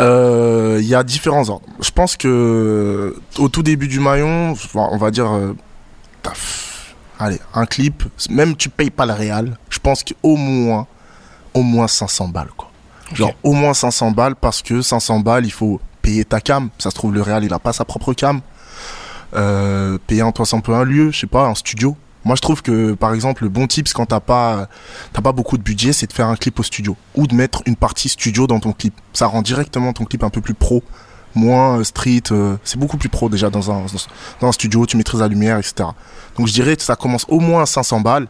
Euh, 0.00 0.78
Il 0.80 0.86
y 0.86 0.94
a 0.94 1.02
différents 1.02 1.48
ordres. 1.48 1.66
Je 1.80 1.90
pense 1.90 2.16
que 2.16 3.16
au 3.38 3.48
tout 3.48 3.62
début 3.62 3.88
du 3.88 4.00
maillon, 4.00 4.54
on 4.74 4.96
va 4.96 5.10
dire, 5.10 5.30
euh, 5.32 5.54
allez, 7.18 7.40
un 7.54 7.66
clip, 7.66 8.04
même 8.30 8.56
tu 8.56 8.68
payes 8.68 8.90
pas 8.90 9.06
le 9.06 9.12
réal, 9.12 9.58
je 9.70 9.78
pense 9.78 10.04
qu'au 10.04 10.36
moins, 10.36 10.86
au 11.54 11.62
moins 11.62 11.88
500 11.88 12.28
balles 12.28 12.50
quoi. 12.56 12.70
Genre 13.14 13.32
au 13.42 13.54
moins 13.54 13.72
500 13.74 14.10
balles 14.10 14.36
parce 14.36 14.62
que 14.62 14.82
500 14.82 15.20
balles, 15.20 15.46
il 15.46 15.52
faut 15.52 15.80
payer 16.02 16.24
ta 16.24 16.40
cam. 16.40 16.68
Ça 16.78 16.90
se 16.90 16.94
trouve 16.94 17.14
le 17.14 17.22
réal, 17.22 17.42
il 17.44 17.52
a 17.52 17.58
pas 17.58 17.72
sa 17.72 17.84
propre 17.84 18.12
cam. 18.12 18.40
Euh, 19.34 19.98
payer 20.06 20.22
un 20.22 20.32
toi 20.32 20.46
un 20.52 20.60
peu 20.60 20.74
un 20.74 20.84
lieu, 20.84 21.10
je 21.10 21.20
sais 21.20 21.26
pas, 21.26 21.46
un 21.46 21.54
studio. 21.54 21.96
Moi, 22.24 22.34
je 22.36 22.42
trouve 22.42 22.62
que, 22.62 22.92
par 22.94 23.14
exemple, 23.14 23.44
le 23.44 23.48
bon 23.48 23.66
tips 23.66 23.92
quand 23.92 24.06
t'as 24.06 24.20
pas, 24.20 24.68
t'as 25.12 25.22
pas 25.22 25.32
beaucoup 25.32 25.56
de 25.56 25.62
budget, 25.62 25.92
c'est 25.92 26.06
de 26.08 26.12
faire 26.12 26.26
un 26.28 26.36
clip 26.36 26.58
au 26.58 26.62
studio 26.62 26.96
ou 27.14 27.26
de 27.26 27.34
mettre 27.34 27.62
une 27.66 27.76
partie 27.76 28.08
studio 28.08 28.46
dans 28.46 28.60
ton 28.60 28.72
clip. 28.72 28.94
Ça 29.12 29.26
rend 29.26 29.40
directement 29.42 29.92
ton 29.92 30.04
clip 30.04 30.22
un 30.24 30.30
peu 30.30 30.40
plus 30.40 30.54
pro, 30.54 30.82
moins 31.34 31.78
euh, 31.78 31.84
street. 31.84 32.24
euh, 32.32 32.56
c'est 32.64 32.78
beaucoup 32.78 32.96
plus 32.98 33.08
pro 33.08 33.28
déjà 33.28 33.48
dans 33.50 33.70
un, 33.70 33.84
dans 34.40 34.48
un 34.48 34.52
studio. 34.52 34.84
Tu 34.84 34.96
maîtrises 34.96 35.20
la 35.20 35.28
lumière, 35.28 35.58
etc. 35.58 35.88
Donc, 36.36 36.48
je 36.48 36.52
dirais 36.52 36.76
que 36.76 36.82
ça 36.82 36.96
commence 36.96 37.24
au 37.28 37.40
moins 37.40 37.62
à 37.62 37.66
500 37.66 38.00
balles. 38.00 38.26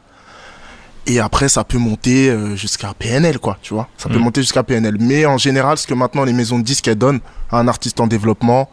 Et 1.07 1.20
après, 1.20 1.48
ça 1.48 1.64
peut 1.64 1.79
monter 1.79 2.29
euh, 2.29 2.55
jusqu'à 2.55 2.92
PNL, 2.92 3.38
quoi, 3.38 3.57
tu 3.62 3.72
vois. 3.72 3.88
Ça 3.96 4.11
peut 4.11 4.16
Mhm. 4.18 4.24
monter 4.24 4.42
jusqu'à 4.42 4.62
PNL. 4.62 4.96
Mais 5.01 5.24
en 5.24 5.38
général, 5.38 5.79
ce 5.79 5.87
que 5.87 5.94
maintenant 5.94 6.24
les 6.24 6.35
maisons 6.35 6.59
de 6.59 6.64
disques, 6.64 6.87
elles 6.87 6.96
donnent 6.98 7.20
à 7.51 7.59
un 7.59 7.66
artiste 7.68 7.98
en 8.01 8.07
développement, 8.07 8.68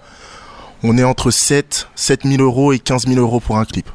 on 0.83 0.97
est 0.97 1.03
entre 1.05 1.31
7, 1.31 1.87
7 1.95 2.23
000 2.25 2.43
euros 2.43 2.73
et 2.73 2.79
15 2.79 3.07
000 3.07 3.17
euros 3.21 3.39
pour 3.39 3.57
un 3.57 3.63
clip. 3.63 3.89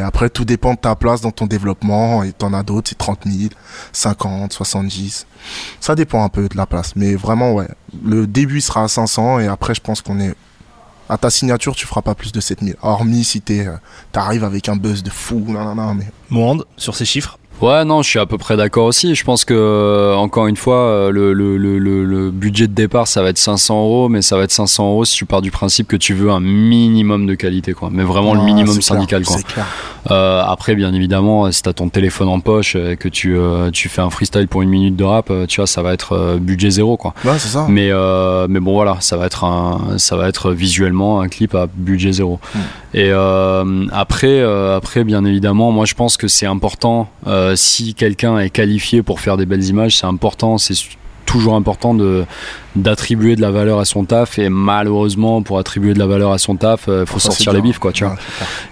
Après, 0.00 0.30
tout 0.30 0.44
dépend 0.44 0.74
de 0.74 0.78
ta 0.78 0.94
place 0.94 1.20
dans 1.20 1.30
ton 1.30 1.46
développement. 1.46 2.22
Et 2.22 2.32
t'en 2.32 2.52
as 2.52 2.62
d'autres, 2.62 2.90
c'est 2.90 2.98
30 2.98 3.20
000, 3.26 3.50
50, 3.92 4.52
70. 4.52 5.26
Ça 5.80 5.94
dépend 5.94 6.24
un 6.24 6.28
peu 6.28 6.48
de 6.48 6.56
la 6.56 6.66
place. 6.66 6.94
Mais 6.96 7.14
vraiment, 7.14 7.52
ouais. 7.52 7.68
Le 8.04 8.26
début 8.26 8.60
sera 8.60 8.84
à 8.84 8.88
500 8.88 9.40
et 9.40 9.46
après, 9.46 9.74
je 9.74 9.80
pense 9.80 10.02
qu'on 10.02 10.20
est. 10.20 10.34
À 11.10 11.16
ta 11.16 11.30
signature, 11.30 11.74
tu 11.74 11.86
feras 11.86 12.02
pas 12.02 12.14
plus 12.14 12.32
de 12.32 12.40
7000. 12.40 12.76
Hormis 12.82 13.24
si 13.24 13.42
euh, 13.48 13.76
t'arrives 14.12 14.44
avec 14.44 14.68
un 14.68 14.76
buzz 14.76 15.02
de 15.02 15.08
fou, 15.08 15.42
non. 15.48 15.96
Mohand, 16.28 16.64
sur 16.76 16.94
ces 16.94 17.06
chiffres 17.06 17.38
Ouais, 17.60 17.84
non, 17.84 18.02
je 18.02 18.08
suis 18.08 18.18
à 18.18 18.26
peu 18.26 18.38
près 18.38 18.56
d'accord 18.56 18.86
aussi. 18.86 19.14
Je 19.14 19.24
pense 19.24 19.44
que, 19.44 19.54
euh, 19.54 20.14
encore 20.14 20.46
une 20.46 20.56
fois, 20.56 20.76
euh, 20.76 21.10
le, 21.10 21.32
le, 21.32 21.56
le, 21.58 22.30
budget 22.30 22.68
de 22.68 22.72
départ, 22.72 23.08
ça 23.08 23.22
va 23.22 23.30
être 23.30 23.38
500 23.38 23.82
euros, 23.82 24.08
mais 24.08 24.22
ça 24.22 24.36
va 24.36 24.44
être 24.44 24.52
500 24.52 24.90
euros 24.90 25.04
si 25.04 25.16
tu 25.16 25.24
pars 25.24 25.42
du 25.42 25.50
principe 25.50 25.88
que 25.88 25.96
tu 25.96 26.14
veux 26.14 26.30
un 26.30 26.40
minimum 26.40 27.26
de 27.26 27.34
qualité, 27.34 27.72
quoi. 27.72 27.88
Mais 27.92 28.04
vraiment 28.04 28.34
le 28.34 28.42
minimum 28.42 28.74
c'est 28.74 28.80
clair, 28.80 28.98
syndical, 28.98 29.24
quoi. 29.24 29.36
C'est 29.38 29.46
clair. 29.46 29.66
Euh, 30.10 30.42
après, 30.46 30.74
bien 30.74 30.94
évidemment, 30.94 31.50
si 31.50 31.62
t'as 31.62 31.72
ton 31.72 31.88
téléphone 31.88 32.28
en 32.28 32.40
poche 32.40 32.76
et 32.76 32.96
que 32.96 33.08
tu, 33.08 33.36
euh, 33.36 33.70
tu 33.70 33.88
fais 33.88 34.00
un 34.00 34.10
freestyle 34.10 34.48
pour 34.48 34.62
une 34.62 34.70
minute 34.70 34.96
de 34.96 35.04
rap, 35.04 35.30
euh, 35.30 35.46
tu 35.46 35.60
vois, 35.60 35.66
ça 35.66 35.82
va 35.82 35.92
être 35.92 36.12
euh, 36.12 36.38
budget 36.38 36.70
zéro, 36.70 36.96
quoi. 36.96 37.14
Ouais, 37.24 37.38
c'est 37.38 37.48
ça. 37.48 37.66
Mais, 37.68 37.90
euh, 37.90 38.46
mais 38.48 38.60
bon, 38.60 38.72
voilà, 38.72 38.98
ça 39.00 39.16
va 39.16 39.26
être 39.26 39.44
un, 39.44 39.98
ça 39.98 40.16
va 40.16 40.28
être 40.28 40.52
visuellement 40.52 41.20
un 41.20 41.28
clip 41.28 41.54
à 41.54 41.66
budget 41.66 42.12
zéro. 42.12 42.40
Mm. 42.54 42.58
Et 42.94 43.10
euh, 43.10 43.86
après, 43.92 44.40
euh, 44.40 44.76
après, 44.76 45.04
bien 45.04 45.24
évidemment, 45.24 45.70
moi 45.72 45.84
je 45.84 45.94
pense 45.94 46.16
que 46.16 46.26
c'est 46.26 46.46
important 46.46 47.08
euh, 47.26 47.47
si 47.56 47.94
quelqu'un 47.94 48.38
est 48.38 48.50
qualifié 48.50 49.02
pour 49.02 49.20
faire 49.20 49.36
des 49.36 49.46
belles 49.46 49.64
images, 49.64 49.96
c'est 49.96 50.06
important, 50.06 50.58
c'est 50.58 50.74
toujours 51.26 51.56
important 51.56 51.92
de 51.94 52.24
d'attribuer 52.74 53.36
de 53.36 53.42
la 53.42 53.50
valeur 53.50 53.80
à 53.80 53.84
son 53.84 54.04
taf 54.06 54.38
et 54.38 54.48
malheureusement 54.48 55.42
pour 55.42 55.58
attribuer 55.58 55.92
de 55.92 55.98
la 55.98 56.06
valeur 56.06 56.32
à 56.32 56.38
son 56.38 56.56
taf 56.56 56.84
il 56.88 57.04
faut 57.06 57.18
Ça, 57.18 57.30
c'est 57.30 57.36
sortir 57.44 57.52
les 57.52 57.60
bifs 57.60 57.78
quoi 57.78 57.92
tu 57.92 58.04
vois 58.04 58.14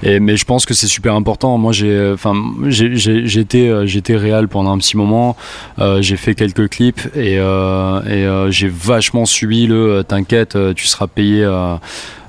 Ouais, 0.02 0.14
et, 0.14 0.20
mais 0.20 0.38
je 0.38 0.44
pense 0.46 0.64
que 0.64 0.72
c'est 0.72 0.86
super 0.86 1.14
important. 1.14 1.58
Moi, 1.58 1.72
j'ai, 1.72 2.12
enfin, 2.14 2.32
j'étais, 2.66 3.68
euh, 3.68 3.84
j'étais 3.84 4.16
réel 4.16 4.48
pendant 4.48 4.72
un 4.72 4.78
petit 4.78 4.96
moment. 4.96 5.36
Euh, 5.80 6.00
j'ai 6.00 6.16
fait 6.16 6.34
quelques 6.34 6.70
clips 6.70 7.00
et, 7.14 7.36
euh, 7.38 8.00
et 8.04 8.24
euh, 8.24 8.50
j'ai 8.50 8.68
vachement 8.68 9.26
subi 9.26 9.66
le. 9.66 9.74
euh, 9.98 10.02
T'inquiète, 10.02 10.56
euh, 10.56 10.72
tu 10.72 10.86
seras 10.86 11.08
payé. 11.08 11.44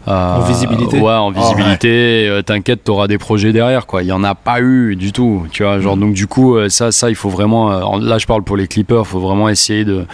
Euh, 0.07 0.35
En 0.35 0.41
visibilité. 0.41 0.99
Ouais, 0.99 1.11
en 1.13 1.31
visibilité. 1.31 2.27
euh, 2.29 2.41
T'inquiète, 2.41 2.83
t'auras 2.83 3.07
des 3.07 3.17
projets 3.17 3.51
derrière, 3.53 3.85
quoi. 3.87 4.03
Il 4.03 4.07
y 4.07 4.11
en 4.11 4.23
a 4.23 4.35
pas 4.35 4.61
eu 4.61 4.95
du 4.95 5.11
tout, 5.11 5.45
tu 5.51 5.63
vois. 5.63 5.79
Genre, 5.79 5.97
donc 5.97 6.13
du 6.13 6.27
coup, 6.27 6.55
euh, 6.55 6.69
ça, 6.69 6.91
ça, 6.91 7.09
il 7.09 7.15
faut 7.15 7.29
vraiment. 7.29 7.97
là, 7.99 8.17
je 8.17 8.25
parle 8.25 8.43
pour 8.43 8.57
les 8.57 8.67
clippers. 8.67 9.01
Il 9.01 9.05
faut 9.05 9.19
vraiment 9.19 9.49
essayer 9.49 9.85
de 9.85 10.05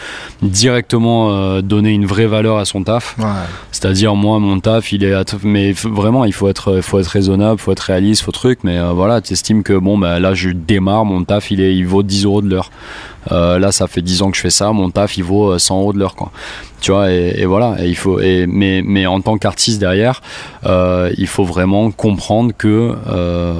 directement 0.41 1.59
donner 1.61 1.91
une 1.91 2.05
vraie 2.05 2.27
valeur 2.27 2.57
à 2.57 2.65
son 2.65 2.83
taf. 2.83 3.15
Ouais. 3.17 3.25
C'est-à-dire 3.71 4.15
moi 4.15 4.39
mon 4.39 4.59
taf 4.59 4.91
il 4.93 5.03
est 5.03 5.13
mais 5.43 5.71
vraiment 5.73 6.25
il 6.25 6.33
faut 6.33 6.47
être 6.47 6.79
faut 6.81 6.99
être 6.99 7.07
raisonnable, 7.07 7.59
faut 7.59 7.71
être 7.71 7.79
réaliste, 7.81 8.21
faut 8.23 8.31
truc 8.31 8.59
mais 8.63 8.77
euh, 8.77 8.91
voilà, 8.91 9.19
tu 9.21 9.33
estimes 9.33 9.63
que 9.63 9.73
bon 9.73 9.97
bah 9.97 10.19
là 10.19 10.33
je 10.33 10.49
démarre, 10.49 11.05
mon 11.05 11.23
taf 11.23 11.51
il 11.51 11.59
est 11.61 11.75
il 11.75 11.85
vaut 11.85 12.03
10 12.03 12.25
euros 12.25 12.41
de 12.41 12.49
l'heure. 12.49 12.71
Euh, 13.31 13.57
là 13.59 13.71
ça 13.71 13.87
fait 13.87 14.01
10 14.01 14.21
ans 14.21 14.31
que 14.31 14.37
je 14.37 14.41
fais 14.41 14.49
ça, 14.49 14.71
mon 14.71 14.89
taf 14.89 15.17
il 15.17 15.23
vaut 15.23 15.51
euh, 15.53 15.59
100 15.59 15.79
euros 15.79 15.93
de 15.93 15.99
l'heure 15.99 16.15
quoi. 16.15 16.31
Tu 16.83 16.91
vois 16.91 17.09
et, 17.13 17.35
et 17.37 17.45
voilà, 17.45 17.77
et 17.79 17.87
il 17.87 17.95
faut 17.95 18.19
et 18.19 18.45
mais 18.45 18.81
mais 18.83 19.05
en 19.05 19.21
tant 19.21 19.37
qu'artiste 19.37 19.79
derrière, 19.79 20.21
euh, 20.65 21.09
il 21.17 21.27
faut 21.27 21.45
vraiment 21.45 21.91
comprendre 21.91 22.51
que 22.57 22.93
euh, 23.07 23.53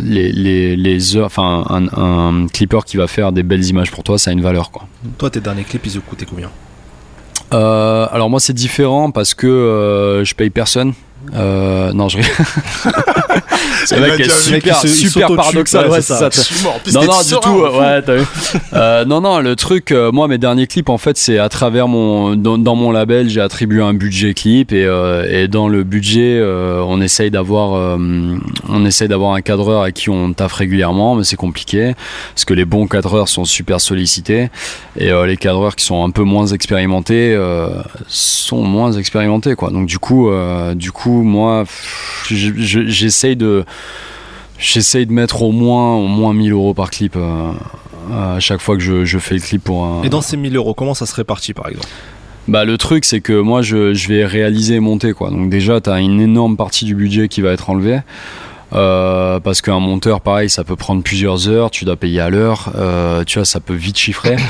les, 0.00 0.30
les 0.30 0.76
les 0.76 1.16
heures 1.16 1.26
enfin 1.26 1.64
un, 1.70 1.88
un 2.00 2.46
clipper 2.46 2.84
qui 2.86 2.96
va 2.96 3.08
faire 3.08 3.32
des 3.32 3.42
belles 3.42 3.64
images 3.64 3.90
pour 3.90 4.04
toi, 4.04 4.16
ça 4.16 4.30
a 4.30 4.32
une 4.32 4.42
valeur 4.42 4.70
quoi. 4.70 4.86
Toi, 5.18 5.28
tes 5.28 5.40
derniers 5.40 5.64
clips, 5.64 5.86
ils 5.86 5.98
ont 5.98 6.02
coûté 6.08 6.24
combien? 6.24 6.50
Euh, 7.52 8.06
alors 8.12 8.30
moi 8.30 8.38
c'est 8.38 8.52
différent 8.52 9.10
parce 9.10 9.34
que 9.34 10.22
je 10.24 10.34
paye 10.34 10.50
personne. 10.50 10.92
Euh, 11.34 11.92
non, 11.92 12.08
je. 12.08 12.18
c'est 13.84 13.96
vrai 13.96 14.16
qu'elle 14.16 14.30
super, 14.30 14.76
super 14.78 15.34
paradoxal. 15.34 15.88
Ouais, 15.88 16.00
ça. 16.00 16.30
Non, 16.92 17.04
non, 17.04 17.22
du 17.22 17.34
tout. 17.40 17.78
Ouais, 17.78 18.00
vu. 18.00 18.24
Euh, 18.72 19.04
non, 19.04 19.20
non, 19.20 19.40
le 19.40 19.56
truc, 19.56 19.92
euh, 19.92 20.12
moi, 20.12 20.28
mes 20.28 20.38
derniers 20.38 20.66
clips, 20.66 20.88
en 20.88 20.98
fait, 20.98 21.16
c'est 21.16 21.38
à 21.38 21.48
travers 21.48 21.88
mon, 21.88 22.36
dans, 22.36 22.58
dans 22.58 22.76
mon 22.76 22.92
label, 22.92 23.28
j'ai 23.28 23.40
attribué 23.40 23.82
un 23.82 23.94
budget 23.94 24.34
clip 24.34 24.72
et, 24.72 24.88
et 25.30 25.48
dans 25.48 25.68
le 25.68 25.82
budget, 25.84 26.42
on 26.42 27.00
essaye 27.00 27.30
d'avoir, 27.30 27.98
on 28.68 28.84
essaye 28.84 29.08
d'avoir 29.08 29.34
un 29.34 29.40
cadreur 29.40 29.82
à 29.82 29.92
qui 29.92 30.10
on 30.10 30.32
taffe 30.32 30.54
régulièrement, 30.54 31.16
mais 31.16 31.24
c'est 31.24 31.36
compliqué 31.36 31.94
parce 32.34 32.44
que 32.44 32.54
les 32.54 32.64
bons 32.64 32.86
cadreurs 32.86 33.28
sont 33.28 33.44
super 33.44 33.80
sollicités 33.80 34.50
et 34.96 35.10
les 35.26 35.36
cadreurs 35.36 35.76
qui 35.76 35.84
sont 35.84 36.04
un 36.04 36.10
peu 36.10 36.22
moins 36.22 36.46
expérimentés 36.46 37.36
sont 38.06 38.62
moins 38.62 38.92
expérimentés, 38.92 39.54
quoi. 39.54 39.70
Donc 39.70 39.86
du 39.86 39.98
coup, 39.98 40.30
du 40.74 40.92
coup, 40.92 41.07
moi, 41.10 41.64
j'essaye 42.30 43.36
de 43.36 43.64
J'essaye 44.58 45.06
de 45.06 45.12
mettre 45.12 45.42
au 45.42 45.52
moins, 45.52 45.94
au 45.94 46.08
moins 46.08 46.34
1000 46.34 46.52
euros 46.52 46.74
par 46.74 46.90
clip 46.90 47.14
euh, 47.16 47.52
à 48.12 48.40
chaque 48.40 48.60
fois 48.60 48.76
que 48.76 48.82
je, 48.82 49.04
je 49.04 49.18
fais 49.18 49.36
le 49.36 49.40
clip 49.40 49.62
pour 49.62 49.84
un. 49.84 50.02
Et 50.02 50.08
dans 50.08 50.20
ces 50.20 50.36
1000 50.36 50.56
euros, 50.56 50.74
comment 50.74 50.94
ça 50.94 51.06
se 51.06 51.14
répartit 51.14 51.54
par 51.54 51.68
exemple? 51.68 51.86
Bah 52.48 52.64
le 52.64 52.76
truc 52.78 53.04
c'est 53.04 53.20
que 53.20 53.38
moi 53.38 53.62
je, 53.62 53.92
je 53.94 54.08
vais 54.08 54.24
réaliser 54.24 54.76
et 54.76 54.80
monter 54.80 55.12
quoi. 55.12 55.30
Donc 55.30 55.48
déjà 55.48 55.80
t'as 55.80 56.00
une 56.00 56.20
énorme 56.20 56.56
partie 56.56 56.86
du 56.86 56.94
budget 56.94 57.28
qui 57.28 57.40
va 57.40 57.52
être 57.52 57.70
enlevée. 57.70 58.00
Euh, 58.74 59.40
parce 59.40 59.62
qu'un 59.62 59.80
monteur 59.80 60.20
pareil 60.20 60.50
ça 60.50 60.62
peut 60.62 60.76
prendre 60.76 61.02
plusieurs 61.02 61.48
heures, 61.48 61.70
tu 61.70 61.86
dois 61.86 61.96
payer 61.96 62.20
à 62.20 62.28
l'heure, 62.28 62.70
euh, 62.76 63.24
tu 63.24 63.38
vois 63.38 63.46
ça 63.46 63.60
peut 63.60 63.72
vite 63.74 63.96
chiffrer. 63.96 64.36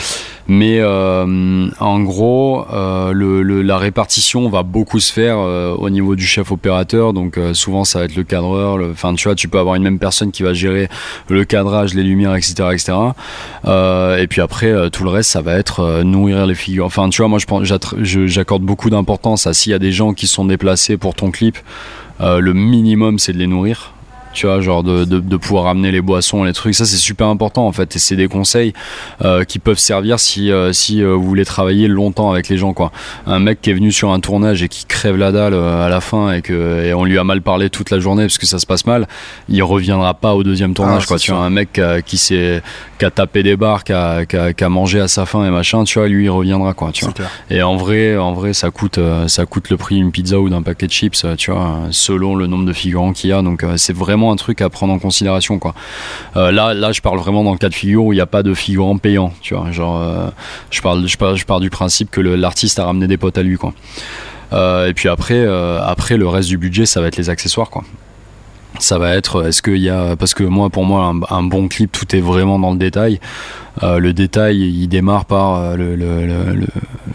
Mais 0.51 0.79
euh, 0.81 1.69
en 1.79 2.01
gros 2.01 2.65
le, 2.73 3.43
le- 3.43 3.61
la 3.63 3.77
répartition 3.77 4.49
va 4.49 4.63
beaucoup 4.63 4.99
se 4.99 5.13
faire 5.13 5.39
au 5.39 5.91
niveau 5.91 6.17
du 6.17 6.25
chef 6.25 6.51
opérateur. 6.51 7.13
Donc 7.13 7.39
souvent 7.53 7.85
ça 7.85 7.99
va 7.99 8.07
être 8.07 8.17
le 8.17 8.23
cadreur. 8.25 8.79
Enfin 8.91 9.13
tu 9.15 9.29
vois 9.29 9.35
tu 9.35 9.47
peux 9.49 9.59
avoir 9.59 9.75
une 9.75 9.83
même 9.83 9.99
personne 9.99 10.33
qui 10.33 10.43
va 10.43 10.55
gérer 10.55 10.89
le 11.29 11.45
cadrage, 11.45 11.93
les 11.93 12.03
lumières, 12.03 12.35
etc. 12.35 12.55
etc. 12.73 12.95
Et 13.67 14.27
puis 14.27 14.41
après, 14.41 14.89
tout 14.91 15.05
le 15.05 15.11
reste, 15.11 15.31
ça 15.31 15.43
va 15.43 15.53
être 15.59 16.03
nourrir 16.03 16.47
les 16.47 16.55
figures. 16.55 16.87
Enfin, 16.87 17.11
tu 17.11 17.21
vois, 17.21 17.29
moi, 17.29 17.39
j'accorde 18.03 18.63
beaucoup 18.63 18.89
d'importance 18.89 19.47
à 19.47 19.53
s'il 19.53 19.73
y 19.73 19.75
a 19.75 19.79
des 19.79 19.93
gens 19.93 20.15
qui 20.15 20.27
sont 20.27 20.47
déplacés 20.47 20.97
pour 20.97 21.15
ton 21.15 21.31
clip, 21.31 21.59
le 22.21 22.53
minimum, 22.55 23.19
c'est 23.19 23.35
de 23.35 23.39
les 23.39 23.47
nourrir. 23.47 23.93
Tu 24.39 24.47
vois, 24.47 24.61
genre 24.61 24.85
de, 24.85 25.05
de, 25.05 25.19
de 25.19 25.37
pouvoir 25.37 25.67
amener 25.67 25.91
les 25.91 26.01
boissons, 26.01 26.45
les 26.45 26.53
trucs, 26.53 26.77
ça 26.77 26.85
c'est 26.85 26.97
super 26.97 27.27
important 27.27 27.67
en 27.67 27.73
fait, 27.73 27.97
et 27.97 27.99
c'est 27.99 28.15
des 28.15 28.29
conseils 28.29 28.73
euh, 29.25 29.43
qui 29.43 29.59
peuvent 29.59 29.81
servir 29.81 30.21
si, 30.21 30.53
euh, 30.53 30.73
si 30.73 31.03
euh, 31.03 31.15
vous 31.15 31.25
voulez 31.25 31.45
travailler 31.45 31.89
longtemps 31.89 32.31
avec 32.31 32.49
les 32.49 32.57
gens, 32.57 32.73
quoi. 32.73 32.93
Un 33.27 33.41
mec 33.41 33.61
qui 33.61 33.71
est 33.71 33.75
venu 33.75 33.91
sur 33.91 34.13
un 34.13 34.21
tournage 34.21 34.63
et 34.63 34.69
qui 34.69 34.85
crève 34.85 35.17
la 35.17 35.33
dalle 35.33 35.55
à 35.55 35.89
la 35.89 36.01
fin 36.01 36.33
et 36.33 36.41
que 36.41 36.85
et 36.85 36.95
on 36.95 37.05
lui 37.05 37.19
a 37.19 37.25
mal 37.25 37.43
parlé 37.43 37.69
toute 37.69 37.91
la 37.91 37.99
journée 37.99 38.23
parce 38.25 38.39
que 38.39 38.47
ça 38.47 38.61
se 38.61 38.67
passe 38.67 38.87
mal, 38.87 39.09
il 39.49 39.61
reviendra 39.65 40.15
pas 40.15 40.35
au 40.37 40.45
deuxième 40.45 40.73
tournage, 40.73 41.03
Ah, 41.03 41.09
quoi. 41.09 41.19
c'est 41.19 41.25
Tu 41.25 41.33
vois, 41.33 41.41
un 41.41 41.51
mec 41.51 41.73
qui 41.73 41.81
a, 41.81 42.01
qui 42.01 42.17
s'est 42.17 42.63
qui 43.01 43.05
a 43.05 43.11
tapé 43.11 43.43
des 43.43 43.57
barres, 43.57 43.83
qui 43.83 43.93
a, 43.93 44.25
qui, 44.25 44.37
a, 44.37 44.53
qui 44.53 44.63
a 44.65 44.69
mangé 44.69 45.01
à 45.01 45.09
sa 45.09 45.27
faim 45.27 45.45
et 45.45 45.51
machin, 45.51 45.83
tu 45.83 45.99
vois, 45.99 46.07
lui 46.09 46.25
il 46.27 46.31
reviendra, 46.31 46.75
quoi. 46.75 46.91
Tu 46.93 47.05
vois. 47.05 47.15
Clair. 47.15 47.29
Et 47.51 47.63
en 47.63 47.77
vrai, 47.77 48.17
en 48.17 48.35
vrai, 48.35 48.53
ça 48.53 48.71
coûte, 48.71 49.01
ça 49.27 49.47
coûte 49.47 49.71
le 49.71 49.77
prix 49.77 49.97
d'une 49.97 50.13
pizza 50.13 50.39
ou 50.39 50.49
d'un 50.49 50.63
paquet 50.63 50.87
de 50.87 50.93
chips, 50.93 51.25
tu 51.37 51.51
vois, 51.51 51.81
selon 51.91 52.35
le 52.37 52.47
nombre 52.47 52.65
de 52.67 52.73
figurants 52.73 53.13
qu'il 53.13 53.31
y 53.31 53.33
a. 53.33 53.43
Donc, 53.43 53.65
c'est 53.77 53.97
vraiment 53.97 54.28
un 54.33 54.37
truc 54.37 54.61
à 54.61 54.69
prendre 54.69 54.93
en 54.93 54.99
considération, 54.99 55.59
quoi. 55.59 55.75
Euh, 56.37 56.51
là, 56.51 56.75
là, 56.75 56.93
je 56.93 57.01
parle 57.01 57.19
vraiment 57.19 57.45
dans 57.45 57.53
le 57.53 57.59
cas 57.59 57.69
de 57.69 57.75
figure 57.75 58.05
où 58.05 58.13
il 58.13 58.17
n'y 58.17 58.23
a 58.23 58.27
pas 58.27 58.43
de 58.43 58.55
figurants 58.55 58.99
payants, 58.99 59.33
tu 59.41 59.55
vois. 59.55 59.71
Genre, 59.71 60.01
euh, 60.01 60.29
je 60.71 60.81
parle, 60.81 61.07
je 61.07 61.17
pars, 61.17 61.37
je 61.37 61.45
pars 61.45 61.61
du 61.61 61.71
principe 61.71 62.11
que 62.11 62.21
l'artiste 62.21 62.79
a 62.79 62.85
ramené 62.85 63.07
des 63.07 63.17
potes 63.17 63.39
à 63.39 63.43
lui, 63.43 63.57
quoi. 63.57 63.73
Euh, 64.53 64.89
et 64.89 64.95
puis 64.95 65.09
après, 65.09 65.47
après, 65.83 66.17
le 66.17 66.29
reste 66.29 66.49
du 66.49 66.59
budget, 66.59 66.87
ça 66.87 67.01
va 67.01 67.09
être 67.09 67.17
les 67.17 67.31
accessoires, 67.31 67.71
quoi. 67.71 67.85
Ça 68.79 68.99
va 68.99 69.15
être, 69.15 69.47
est-ce 69.47 69.63
qu'il 69.63 69.79
y 69.79 69.91
a, 69.91 70.15
parce 70.15 70.35
que 70.35 70.45
moi, 70.45 70.71
pour 70.71 70.85
moi, 70.85 71.13
un 71.31 71.43
bon 71.43 71.69
clip, 71.69 71.91
tout 71.91 72.15
est 72.15 72.21
vraiment 72.21 72.59
dans 72.59 72.71
le 72.71 72.79
détail. 72.79 73.19
Euh, 73.83 73.99
le 73.99 74.13
détail, 74.13 74.59
il 74.59 74.89
démarre 74.89 75.25
par 75.25 75.55
euh, 75.57 75.77
le, 75.77 75.95
le, 75.97 76.27
le- 76.27 76.53
le- 76.55 76.67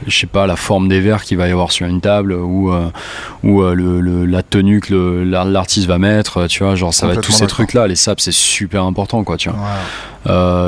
je 0.08 0.18
sais 0.20 0.28
pas, 0.28 0.48
la 0.48 0.56
forme 0.56 0.88
des 0.90 1.00
verres 1.00 1.24
qu'il 1.24 1.38
va 1.38 1.48
y 1.48 1.52
avoir 1.52 1.72
sur 1.72 1.88
une 1.88 2.02
table 2.02 2.34
ou 2.34 2.72
euh, 2.72 2.88
ou 3.44 3.62
euh, 3.62 4.26
la 4.28 4.44
tenue 4.44 4.80
que 4.82 5.24
l'artiste 5.26 5.88
va 5.88 5.98
mettre. 5.98 6.48
Tu 6.48 6.64
vois, 6.64 6.76
genre 6.76 6.94
ça 6.94 7.06
va 7.08 7.14
être 7.14 7.22
tous 7.22 7.32
ces 7.32 7.48
trucs-là. 7.48 7.88
Les 7.88 7.96
saps, 7.96 8.24
c'est 8.24 8.34
super 8.34 8.84
important, 8.84 9.24
quoi. 9.24 9.38
Tu 9.38 9.50
vois. 9.50 9.60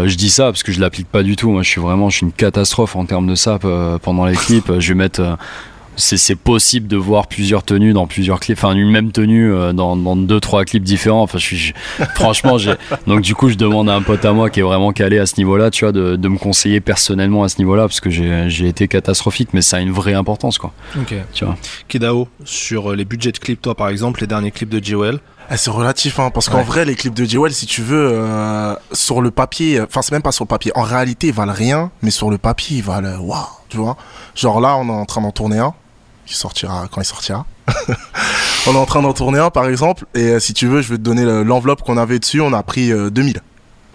Je 0.08 0.16
dis 0.16 0.30
ça 0.30 0.46
parce 0.46 0.64
que 0.64 0.72
je 0.72 0.80
l'applique 0.80 1.08
pas 1.10 1.24
du 1.24 1.36
tout. 1.36 1.50
Moi, 1.52 1.64
je 1.64 1.70
suis 1.70 1.82
vraiment, 1.82 2.10
je 2.10 2.18
suis 2.18 2.26
une 2.26 2.32
catastrophe 2.34 2.96
en 2.96 3.06
termes 3.06 3.28
de 3.28 3.36
sap 3.36 3.66
pendant 4.02 4.26
les 4.26 4.36
clips. 4.36 4.72
Je 4.80 4.88
vais 4.90 4.96
mettre. 4.98 5.38
C'est 5.98 6.36
possible 6.36 6.88
de 6.88 6.98
voir 6.98 7.28
plusieurs 7.28 7.64
tenues 7.64 7.94
dans 7.94 8.08
plusieurs 8.08 8.40
clips, 8.40 8.58
enfin 8.58 8.74
une 8.76 8.90
même 8.90 9.12
tenue 9.12 9.52
euh, 9.54 9.74
dans, 9.74 9.96
dans 9.96 10.16
deux 10.16 10.40
trois 10.40 10.66
clips 10.66 10.84
différents. 10.84 11.22
Enfin, 11.22 11.38
je 11.38 11.44
suis 11.46 11.58
je- 11.58 11.74
franchement, 12.16 12.58
j'ai 12.58 12.74
donc 13.08 13.22
du 13.22 13.36
coup 13.36 13.50
je 13.50 13.56
demande 13.56 13.90
à 13.90 13.96
un 13.96 14.02
pote 14.02 14.24
à 14.26 14.34
moi 14.34 14.50
qui 14.50 14.60
est 14.60 14.64
vraiment 14.64 14.92
calé 14.92 15.20
à 15.20 15.26
ce 15.26 15.36
niveau-là, 15.38 15.72
tu 15.72 15.86
vois, 15.86 15.92
de, 15.92 16.16
de 16.16 16.28
me 16.28 16.38
conseiller 16.38 16.82
personnellement 16.82 17.44
à 17.44 17.50
ce 17.50 17.58
niveau-là 17.60 17.84
parce 17.84 18.00
que 18.00 18.10
j'ai 18.10 18.50
j'ai 18.50 18.68
été 18.68 18.88
catastrophique, 18.88 19.50
mais 19.54 19.62
ça 19.62 19.78
a 19.78 19.80
une 19.80 19.92
vraie 19.92 20.14
importance 20.14 20.58
quoi. 20.58 20.72
Ok. 21.00 21.14
Tu 21.34 21.46
vois. 21.46 21.56
Kidao, 21.88 22.28
sur 22.44 22.92
euh, 22.92 22.96
les 22.96 23.06
budgets 23.06 23.32
de 23.32 23.38
clips, 23.40 23.62
toi 23.62 23.76
par 23.76 23.90
exemple, 23.90 24.22
les 24.22 24.28
derniers 24.28 24.52
clips 24.52 24.70
de 24.70 24.84
Jewel. 24.84 25.20
Eh, 25.52 25.58
c'est 25.58 25.70
relatif, 25.70 26.18
hein, 26.20 26.32
parce 26.34 26.50
qu'en 26.50 26.58
Ouais. 26.58 26.64
vrai, 26.64 26.86
les 26.86 26.96
clips 26.96 27.14
de 27.14 27.24
Jewel, 27.24 27.54
si 27.54 27.68
tu 27.68 27.84
veux, 27.84 28.10
euh, 28.14 28.74
sur 28.94 29.22
le 29.22 29.30
papier, 29.30 29.80
enfin, 29.80 30.02
c'est 30.02 30.12
même 30.12 30.24
pas 30.24 30.32
sur 30.32 30.44
le 30.44 30.48
papier. 30.48 30.72
En 30.74 30.82
réalité, 30.82 31.28
ils 31.28 31.34
valent 31.34 31.54
rien, 31.54 31.92
mais 32.02 32.10
sur 32.10 32.32
le 32.32 32.40
papier, 32.40 32.78
ils 32.78 32.84
valent, 32.84 33.20
waouh, 33.20 33.38
tu 33.70 33.78
vois. 33.78 33.96
Genre 34.34 34.60
là, 34.60 34.76
on 34.78 34.88
est 34.88 34.92
en 34.92 35.06
train 35.06 35.22
d'en 35.22 35.30
tourner 35.30 35.60
un, 35.60 35.76
qui 36.26 36.36
sortira 36.36 36.88
quand 36.92 37.02
il 37.02 37.06
sortira. 37.06 37.46
on 38.68 38.74
est 38.74 38.78
en 38.78 38.86
train 38.86 39.02
d'en 39.02 39.14
tourner 39.14 39.40
un, 39.40 39.50
par 39.50 39.68
exemple, 39.68 40.06
et 40.16 40.30
euh, 40.32 40.40
si 40.40 40.54
tu 40.54 40.68
veux, 40.68 40.82
je 40.82 40.90
vais 40.90 40.98
te 40.98 41.02
donner 41.04 41.24
le- 41.24 41.44
l'enveloppe 41.44 41.82
qu'on 41.84 41.98
avait 41.98 42.20
dessus, 42.20 42.42
on 42.42 42.54
a 42.54 42.64
pris 42.64 42.92
euh, 42.92 43.10
2000. 43.10 43.42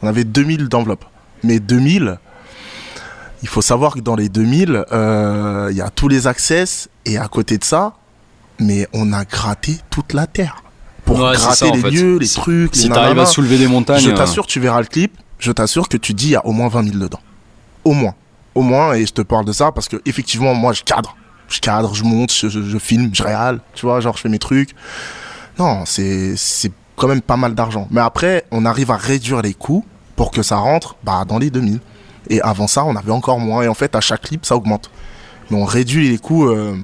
On 0.02 0.08
avait 0.08 0.24
2000 0.24 0.68
d'enveloppe. 0.68 1.04
Mais 1.42 1.58
2000, 1.60 2.18
il 3.42 3.48
faut 3.48 3.62
savoir 3.62 3.94
que 3.94 4.00
dans 4.00 4.16
les 4.16 4.28
2000, 4.28 4.84
euh, 4.92 5.68
il 5.70 5.76
y 5.76 5.80
a 5.80 5.90
tous 5.90 6.08
les 6.08 6.26
access, 6.26 6.88
et 7.06 7.16
à 7.18 7.28
côté 7.28 7.58
de 7.58 7.64
ça, 7.64 7.94
mais 8.58 8.86
on 8.92 9.12
a 9.12 9.24
gratté 9.24 9.78
toute 9.90 10.12
la 10.12 10.26
terre. 10.26 10.62
Pour 11.04 11.18
Ouais, 11.18 11.32
gratter 11.34 11.56
ça, 11.66 11.70
les 11.70 11.80
fait. 11.80 11.90
lieux, 11.90 12.18
les 12.18 12.26
Si- 12.26 12.36
trucs, 12.36 12.74
les 12.76 12.82
Si 12.82 12.88
t'arrives 12.90 13.18
à 13.18 13.26
soulever 13.26 13.58
des 13.58 13.66
montagnes, 13.66 14.00
Je 14.00 14.10
euh, 14.10 14.14
t'assure, 14.16 14.46
tu 14.46 14.60
verras 14.60 14.80
le 14.80 14.86
clip, 14.86 15.16
je 15.38 15.50
t'assure 15.50 15.88
que 15.88 15.96
tu 15.96 16.12
dis 16.14 16.26
il 16.26 16.30
y 16.32 16.36
a 16.36 16.44
au 16.46 16.52
moins 16.52 16.68
20 16.68 16.84
000 16.84 16.96
dedans. 16.98 17.20
Au 17.84 17.92
moins. 17.94 18.14
Au 18.54 18.62
moins, 18.62 18.92
et 18.94 19.06
je 19.06 19.12
te 19.12 19.22
parle 19.22 19.44
de 19.46 19.52
ça 19.52 19.72
parce 19.72 19.88
que 19.88 19.96
effectivement, 20.04 20.54
moi, 20.54 20.72
je 20.72 20.82
cadre. 20.82 21.16
Je 21.50 21.60
cadre, 21.60 21.94
je 21.94 22.04
monte, 22.04 22.32
je, 22.32 22.48
je- 22.48 22.62
je 22.62 22.78
filme, 22.78 23.10
je 23.12 23.22
réale, 23.22 23.60
tu 23.74 23.84
vois, 23.86 24.00
genre, 24.00 24.16
je 24.16 24.22
fais 24.22 24.28
mes 24.28 24.38
trucs. 24.38 24.70
Non, 25.58 25.84
c'est 25.84 26.34
c'est 26.36 26.72
quand 26.96 27.08
même 27.08 27.20
pas 27.20 27.36
mal 27.36 27.54
d'argent. 27.54 27.86
Mais 27.90 28.00
après, 28.00 28.44
on 28.50 28.64
arrive 28.64 28.90
à 28.90 28.96
réduire 28.96 29.42
les 29.42 29.54
coûts 29.54 29.84
pour 30.16 30.30
que 30.30 30.42
ça 30.42 30.56
rentre 30.56 30.96
bah, 31.04 31.24
dans 31.26 31.38
les 31.38 31.50
2000. 31.50 31.80
Et 32.28 32.40
avant 32.42 32.66
ça, 32.66 32.84
on 32.84 32.94
avait 32.96 33.10
encore 33.12 33.40
moins. 33.40 33.62
Et 33.62 33.68
en 33.68 33.74
fait, 33.74 33.94
à 33.96 34.00
chaque 34.00 34.22
clip, 34.22 34.46
ça 34.46 34.54
augmente. 34.56 34.90
Mais 35.50 35.56
on 35.56 35.64
réduit 35.64 36.08
les 36.10 36.18
coûts. 36.18 36.46
euh, 36.48 36.76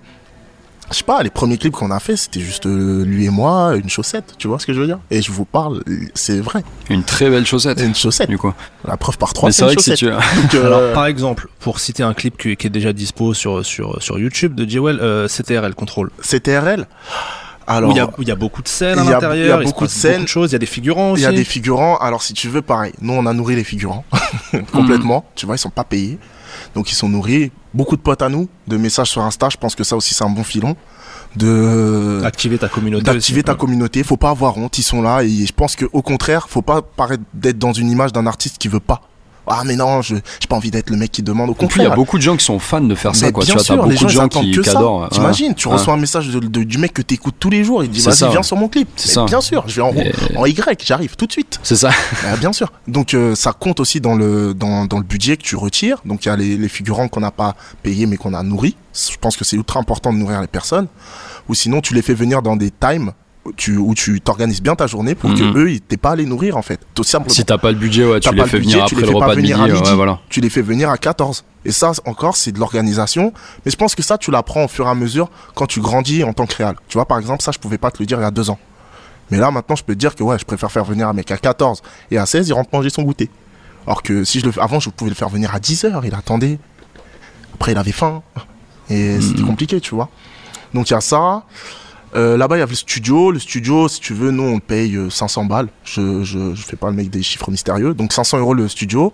je 0.91 0.97
sais 0.99 1.05
pas, 1.05 1.23
les 1.23 1.31
premiers 1.31 1.59
clips 1.59 1.73
qu'on 1.73 1.91
a 1.91 1.99
fait, 1.99 2.17
c'était 2.17 2.41
juste 2.41 2.67
euh, 2.67 3.05
lui 3.05 3.27
et 3.27 3.31
moi, 3.31 3.75
une 3.77 3.89
chaussette, 3.89 4.35
tu 4.39 4.47
vois 4.47 4.59
ce 4.59 4.67
que 4.67 4.73
je 4.73 4.81
veux 4.81 4.87
dire? 4.87 4.99
Et 5.11 5.21
je 5.21 5.33
vous 5.33 5.45
parle, 5.45 5.83
c'est 6.15 6.39
vrai, 6.39 6.63
une 6.91 7.03
très 7.03 7.29
belle 7.29 7.47
chaussette. 7.47 7.81
une 7.81 7.95
chaussette. 7.95 8.31
Du 8.31 8.39
coup. 8.39 8.53
La 8.87 8.97
preuve 8.97 9.19
par 9.19 9.33
trois, 9.33 9.49
Mais 9.49 9.53
c'est 9.53 9.63
une 9.63 9.67
vrai 9.67 9.77
que 9.77 9.83
si 9.83 9.91
chaussette. 9.97 10.09
tu 10.09 10.43
Donc, 10.43 10.55
euh, 10.55 10.67
Alors 10.67 10.93
par 10.95 11.07
exemple, 11.07 11.49
pour 11.59 11.81
citer 11.81 12.03
un 12.03 12.15
clip 12.15 12.39
qui, 12.39 12.57
qui 12.57 12.67
est 12.69 12.71
déjà 12.71 12.93
dispo 12.93 13.35
sur, 13.35 13.65
sur, 13.67 14.01
sur 14.03 14.19
YouTube 14.19 14.55
de 14.55 14.69
Jewel, 14.69 14.99
euh, 15.01 15.27
CTRL 15.29 15.75
Control. 15.75 16.11
CTRL. 16.23 16.87
Alors, 17.69 17.91
il 17.91 17.97
y, 17.97 18.01
a, 18.01 18.07
où 18.07 18.23
il 18.23 18.29
y 18.29 18.31
a 18.31 18.37
beaucoup 18.37 18.63
de 18.63 18.69
scènes 18.69 18.99
à 19.01 19.03
il 19.03 19.11
l'intérieur, 19.11 19.61
il 19.61 19.63
y 19.63 19.67
a 19.67 19.69
beaucoup 19.69 19.87
de 19.87 19.91
scènes. 19.91 20.23
de 20.23 20.29
choses, 20.29 20.51
il 20.51 20.53
y 20.53 20.57
a 20.57 20.61
des 20.61 20.67
figurants 20.67 21.11
il 21.11 21.13
aussi. 21.15 21.23
y 21.23 21.27
a 21.27 21.33
des 21.33 21.43
figurants. 21.43 21.97
Alors, 21.97 22.23
si 22.23 22.33
tu 22.33 22.49
veux, 22.49 22.63
pareil. 22.63 22.93
Nous, 23.01 23.13
on 23.13 23.27
a 23.27 23.33
nourri 23.33 23.57
les 23.57 23.65
figurants 23.65 24.05
complètement. 24.73 25.25
Tu 25.35 25.47
vois, 25.47 25.57
ils 25.57 25.59
sont 25.59 25.71
pas 25.71 25.83
payés, 25.83 26.19
donc 26.77 26.93
ils 26.93 26.95
sont 26.95 27.09
nourris. 27.09 27.51
Beaucoup 27.77 27.97
de 27.97 28.01
potes 28.01 28.23
à 28.23 28.31
nous, 28.31 28.49
de 28.67 28.79
messages 28.79 29.11
sur 29.11 29.21
Insta. 29.21 29.51
Je 29.51 29.59
pense 29.59 29.75
que 29.75 29.85
ça 29.85 29.97
aussi, 29.97 30.15
c'est 30.15 30.25
un 30.25 30.31
bon 30.31 30.45
filon. 30.45 30.77
De 31.37 32.23
Activer 32.25 32.57
ta 32.57 32.71
communauté. 32.71 33.05
d'activer 33.05 33.43
ta 33.43 33.55
communauté. 33.55 34.03
Faut 34.03 34.17
pas 34.17 34.31
avoir 34.31 34.57
honte. 34.57 34.79
Ils 34.79 34.83
sont 34.83 35.03
là 35.03 35.23
et 35.23 35.45
je 35.45 35.53
pense 35.53 35.77
que 35.77 35.85
au 35.93 36.01
contraire, 36.01 36.49
faut 36.49 36.63
pas 36.63 36.81
paraître 36.81 37.23
d'être 37.35 37.59
dans 37.59 37.75
une 37.75 37.91
image 37.91 38.15
d'un 38.15 38.27
artiste 38.27 38.57
qui 38.57 38.69
veut 38.69 38.81
pas. 38.81 39.03
Ah 39.47 39.63
mais 39.65 39.77
non, 39.77 40.03
je 40.03 40.17
j'ai 40.17 40.47
pas 40.49 40.57
envie 40.57 40.71
d'être 40.71 40.91
le 40.91 40.97
mec 40.97 41.13
qui 41.13 41.23
demande. 41.23 41.51
Au 41.51 41.53
Et 41.53 41.57
puis 41.57 41.65
il 41.65 41.67
y 41.67 41.69
contraire. 41.75 41.93
a 41.93 41.97
beaucoup 41.97 42.17
de 42.19 42.23
gens 42.23 42.37
qui 42.37 42.45
sont 42.45 42.59
fans 42.59 42.81
de 42.81 42.95
faire 42.95 43.15
ça 43.15 43.31
quoi. 43.33 43.43
Tu 43.45 43.47
bien 43.47 43.55
vois, 43.55 43.63
t'as 43.65 43.75
sûr, 43.75 43.87
les 43.87 43.97
gens, 43.97 44.27
de 44.27 44.29
qui, 44.61 44.69
adorent. 44.71 45.09
T'imagines, 45.11 45.55
tu 45.55 45.69
reçois 45.69 45.95
un 45.95 45.99
message 45.99 46.29
de- 46.29 46.41
de- 46.41 46.63
du 46.65 46.79
mec 46.79 46.93
que 46.93 47.03
t'écoutes 47.03 47.37
tous 47.39 47.51
les 47.51 47.65
jours. 47.65 47.85
Il 47.85 47.91
dit 47.91 48.01
vas-y, 48.01 48.17
viens 48.29 48.37
ouais. 48.39 48.43
sur 48.43 48.57
mon 48.57 48.69
clip. 48.69 48.89
C'est 48.97 49.09
Mais 49.09 49.15
ça. 49.15 49.25
Bien 49.25 49.41
sûr, 49.41 49.65
je 49.69 49.77
vais 49.77 49.83
en, 50.37 50.45
Y, 50.47 50.83
j'arrive 50.85 51.17
tout 51.17 51.27
de 51.27 51.33
suite. 51.33 51.61
C'est 51.63 51.77
ça. 51.77 51.91
Ah, 52.27 52.37
bien 52.37 52.53
sûr. 52.53 52.73
Donc 52.89 53.15
euh, 53.15 53.35
ça 53.37 53.53
compte 53.53 53.79
aussi 53.79 54.01
dans 54.01 54.15
le 54.17 54.53
dans, 54.55 54.85
dans 54.87 54.99
le 54.99 55.05
budget 55.05 55.37
que 55.37 55.43
tu 55.43 55.55
retires. 55.57 55.99
Donc 56.05 56.25
il 56.25 56.29
y 56.29 56.31
a 56.31 56.37
les, 56.37 56.57
les 56.57 56.69
figurants 56.69 57.09
qu'on 57.09 57.21
n'a 57.21 57.31
pas 57.31 57.55
payés 57.83 58.07
mais 58.07 58.17
qu'on 58.17 58.35
a 58.35 58.43
nourris. 58.43 58.77
Je 58.95 59.17
pense 59.21 59.37
que 59.37 59.45
c'est 59.45 59.57
ultra 59.57 59.79
important 59.79 60.13
de 60.13 60.19
nourrir 60.19 60.41
les 60.41 60.47
personnes. 60.47 60.89
Ou 61.49 61.55
sinon 61.55 61.81
tu 61.81 61.95
les 61.95 62.03
fais 62.03 62.15
venir 62.15 62.43
dans 62.43 62.57
des 62.57 62.71
times 62.73 63.13
tu 63.57 63.77
où 63.77 63.95
tu 63.95 64.21
t'organises 64.21 64.63
bien 64.63 64.75
ta 64.75 64.87
journée 64.87 65.15
pour 65.15 65.31
Mhm. 65.31 65.37
que 65.37 65.59
eux 65.59 65.71
ils 65.73 65.81
t'aient 65.81 65.97
pas 65.97 66.13
à 66.13 66.17
les 66.17 66.27
nourrir 66.27 66.57
en 66.57 66.63
fait. 66.63 66.81
Tout 66.95 67.05
simplement. 67.05 67.35
Si 67.35 67.45
t'as 67.45 67.59
pas 67.59 67.71
le 67.71 67.79
budget, 67.79 68.05
ouais, 68.07 68.21
tu 68.21 68.35
les 68.35 68.45
fais 68.47 68.59
venir 68.59 68.85
tu 68.87 68.95
après 68.95 69.07
le 69.07 69.15
repas 69.15 69.35
de 69.35 69.41
midi. 69.41 69.55
ouais, 69.55 69.95
voilà. 69.95 70.19
Tu 70.29 70.41
les 70.41 70.51
fais 70.51 70.63
venir 70.63 70.91
à 70.91 70.99
14. 70.99 71.45
Et 71.65 71.73
ça 71.73 71.93
encore 72.05 72.37
c'est 72.37 72.53
de 72.53 72.59
l'organisation. 72.59 73.33
Mais 73.65 73.71
je 73.71 73.77
pense 73.77 73.95
que 73.95 74.03
ça 74.03 74.19
tu 74.19 74.31
l'apprends 74.31 74.65
au 74.65 74.69
fur 74.69 74.87
et 74.87 74.91
à 74.91 74.95
mesure 74.95 75.29
quand 75.55 75.67
tu 75.67 75.81
grandis 75.81 76.25
en 76.25 76.33
tant 76.33 76.47
que 76.47 76.55
réal. 76.57 76.77
Tu 76.89 76.95
vois 76.99 77.07
par 77.07 77.19
exemple 77.19 77.43
ça 77.43 77.53
je 77.53 77.59
pouvais 77.59 77.79
pas 77.79 77.91
te 77.91 77.99
le 78.01 78.07
dire 78.07 78.19
il 78.19 78.23
y 78.23 78.25
a 78.25 78.31
deux 78.31 78.51
ans. 78.51 78.59
Mais 79.33 79.39
là, 79.39 79.51
maintenant, 79.51 79.75
je 79.75 79.83
peux 79.83 79.95
te 79.95 79.99
dire 79.99 80.15
que 80.15 80.23
ouais, 80.23 80.39
je 80.39 80.45
préfère 80.45 80.71
faire 80.71 80.85
venir 80.85 81.09
un 81.09 81.13
mec 81.13 81.29
à 81.33 81.37
14 81.37 81.83
et 82.13 82.17
à 82.17 82.27
16, 82.27 82.47
il 82.47 82.53
rentre 82.53 82.71
manger 82.73 82.91
son 82.91 83.03
goûter. 83.03 83.29
Alors 83.85 84.05
que 84.05 84.23
si 84.23 84.39
je 84.39 84.47
le 84.47 84.53
fais, 84.53 84.61
avant, 84.61 84.79
je 84.79 84.89
pouvais 84.89 85.09
le 85.11 85.17
faire 85.17 85.29
venir 85.29 85.53
à 85.53 85.59
10 85.59 85.85
heures, 85.85 86.05
il 86.07 86.15
attendait. 86.15 86.61
Après, 87.55 87.73
il 87.73 87.79
avait 87.79 87.91
faim. 87.91 88.23
Et 88.89 89.21
c'était 89.21 89.43
compliqué, 89.43 89.81
tu 89.81 89.97
vois. 89.97 90.11
Donc, 90.75 90.91
il 90.91 90.93
y 90.93 90.97
a 90.97 91.01
ça. 91.01 91.43
Euh, 92.15 92.37
Là-bas, 92.37 92.57
il 92.57 92.61
y 92.61 92.63
avait 92.63 92.71
le 92.73 92.77
studio. 92.77 93.31
Le 93.31 93.39
studio, 93.39 93.89
si 93.89 94.01
tu 94.01 94.15
veux, 94.15 94.31
nous, 94.31 94.43
on 94.45 94.55
le 94.55 94.61
paye 94.61 94.97
euh, 94.97 95.11
500 95.11 95.45
balles. 95.47 95.69
Je, 95.85 96.23
je, 96.25 96.55
je 96.55 96.63
fais 96.63 96.77
pas 96.77 96.89
le 96.89 96.95
mec 96.97 97.11
des 97.11 97.23
chiffres 97.23 97.51
mystérieux. 97.51 97.95
Donc, 97.95 98.13
500 98.13 98.39
euros 98.39 98.55
le 98.55 98.69
studio. 98.69 99.13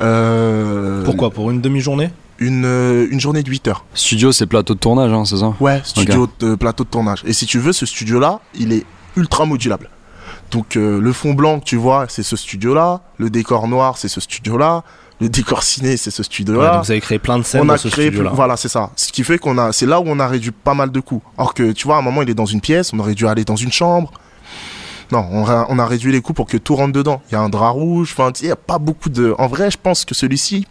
Euh, 0.00 1.04
Pourquoi? 1.04 1.30
Pour 1.30 1.50
une 1.50 1.60
demi-journée? 1.60 2.10
une, 2.38 2.66
euh, 2.66 3.06
une 3.10 3.18
journée 3.18 3.42
de 3.42 3.48
8 3.50 3.68
heures. 3.68 3.84
Studio, 3.94 4.30
c'est 4.30 4.46
plateau 4.46 4.74
de 4.74 4.78
tournage, 4.78 5.10
hein, 5.10 5.24
c'est 5.24 5.38
ça? 5.38 5.54
Ouais, 5.58 5.80
studio 5.84 6.28
de 6.38 6.54
plateau 6.54 6.84
de 6.84 6.88
tournage. 6.90 7.22
Et 7.24 7.32
si 7.32 7.46
tu 7.46 7.58
veux, 7.58 7.72
ce 7.72 7.86
studio-là, 7.86 8.40
il 8.54 8.74
est 8.74 8.84
ultra 9.16 9.46
modulable. 9.46 9.88
Donc 10.50 10.76
euh, 10.76 11.00
le 11.00 11.12
fond 11.14 11.32
blanc 11.32 11.60
que 11.60 11.64
tu 11.64 11.76
vois, 11.76 12.04
c'est 12.10 12.22
ce 12.22 12.36
studio-là. 12.36 13.00
Le 13.16 13.30
décor 13.30 13.66
noir, 13.68 13.96
c'est 13.96 14.08
ce 14.08 14.20
studio-là. 14.20 14.84
Le 15.20 15.28
décor 15.30 15.62
ciné, 15.62 15.96
c'est 15.96 16.10
ce 16.10 16.20
Ouais, 16.20 16.24
studio-là. 16.26 16.74
donc 16.76 16.84
vous 16.84 16.90
avez 16.90 17.00
créé 17.00 17.18
plein 17.18 17.38
de 17.38 17.42
scènes 17.42 17.62
on 17.62 17.64
dans 17.64 17.72
a 17.74 17.78
ce 17.78 17.88
créé, 17.88 18.06
studio-là. 18.08 18.32
voilà, 18.34 18.56
c'est 18.58 18.68
ça. 18.68 18.90
Ce 18.96 19.10
qui 19.12 19.24
fait 19.24 19.38
qu'on 19.38 19.56
a, 19.56 19.72
c'est 19.72 19.86
là 19.86 19.98
où 20.00 20.04
on 20.06 20.18
a 20.20 20.26
réduit 20.28 20.50
pas 20.50 20.74
mal 20.74 20.90
de 20.90 21.00
coûts. 21.00 21.22
Alors 21.38 21.54
que 21.54 21.72
tu 21.72 21.86
vois, 21.86 21.96
à 21.96 21.98
un 22.00 22.02
moment, 22.02 22.20
il 22.22 22.28
est 22.28 22.34
dans 22.34 22.44
une 22.44 22.60
pièce, 22.60 22.92
on 22.92 22.98
aurait 22.98 23.14
dû 23.14 23.26
aller 23.26 23.44
dans 23.44 23.56
une 23.56 23.72
chambre. 23.72 24.12
Non, 25.12 25.26
on 25.30 25.46
a, 25.46 25.66
on 25.70 25.78
a 25.78 25.86
réduit 25.86 26.12
les 26.12 26.20
coûts 26.20 26.32
pour 26.34 26.46
que 26.46 26.56
tout 26.58 26.74
rentre 26.76 26.92
dedans. 26.92 27.22
Il 27.30 27.32
y 27.32 27.36
a 27.36 27.40
un 27.40 27.48
drap 27.48 27.70
rouge, 27.70 28.12
enfin, 28.16 28.30
il 28.42 28.48
y 28.48 28.50
a 28.50 28.56
pas 28.56 28.78
beaucoup 28.78 29.08
de. 29.08 29.34
En 29.38 29.46
vrai, 29.46 29.70
je 29.70 29.78
pense 29.82 30.04
que 30.04 30.14
celui-ci, 30.14 30.66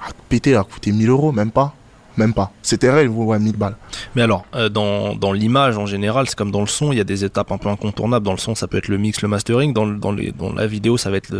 a 0.00 0.10
pété, 0.28 0.54
a 0.56 0.62
coûté 0.62 0.92
1000 0.92 1.10
euros, 1.10 1.32
même 1.32 1.50
pas. 1.50 1.74
Même 2.16 2.34
pas. 2.34 2.52
CTRL, 2.62 3.04
il 3.04 3.08
vaut 3.08 3.24
ouais, 3.24 3.38
1000 3.38 3.56
balles. 3.56 3.76
Mais 4.14 4.22
alors, 4.22 4.44
euh, 4.54 4.68
dans, 4.68 5.14
dans 5.14 5.32
l'image 5.32 5.76
en 5.78 5.86
général, 5.86 6.26
c'est 6.28 6.36
comme 6.36 6.50
dans 6.50 6.60
le 6.60 6.66
son, 6.66 6.92
il 6.92 6.98
y 6.98 7.00
a 7.00 7.04
des 7.04 7.24
étapes 7.24 7.52
un 7.52 7.58
peu 7.58 7.68
incontournables. 7.68 8.24
Dans 8.24 8.32
le 8.32 8.38
son, 8.38 8.54
ça 8.54 8.66
peut 8.66 8.78
être 8.78 8.88
le 8.88 8.98
mix, 8.98 9.22
le 9.22 9.28
mastering. 9.28 9.72
Dans, 9.72 9.86
dans, 9.86 10.12
les, 10.12 10.32
dans 10.32 10.52
la 10.52 10.66
vidéo, 10.66 10.96
ça 10.96 11.10
va 11.10 11.16
être 11.16 11.34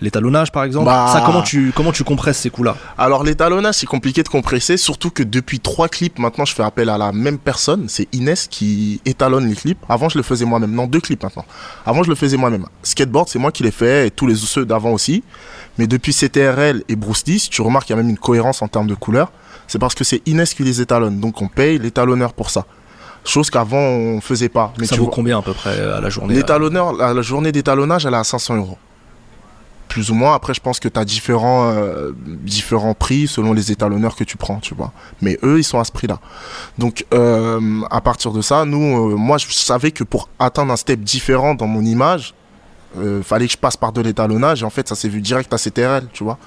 l'étalonnage, 0.00 0.52
par 0.52 0.64
exemple. 0.64 0.86
Bah. 0.86 1.08
Ça, 1.12 1.22
comment 1.24 1.42
tu, 1.42 1.72
comment 1.74 1.92
tu 1.92 2.04
compresses 2.04 2.38
ces 2.38 2.50
coups-là? 2.50 2.76
Alors 2.98 3.24
l'étalonnage 3.24 3.76
c'est 3.76 3.86
compliqué 3.86 4.22
de 4.22 4.28
compresser, 4.28 4.76
surtout 4.76 5.10
que 5.10 5.22
depuis 5.22 5.60
trois 5.60 5.88
clips 5.88 6.18
maintenant 6.18 6.44
je 6.44 6.54
fais 6.54 6.62
appel 6.62 6.88
à 6.88 6.98
la 6.98 7.12
même 7.12 7.38
personne, 7.38 7.88
c'est 7.88 8.08
Inès 8.14 8.46
qui 8.48 9.00
étalonne 9.04 9.48
les 9.48 9.54
clips. 9.54 9.78
Avant 9.88 10.08
je 10.08 10.18
le 10.18 10.22
faisais 10.22 10.44
moi-même, 10.44 10.72
non 10.72 10.86
deux 10.86 11.00
clips 11.00 11.22
maintenant. 11.22 11.44
Avant 11.86 12.02
je 12.02 12.08
le 12.08 12.14
faisais 12.14 12.36
moi-même. 12.36 12.66
Skateboard 12.82 13.28
c'est 13.28 13.38
moi 13.38 13.52
qui 13.52 13.62
l'ai 13.62 13.70
fait 13.70 14.06
et 14.06 14.10
tous 14.10 14.26
les 14.26 14.34
ceux 14.34 14.64
d'avant 14.64 14.90
aussi. 14.90 15.22
Mais 15.78 15.86
depuis 15.86 16.12
CTRL 16.12 16.82
et 16.88 16.96
Bruce 16.96 17.24
Lee, 17.26 17.38
si 17.38 17.48
tu 17.48 17.62
remarques 17.62 17.88
il 17.88 17.92
y 17.92 17.94
a 17.94 17.96
même 17.96 18.10
une 18.10 18.18
cohérence 18.18 18.62
en 18.62 18.68
termes 18.68 18.86
de 18.86 18.94
couleur, 18.94 19.32
c'est 19.70 19.78
parce 19.78 19.94
que 19.94 20.02
c'est 20.04 20.20
Inès 20.26 20.52
qui 20.52 20.64
les 20.64 20.80
étalonne, 20.80 21.20
donc 21.20 21.40
on 21.40 21.48
paye 21.48 21.78
l'étalonneur 21.78 22.32
pour 22.32 22.50
ça. 22.50 22.66
Chose 23.24 23.50
qu'avant 23.50 23.78
on 23.78 24.20
faisait 24.20 24.48
pas. 24.48 24.72
Mais 24.78 24.86
Ça 24.86 24.94
tu 24.94 24.98
vaut 24.98 25.06
vois- 25.06 25.14
combien 25.14 25.38
à 25.38 25.42
peu 25.42 25.52
près 25.52 25.78
euh, 25.78 25.98
à 25.98 26.00
la 26.00 26.10
journée 26.10 26.34
L'étalonneur, 26.34 26.92
la, 26.94 27.14
la 27.14 27.22
journée 27.22 27.52
d'étalonnage, 27.52 28.04
elle 28.04 28.14
est 28.14 28.16
à 28.16 28.24
500 28.24 28.56
euros. 28.56 28.78
Plus 29.88 30.10
ou 30.10 30.14
moins. 30.14 30.34
Après, 30.34 30.54
je 30.54 30.60
pense 30.60 30.78
que 30.80 30.88
tu 30.88 30.98
as 31.00 31.04
différents, 31.04 31.70
euh, 31.72 32.12
différents 32.16 32.94
prix 32.94 33.26
selon 33.26 33.52
les 33.52 33.72
étalonneurs 33.72 34.14
que 34.14 34.22
tu 34.24 34.36
prends, 34.36 34.58
tu 34.60 34.72
vois. 34.74 34.92
Mais 35.20 35.36
eux, 35.42 35.58
ils 35.58 35.64
sont 35.64 35.80
à 35.80 35.84
ce 35.84 35.90
prix-là. 35.92 36.18
Donc, 36.78 37.04
euh, 37.12 37.80
à 37.90 38.00
partir 38.00 38.30
de 38.30 38.40
ça, 38.40 38.64
nous, 38.64 39.10
euh, 39.12 39.16
moi, 39.16 39.36
je 39.38 39.46
savais 39.50 39.90
que 39.90 40.04
pour 40.04 40.28
atteindre 40.38 40.72
un 40.72 40.76
step 40.76 41.00
différent 41.00 41.54
dans 41.54 41.66
mon 41.66 41.82
image, 41.84 42.34
fallait 43.22 43.46
que 43.46 43.52
je 43.52 43.56
passe 43.58 43.76
par 43.76 43.92
de 43.92 44.00
l'étalonnage. 44.00 44.62
Et 44.62 44.64
en 44.64 44.70
fait, 44.70 44.88
ça 44.88 44.94
s'est 44.94 45.08
vu 45.08 45.20
direct 45.20 45.52
à 45.52 45.58
CTRL, 45.58 46.06
tu 46.12 46.24
vois. 46.24 46.38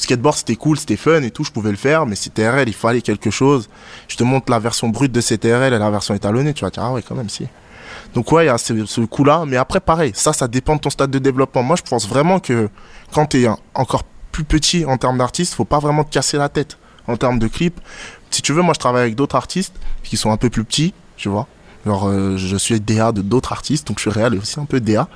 Skateboard, 0.00 0.36
c'était 0.36 0.56
cool, 0.56 0.78
c'était 0.78 0.96
fun 0.96 1.22
et 1.22 1.30
tout, 1.30 1.44
je 1.44 1.50
pouvais 1.50 1.70
le 1.70 1.76
faire. 1.76 2.06
Mais 2.06 2.16
CTRL, 2.16 2.68
il 2.68 2.74
fallait 2.74 3.02
quelque 3.02 3.30
chose. 3.30 3.68
Je 4.08 4.16
te 4.16 4.24
montre 4.24 4.50
la 4.50 4.58
version 4.58 4.88
brute 4.88 5.12
de 5.12 5.20
CTRL 5.20 5.74
et 5.74 5.78
la 5.78 5.90
version 5.90 6.14
étalonnée, 6.14 6.54
tu 6.54 6.64
vas 6.64 6.70
dire, 6.70 6.82
ah 6.82 6.92
ouais, 6.92 7.02
quand 7.02 7.14
même, 7.14 7.28
si. 7.28 7.46
Donc 8.14 8.30
ouais, 8.32 8.44
il 8.44 8.46
y 8.46 8.50
a 8.50 8.58
ce, 8.58 9.00
coup-là. 9.04 9.44
Mais 9.46 9.56
après, 9.56 9.80
pareil, 9.80 10.12
ça, 10.14 10.32
ça 10.32 10.48
dépend 10.48 10.76
de 10.76 10.80
ton 10.80 10.90
stade 10.90 11.10
de 11.10 11.18
développement. 11.18 11.62
Moi, 11.62 11.76
je 11.76 11.88
pense 11.88 12.08
vraiment 12.08 12.40
que 12.40 12.68
quand 13.12 13.26
tu 13.26 13.42
es 13.42 13.48
encore 13.74 14.04
plus 14.32 14.44
petit 14.44 14.84
en 14.84 14.96
termes 14.96 15.18
d'artiste, 15.18 15.54
faut 15.54 15.64
pas 15.64 15.78
vraiment 15.78 16.04
te 16.04 16.10
casser 16.10 16.38
la 16.38 16.48
tête 16.48 16.78
en 17.06 17.16
termes 17.16 17.38
de 17.38 17.48
clips. 17.48 17.80
Si 18.30 18.42
tu 18.42 18.52
veux, 18.52 18.62
moi, 18.62 18.74
je 18.74 18.80
travaille 18.80 19.02
avec 19.02 19.14
d'autres 19.14 19.36
artistes 19.36 19.74
qui 20.02 20.16
sont 20.16 20.30
un 20.30 20.36
peu 20.36 20.50
plus 20.50 20.64
petits, 20.64 20.94
tu 21.16 21.28
vois. 21.28 21.46
Genre, 21.86 22.08
euh, 22.08 22.36
je 22.36 22.56
suis 22.56 22.78
DA 22.80 23.12
de 23.12 23.22
d'autres 23.22 23.52
artistes, 23.52 23.88
donc 23.88 23.98
je 23.98 24.02
suis 24.02 24.10
réel 24.10 24.34
et 24.34 24.38
aussi 24.38 24.60
un 24.60 24.66
peu 24.66 24.80
DA. 24.80 25.08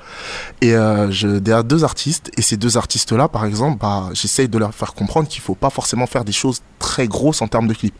Et 0.61 0.73
euh, 0.73 1.11
je 1.11 1.27
DA 1.27 1.63
deux 1.63 1.83
artistes, 1.83 2.31
et 2.37 2.41
ces 2.41 2.57
deux 2.57 2.77
artistes-là, 2.77 3.27
par 3.27 3.45
exemple, 3.45 3.77
bah, 3.79 4.09
j'essaye 4.13 4.47
de 4.47 4.57
leur 4.57 4.73
faire 4.73 4.93
comprendre 4.93 5.27
qu'il 5.27 5.41
faut 5.41 5.55
pas 5.55 5.69
forcément 5.69 6.07
faire 6.07 6.25
des 6.25 6.31
choses 6.31 6.61
très 6.79 7.07
grosses 7.07 7.41
en 7.41 7.47
termes 7.47 7.67
de 7.67 7.73
clips. 7.73 7.95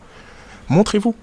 Montrez-vous. 0.68 1.14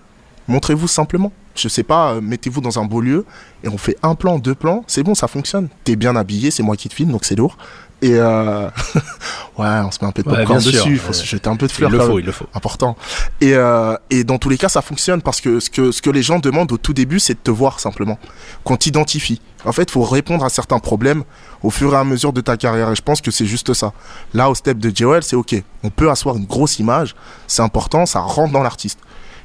Montrez-vous 0.47 0.87
simplement. 0.87 1.31
Je 1.55 1.67
sais 1.67 1.83
pas, 1.83 2.13
euh, 2.13 2.21
mettez-vous 2.21 2.61
dans 2.61 2.79
un 2.79 2.85
beau 2.85 3.01
lieu 3.01 3.25
et 3.63 3.67
on 3.67 3.77
fait 3.77 3.97
un 4.01 4.15
plan, 4.15 4.39
deux 4.39 4.55
plans, 4.55 4.83
c'est 4.87 5.03
bon, 5.03 5.13
ça 5.13 5.27
fonctionne. 5.27 5.69
T'es 5.83 5.95
bien 5.95 6.15
habillé, 6.15 6.49
c'est 6.49 6.63
moi 6.63 6.75
qui 6.75 6.89
te 6.89 6.93
filme, 6.93 7.11
donc 7.11 7.25
c'est 7.25 7.35
lourd. 7.35 7.57
Et 8.03 8.15
euh... 8.19 8.67
ouais, 9.57 9.65
on 9.85 9.89
se 9.89 9.99
met 10.01 10.07
un 10.07 10.11
peu 10.11 10.23
de 10.23 10.29
Ouais, 10.29 10.39
popcorn 10.39 10.59
dessus, 10.61 10.91
il 10.91 10.99
faut 10.99 11.13
se 11.13 11.25
jeter 11.25 11.49
un 11.49 11.55
peu 11.55 11.67
de 11.67 11.71
Il 11.71 11.75
fleurs. 11.75 11.89
le 11.89 11.97
quand 11.99 12.05
faut, 12.07 12.19
il 12.19 12.25
le 12.25 12.31
faut. 12.33 12.47
important. 12.53 12.97
Et, 13.39 13.53
euh, 13.53 13.95
et 14.09 14.25
dans 14.25 14.37
tous 14.37 14.49
les 14.49 14.57
cas, 14.57 14.67
ça 14.67 14.81
fonctionne 14.81 15.21
parce 15.21 15.39
que 15.39 15.61
ce, 15.61 15.69
que 15.69 15.91
ce 15.93 16.01
que 16.01 16.09
les 16.09 16.21
gens 16.21 16.39
demandent 16.39 16.71
au 16.73 16.77
tout 16.77 16.93
début, 16.93 17.21
c'est 17.21 17.35
de 17.35 17.39
te 17.39 17.49
voir 17.49 17.79
simplement, 17.79 18.19
qu'on 18.65 18.75
t'identifie. 18.75 19.39
En 19.63 19.71
fait, 19.71 19.83
il 19.83 19.91
faut 19.91 20.03
répondre 20.03 20.43
à 20.43 20.49
certains 20.49 20.79
problèmes 20.79 21.23
au 21.61 21.69
fur 21.69 21.93
et 21.93 21.97
à 21.97 22.03
mesure 22.03 22.33
de 22.33 22.41
ta 22.41 22.57
carrière. 22.57 22.91
Et 22.91 22.95
je 22.95 23.01
pense 23.01 23.21
que 23.21 23.31
c'est 23.31 23.45
juste 23.45 23.73
ça. 23.73 23.93
Là, 24.33 24.49
au 24.49 24.55
step 24.55 24.79
de 24.79 24.91
Joel, 24.93 25.23
c'est 25.23 25.37
OK. 25.37 25.55
On 25.83 25.89
peut 25.89 26.09
asseoir 26.09 26.35
une 26.35 26.45
grosse 26.45 26.79
image, 26.79 27.15
c'est 27.47 27.61
important, 27.61 28.05
ça 28.05 28.19
rentre 28.19 28.51
dans 28.51 28.63
l'artiste. 28.63 28.99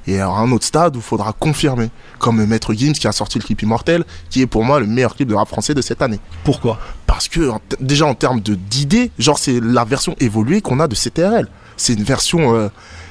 Et 0.09 0.21
à 0.21 0.29
un 0.31 0.51
autre 0.53 0.65
stade 0.65 0.97
où 0.97 1.01
il 1.01 1.03
faudra 1.03 1.35
confirmer, 1.35 1.91
comme 2.19 2.43
Maître 2.47 2.73
Gims 2.73 2.95
qui 2.95 3.07
a 3.07 3.13
sorti 3.13 3.39
le 3.39 3.45
clip 3.45 3.61
Immortel, 3.61 4.05
qui 4.31 4.41
est 4.41 4.47
pour 4.47 4.65
moi 4.65 4.81
le 4.81 4.87
meilleur 4.87 5.15
clip 5.15 5.29
de 5.29 5.35
rap 5.35 5.47
français 5.47 5.75
de 5.75 5.83
cette 5.83 6.01
année. 6.01 6.19
Pourquoi? 6.45 6.81
Parce 7.07 7.29
que 7.29 7.51
déjà 7.79 8.07
en 8.07 8.15
termes 8.15 8.41
d'idées, 8.41 9.11
genre 9.19 9.39
c'est 9.39 9.61
la 9.61 9.85
version 9.85 10.17
évoluée 10.19 10.63
qu'on 10.63 10.81
a 10.81 10.89
de 10.89 10.95
CTRL. 10.95 11.47
C'est 11.77 11.93
une 11.93 12.05
version 12.05 12.55
euh, 12.55 12.69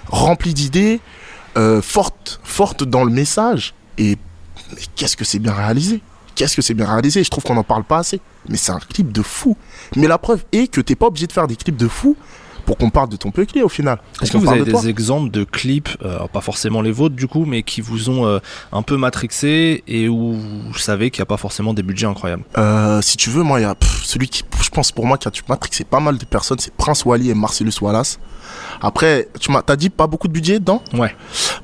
remplie 0.08 0.56
d'idées, 0.56 1.00
euh, 1.56 1.84
forte, 1.84 2.40
forte 2.44 2.84
dans 2.84 3.04
le 3.04 3.12
message. 3.12 3.76
Et 4.00 4.18
qu'est-ce 4.96 5.16
que 5.16 5.24
c'est 5.24 5.40
bien 5.40 5.54
réalisé? 5.54 6.02
Qu'est-ce 6.34 6.56
que 6.56 6.64
c'est 6.64 6.74
bien 6.74 6.88
réalisé? 6.88 7.24
Je 7.24 7.30
trouve 7.30 7.44
qu'on 7.44 7.56
n'en 7.56 7.64
parle 7.64 7.84
pas 7.84 8.00
assez. 8.00 8.20
Mais 8.50 8.58
c'est 8.58 8.72
un 8.72 8.80
clip 8.80 9.12
de 9.12 9.22
fou. 9.22 9.56
Mais 9.96 10.08
la 10.08 10.18
preuve 10.18 10.44
est 10.52 10.68
que 10.68 10.82
t'es 10.82 10.96
pas 10.96 11.08
obligé 11.08 11.28
de 11.28 11.32
faire 11.32 11.46
des 11.46 11.58
clips 11.58 11.78
de 11.78 11.88
fou 11.88 12.18
pour 12.68 12.78
qu'on 12.78 12.90
parle 12.90 13.08
de 13.08 13.16
ton 13.16 13.32
petit 13.32 13.64
au 13.64 13.70
final. 13.70 13.98
Est-ce 14.22 14.34
que 14.34 14.38
vous 14.38 14.50
avez 14.50 14.66
de 14.66 14.72
toi. 14.72 14.82
des 14.82 14.90
exemples 14.90 15.32
de 15.32 15.46
clips, 15.46 15.88
euh, 16.04 16.28
pas 16.28 16.42
forcément 16.42 16.82
les 16.82 16.92
vôtres 16.92 17.16
du 17.16 17.26
coup, 17.26 17.46
mais 17.46 17.64
qui 17.64 17.80
vous 17.80 18.10
ont 18.10 18.26
euh, 18.26 18.40
un 18.74 18.82
peu 18.82 18.98
matrixé 18.98 19.86
et 19.88 20.10
où 20.10 20.34
vous 20.34 20.78
savez 20.78 21.10
qu'il 21.10 21.22
n'y 21.22 21.24
a 21.24 21.28
pas 21.28 21.38
forcément 21.38 21.74
des 21.74 21.82
budgets 21.82 22.08
incroyables? 22.08 22.44
Euh, 22.58 23.02
si 23.02 23.16
tu 23.16 23.30
veux, 23.30 23.42
moi, 23.42 23.62
il 23.62 23.64
y 23.64 23.66
a 23.66 23.74
pff, 23.74 24.04
celui 24.04 24.28
qui, 24.28 24.44
je 24.62 24.70
pense 24.70 24.92
pour 24.92 25.06
moi, 25.06 25.18
qui 25.18 25.30
a 25.30 25.32
tu 25.32 25.44
matrixé 25.48 25.86
pas 25.86 26.02
mal 26.02 26.18
de 26.18 26.26
personnes, 26.26 26.60
c'est 26.60 26.74
Prince 26.74 27.06
Wally 27.06 27.30
et 27.30 27.34
Marcellus 27.34 27.72
Wallace. 27.80 28.20
Après, 28.82 29.30
tu 29.40 29.50
m'as, 29.50 29.62
t'as 29.62 29.78
dit 29.78 29.90
pas 29.90 30.08
beaucoup 30.08 30.28
de 30.28 30.34
budget 30.34 30.60
dedans? 30.60 30.84
Ouais. 30.94 31.16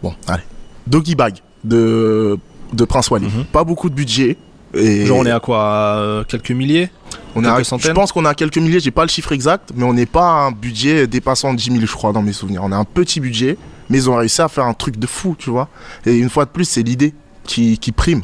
Bon, 0.01 0.15
allez. 0.29 0.43
Doggy 0.87 1.15
Bag 1.15 1.39
de, 1.65 2.39
de 2.71 2.85
Prince 2.85 3.09
Wally. 3.09 3.25
Mhm. 3.25 3.43
Pas 3.51 3.65
beaucoup 3.65 3.89
de 3.89 3.95
budget. 3.95 4.37
Et 4.75 5.05
Genre 5.05 5.17
on 5.19 5.25
est 5.25 5.31
à 5.31 5.39
quoi 5.39 5.59
à, 5.63 5.95
euh, 5.97 6.23
Quelques 6.23 6.51
milliers 6.51 6.89
on 7.35 7.43
est 7.43 7.47
à- 7.47 7.57
Je 7.79 7.91
pense 7.93 8.11
qu'on 8.11 8.25
a 8.25 8.33
quelques 8.33 8.57
milliers, 8.57 8.79
j'ai 8.79 8.91
pas 8.91 9.03
le 9.03 9.09
chiffre 9.09 9.31
exact, 9.31 9.71
mais 9.75 9.83
on 9.83 9.93
n'est 9.93 10.05
pas 10.05 10.25
à 10.27 10.33
un 10.47 10.51
budget 10.51 11.07
dépassant 11.07 11.53
10 11.53 11.71
000, 11.71 11.85
je 11.85 11.91
crois, 11.93 12.11
dans 12.13 12.21
mes 12.21 12.33
souvenirs. 12.33 12.61
On 12.63 12.71
a 12.71 12.75
un 12.77 12.83
petit 12.85 13.19
budget, 13.19 13.57
mais 13.89 13.97
ils 13.97 14.09
ont 14.09 14.15
réussi 14.15 14.41
à 14.41 14.47
faire 14.47 14.65
un 14.65 14.73
truc 14.73 14.97
de 14.97 15.07
fou, 15.07 15.35
tu 15.37 15.49
vois. 15.49 15.67
Et 16.05 16.15
une 16.17 16.29
fois 16.29 16.45
de 16.45 16.49
plus, 16.51 16.65
c'est 16.65 16.83
l'idée 16.83 17.13
qui, 17.43 17.77
qui 17.77 17.91
prime. 17.91 18.21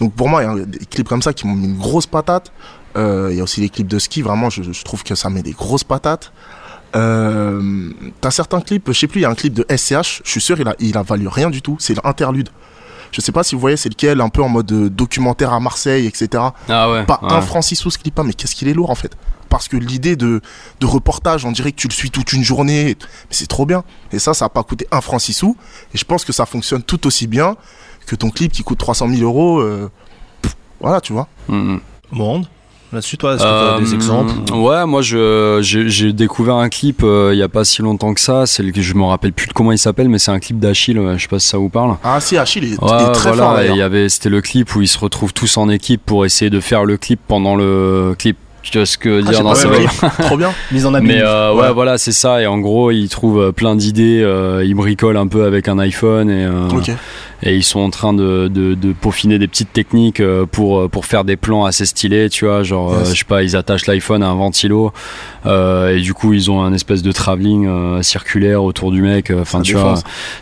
Donc 0.00 0.12
pour 0.14 0.28
moi, 0.28 0.42
il 0.42 0.58
y 0.58 0.62
a 0.62 0.64
des 0.66 0.78
clips 0.84 1.08
comme 1.08 1.22
ça 1.22 1.32
qui 1.32 1.46
m'ont 1.46 1.54
mis 1.54 1.66
une 1.68 1.78
grosse 1.78 2.06
patate. 2.06 2.52
Euh, 2.96 3.28
Il 3.30 3.36
y 3.36 3.40
a 3.40 3.42
aussi 3.44 3.60
les 3.60 3.68
clips 3.70 3.88
de 3.88 3.98
ski, 3.98 4.20
vraiment, 4.22 4.48
je, 4.50 4.62
je 4.62 4.84
trouve 4.84 5.02
que 5.02 5.14
ça 5.14 5.28
met 5.30 5.42
des 5.42 5.52
grosses 5.52 5.84
patates. 5.84 6.32
Euh, 6.94 7.90
T'as 8.20 8.30
certains 8.30 8.60
clips, 8.60 8.84
je 8.88 8.92
sais 8.98 9.06
plus, 9.06 9.20
il 9.20 9.22
y 9.22 9.26
a 9.26 9.30
un 9.30 9.34
clip 9.34 9.52
de 9.54 9.64
SCH, 9.74 10.22
je 10.24 10.30
suis 10.30 10.40
sûr, 10.40 10.58
il 10.60 10.68
a, 10.68 10.74
il 10.78 10.96
a 10.96 11.02
valu 11.02 11.28
rien 11.28 11.50
du 11.50 11.62
tout. 11.62 11.76
C'est 11.78 11.94
l'interlude. 12.02 12.48
Je 13.12 13.20
sais 13.20 13.32
pas 13.32 13.42
si 13.42 13.54
vous 13.54 13.60
voyez, 13.60 13.76
c'est 13.76 13.88
lequel, 13.88 14.20
un 14.20 14.28
peu 14.28 14.42
en 14.42 14.48
mode 14.48 14.70
euh, 14.72 14.90
documentaire 14.90 15.52
à 15.52 15.60
Marseille, 15.60 16.06
etc. 16.06 16.42
Ah 16.68 16.90
ouais. 16.90 17.04
Pas 17.04 17.20
ouais. 17.22 17.32
un 17.32 17.40
franc 17.40 17.62
six 17.62 17.76
sous 17.76 17.90
ce 17.90 17.98
clip, 17.98 18.18
hein, 18.18 18.24
mais 18.24 18.32
qu'est-ce 18.34 18.54
qu'il 18.54 18.68
est 18.68 18.74
lourd 18.74 18.90
en 18.90 18.94
fait. 18.94 19.16
Parce 19.48 19.68
que 19.68 19.76
l'idée 19.76 20.16
de, 20.16 20.40
de 20.80 20.86
reportage, 20.86 21.44
on 21.44 21.52
dirait 21.52 21.70
que 21.72 21.76
tu 21.76 21.86
le 21.88 21.92
suis 21.92 22.10
toute 22.10 22.32
une 22.32 22.42
journée, 22.42 22.96
mais 22.98 23.06
c'est 23.30 23.46
trop 23.46 23.64
bien. 23.64 23.84
Et 24.12 24.18
ça, 24.18 24.34
ça 24.34 24.46
a 24.46 24.48
pas 24.48 24.62
coûté 24.64 24.86
un 24.90 25.00
franc 25.00 25.18
six 25.18 25.32
sous. 25.34 25.56
Et 25.94 25.98
je 25.98 26.04
pense 26.04 26.24
que 26.24 26.32
ça 26.32 26.46
fonctionne 26.46 26.82
tout 26.82 27.06
aussi 27.06 27.26
bien 27.26 27.56
que 28.06 28.16
ton 28.16 28.30
clip 28.30 28.52
qui 28.52 28.62
coûte 28.62 28.78
300 28.78 29.08
000 29.08 29.22
euros. 29.22 29.60
euh, 29.60 29.90
pff, 30.42 30.56
voilà, 30.80 31.00
tu 31.00 31.12
vois. 31.12 31.28
Mm, 31.48 31.74
mm. 31.74 31.80
Monde 32.12 32.48
Là-dessus, 32.92 33.16
toi, 33.18 33.34
est-ce 33.34 33.42
que 33.42 33.48
tu 33.48 33.74
as 33.74 33.80
des 33.80 33.92
Euh, 33.92 33.94
exemples 33.94 34.32
Ouais, 34.54 34.86
moi 34.86 35.02
je 35.02 35.58
j'ai 35.62 35.88
j'ai 35.88 36.12
découvert 36.12 36.54
un 36.56 36.68
clip 36.68 37.00
euh, 37.02 37.30
il 37.32 37.38
y 37.38 37.42
a 37.42 37.48
pas 37.48 37.64
si 37.64 37.82
longtemps 37.82 38.14
que 38.14 38.20
ça. 38.20 38.46
C'est 38.46 38.62
le 38.62 38.72
je 38.74 38.94
me 38.94 39.04
rappelle 39.04 39.32
plus 39.32 39.48
de 39.48 39.52
comment 39.52 39.72
il 39.72 39.78
s'appelle, 39.78 40.08
mais 40.08 40.18
c'est 40.18 40.30
un 40.30 40.38
clip 40.38 40.58
d'Achille. 40.60 41.00
Je 41.16 41.22
sais 41.22 41.28
pas 41.28 41.38
si 41.40 41.48
ça 41.48 41.58
vous 41.58 41.68
parle. 41.68 41.96
Ah 42.04 42.20
si, 42.20 42.36
Achille 42.38 42.64
est, 42.74 42.80
Ouais, 42.82 43.02
est 43.02 43.12
très 43.12 43.32
voilà, 43.32 43.42
fort 43.42 43.62
il 43.62 43.76
y 43.76 43.82
avait 43.82 44.08
c'était 44.08 44.28
le 44.28 44.40
clip 44.40 44.74
où 44.76 44.82
ils 44.82 44.88
se 44.88 44.98
retrouvent 44.98 45.32
tous 45.32 45.56
en 45.56 45.68
équipe 45.68 46.00
pour 46.06 46.24
essayer 46.24 46.50
de 46.50 46.60
faire 46.60 46.84
le 46.84 46.96
clip 46.96 47.20
pendant 47.26 47.56
le 47.56 48.14
clip. 48.18 48.36
Tu 48.70 48.78
vois 48.78 48.86
ce 48.86 48.98
que 48.98 49.22
Ah, 49.26 49.30
dire 49.30 49.42
dans 49.42 49.54
ce 49.54 49.66
clip. 49.68 49.88
Trop 50.20 50.36
bien. 50.36 50.52
Mise 50.72 50.86
en 50.86 50.94
abîme. 50.94 51.08
Mais 51.08 51.22
euh, 51.22 51.52
ouais. 51.54 51.62
Ouais. 51.62 51.72
voilà, 51.72 51.98
c'est 51.98 52.12
ça. 52.12 52.42
Et 52.42 52.46
en 52.46 52.58
gros, 52.58 52.90
ils 52.90 53.08
trouvent 53.08 53.40
euh, 53.40 53.52
plein 53.52 53.76
d'idées. 53.76 54.20
euh, 54.22 54.64
ils 54.64 54.74
bricolent 54.74 55.16
un 55.16 55.26
peu 55.28 55.44
avec 55.44 55.68
un 55.68 55.78
iPhone 55.78 56.30
et, 56.30 56.44
euh, 56.44 56.68
et 57.42 57.54
ils 57.54 57.62
sont 57.62 57.80
en 57.80 57.90
train 57.90 58.12
de, 58.12 58.48
de, 58.48 58.74
de 58.74 58.92
peaufiner 58.92 59.38
des 59.38 59.46
petites 59.46 59.72
techniques 59.72 60.22
pour, 60.52 60.88
pour 60.90 61.04
faire 61.06 61.24
des 61.24 61.36
plans 61.36 61.64
assez 61.64 61.84
stylés. 61.86 62.28
Tu 62.30 62.44
vois, 62.46 62.62
genre, 62.62 62.96
Yes. 62.98 63.10
je 63.12 63.18
sais 63.18 63.24
pas, 63.24 63.42
ils 63.42 63.56
attachent 63.56 63.86
l'iPhone 63.86 64.22
à 64.22 64.28
un 64.28 64.34
ventilo 64.34 64.92
et 65.46 66.00
du 66.00 66.12
coup, 66.12 66.32
ils 66.32 66.50
ont 66.50 66.62
un 66.62 66.72
espèce 66.72 67.02
de 67.02 67.12
travelling 67.12 68.02
circulaire 68.02 68.64
autour 68.64 68.90
du 68.90 69.00
mec. 69.02 69.30
Enfin, 69.30 69.60
tu 69.62 69.74
vois, 69.74 69.94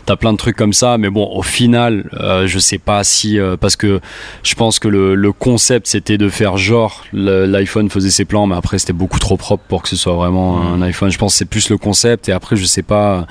t'as 0.05 0.15
plein 0.15 0.31
de 0.33 0.37
trucs 0.37 0.55
comme 0.55 0.73
ça. 0.73 0.97
Mais 0.97 1.09
bon, 1.09 1.29
au 1.35 1.43
final, 1.43 2.09
je 2.45 2.59
sais 2.59 2.79
pas 2.79 3.03
si 3.03 3.37
parce 3.59 3.75
que 3.75 3.99
je 4.43 4.55
pense 4.55 4.79
que 4.79 4.87
le, 4.87 5.13
le 5.15 5.31
concept 5.31 5.87
c'était 5.87 6.17
de 6.17 6.29
faire 6.29 6.57
genre 6.57 7.03
l'iPhone 7.13 7.89
faisait 7.89 8.09
ses 8.15 8.25
plans, 8.25 8.47
mais 8.47 8.55
après 8.55 8.77
c'était 8.79 8.93
beaucoup 9.01 9.19
trop 9.19 9.37
propre 9.37 9.63
pour 9.67 9.81
que 9.83 9.89
ce 9.89 9.95
soit 9.95 10.15
vraiment 10.21 10.47
un 10.73 10.81
iPhone. 10.81 11.09
Je 11.11 11.17
pense 11.17 11.33
que 11.33 11.37
c'est 11.39 11.51
plus 11.55 11.69
le 11.69 11.77
concept 11.77 12.29
et 12.29 12.31
après 12.31 12.55
je 12.55 12.65
sais 12.65 12.83
pas. 12.83 13.27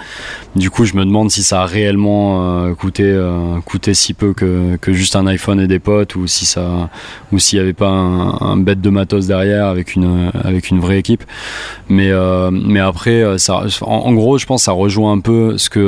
Du 0.57 0.68
coup, 0.70 0.85
je 0.85 0.95
me 0.95 1.05
demande 1.05 1.30
si 1.30 1.43
ça 1.43 1.62
a 1.62 1.66
réellement 1.66 2.24
euh, 2.26 2.74
coûté 2.74 3.05
euh, 3.05 3.61
coûté 3.64 3.95
si 3.95 4.14
peu 4.14 4.32
que, 4.35 4.76
que 4.76 4.93
juste 4.93 5.16
un 5.16 5.26
iPhone 5.26 5.59
et 5.61 5.66
des 5.66 5.80
potes 5.80 6.14
ou 6.16 6.26
si 6.26 6.45
ça 6.47 6.91
ou 7.32 7.39
s'il 7.39 7.59
y 7.59 7.62
avait 7.62 7.72
pas 7.85 7.89
un, 7.89 8.39
un 8.53 8.57
bête 8.57 8.80
de 8.80 8.91
matos 8.91 9.26
derrière 9.26 9.66
avec 9.66 9.95
une 9.97 10.30
avec 10.45 10.70
une 10.70 10.80
vraie 10.80 10.99
équipe. 10.99 11.24
Mais 11.89 12.11
euh, 12.11 12.51
mais 12.53 12.80
après 12.80 13.22
euh, 13.22 13.39
ça 13.39 13.62
en, 13.82 13.87
en 14.09 14.12
gros, 14.12 14.39
je 14.39 14.47
pense 14.47 14.62
que 14.62 14.64
ça 14.66 14.72
rejoint 14.72 15.12
un 15.12 15.20
peu 15.20 15.59
ce 15.59 15.68
que 15.70 15.85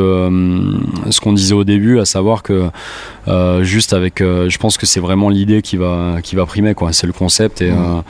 ce 1.11 1.21
qu'on 1.21 1.33
disait 1.35 1.55
au 1.55 1.65
début, 1.65 2.01
à 2.01 2.05
savoir 2.05 2.43
que 2.43 2.69
juste 3.63 3.93
avec, 3.93 4.21
je 4.21 4.59
pense 4.59 4.77
que 4.79 4.87
c'est 4.87 5.01
vraiment 5.01 5.29
l'idée 5.29 5.61
qui 5.63 5.77
va 5.77 6.17
qui 6.23 6.37
va 6.37 6.47
primer 6.47 6.75
quoi. 6.75 6.93
C'est 6.93 7.07
le 7.07 7.13
concept 7.13 7.61
et, 7.61 7.71
euh, 7.71 8.01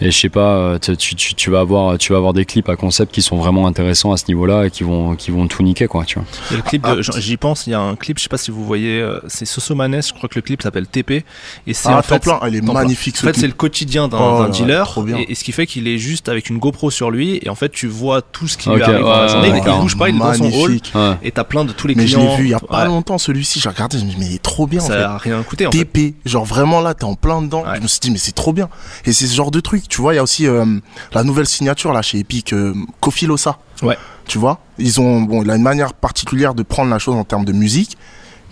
et 0.00 0.10
je 0.10 0.18
sais 0.18 0.28
pas, 0.32 0.56
euh, 0.56 0.78
tu, 0.78 0.96
tu, 0.96 1.14
tu- 1.14 1.34
tu 1.34 1.50
vas 1.50 1.60
avoir, 1.60 1.98
tu 1.98 2.12
vas 2.12 2.18
avoir 2.18 2.32
des 2.32 2.44
clips 2.44 2.68
à 2.68 2.76
concept 2.76 3.12
qui 3.14 3.22
sont 3.22 3.36
vraiment 3.36 3.66
intéressants 3.66 4.12
à 4.12 4.16
ce 4.16 4.24
niveau-là 4.28 4.64
et 4.66 4.70
qui 4.70 4.82
vont, 4.82 5.14
qui 5.14 5.30
vont 5.30 5.46
tout 5.46 5.62
niquer, 5.62 5.86
quoi, 5.86 6.04
tu 6.04 6.18
vois. 6.18 6.24
Et 6.50 6.56
le 6.56 6.62
clip, 6.62 6.84
Ah. 6.86 6.94
j'y 7.18 7.36
pense, 7.36 7.66
il 7.66 7.70
y 7.70 7.74
a 7.74 7.80
un 7.80 7.94
clip, 7.94 8.18
je 8.18 8.24
sais 8.24 8.28
pas 8.28 8.38
si 8.38 8.50
vous 8.50 8.64
voyez, 8.64 9.00
euh, 9.00 9.20
c'est 9.28 9.44
Sosomanes, 9.44 10.02
je 10.02 10.12
crois 10.12 10.28
que 10.28 10.34
le 10.36 10.42
clip 10.42 10.62
s'appelle 10.62 10.86
TP. 10.86 11.24
Et 11.66 11.74
c'est 11.74 11.88
Ah, 11.90 11.98
en 11.98 12.02
fait. 12.02 12.18
plein, 12.20 12.40
elle 12.44 12.54
est 12.56 12.60
magnifique 12.60 13.14
En 13.16 13.20
ce 13.20 13.26
fait, 13.26 13.36
c'est 13.36 13.46
le 13.46 13.52
quotidien 13.52 14.08
d'un 14.08 14.18
Oh 14.18 14.48
dealer. 14.48 14.84
trop 14.86 15.02
bien. 15.02 15.18
Et, 15.18 15.26
et 15.32 15.34
ce 15.34 15.44
qui 15.44 15.52
fait 15.52 15.66
qu'il 15.66 15.86
est 15.86 15.98
juste 15.98 16.28
avec 16.28 16.48
une 16.50 16.58
GoPro 16.58 16.90
sur 16.90 17.10
lui. 17.10 17.38
Et 17.42 17.48
en 17.48 17.54
fait, 17.54 17.68
tu 17.70 17.86
vois 17.86 18.22
tout 18.22 18.48
ce 18.48 18.56
qui 18.56 18.68
lui 18.70 18.76
Ok, 18.76 18.82
arrive 18.82 19.00
dans 19.00 19.10
la 19.10 19.22
ouais, 19.22 19.28
journée. 19.28 19.50
ouais, 19.52 19.62
il 19.66 19.80
bouge 19.80 19.96
pas, 19.96 20.08
il 20.08 20.16
est 20.16 20.18
dans 20.18 20.34
son 20.34 20.44
hall. 20.52 20.78
Ouais. 20.94 21.16
Et 21.22 21.30
t'as 21.30 21.44
plein 21.44 21.64
de 21.64 21.72
tous 21.72 21.86
les 21.86 21.94
Mais 21.94 22.06
je 22.06 22.16
clients. 22.16 22.30
l'ai 22.30 22.36
vu 22.36 22.44
il 22.44 22.50
y 22.50 22.54
a 22.54 22.60
pas 22.60 22.80
Ouais. 22.82 22.86
longtemps 22.86 23.18
celui-ci, 23.18 23.60
j'ai 23.60 23.68
regardé, 23.68 23.98
je 23.98 24.04
me 24.04 24.10
dis 24.10 24.16
mais 24.18 24.26
il 24.26 24.34
est 24.34 24.42
trop 24.42 24.66
bien 24.66 24.80
en 24.80 24.86
Ça 24.86 24.94
fait. 24.94 25.02
a 25.02 25.18
rien 25.18 25.42
coûté 25.42 25.66
en. 25.66 25.70
TP, 25.70 26.14
genre 26.24 26.44
vraiment 26.44 26.80
là 26.80 26.94
t'es 26.94 27.04
en 27.04 27.14
plein 27.14 27.42
dedans. 27.42 27.64
Je 27.76 27.80
me 27.80 27.86
suis 27.86 28.00
dit 28.00 28.10
mais 28.10 28.18
c'est 28.18 28.32
trop 28.32 28.52
bien. 28.52 28.68
Et 29.04 29.12
c'est 29.12 29.26
ce 29.26 29.34
genre 29.34 29.50
de 29.50 29.60
truc, 29.60 29.88
tu 29.88 30.00
vois, 30.00 30.11
il 30.12 30.16
y 30.16 30.18
a 30.18 30.22
aussi 30.22 30.46
euh, 30.46 30.64
la 31.12 31.24
nouvelle 31.24 31.46
signature 31.46 31.92
là 31.92 32.02
chez 32.02 32.18
Epic, 32.18 32.52
euh, 32.52 32.74
Kofi 33.00 33.26
Losa. 33.26 33.58
Ouais. 33.82 33.96
Tu 34.26 34.38
vois, 34.38 34.60
ils 34.78 35.00
ont 35.00 35.22
bon, 35.22 35.42
il 35.42 35.50
a 35.50 35.56
une 35.56 35.62
manière 35.62 35.94
particulière 35.94 36.54
de 36.54 36.62
prendre 36.62 36.90
la 36.90 36.98
chose 36.98 37.16
en 37.16 37.24
termes 37.24 37.44
de 37.44 37.52
musique, 37.52 37.96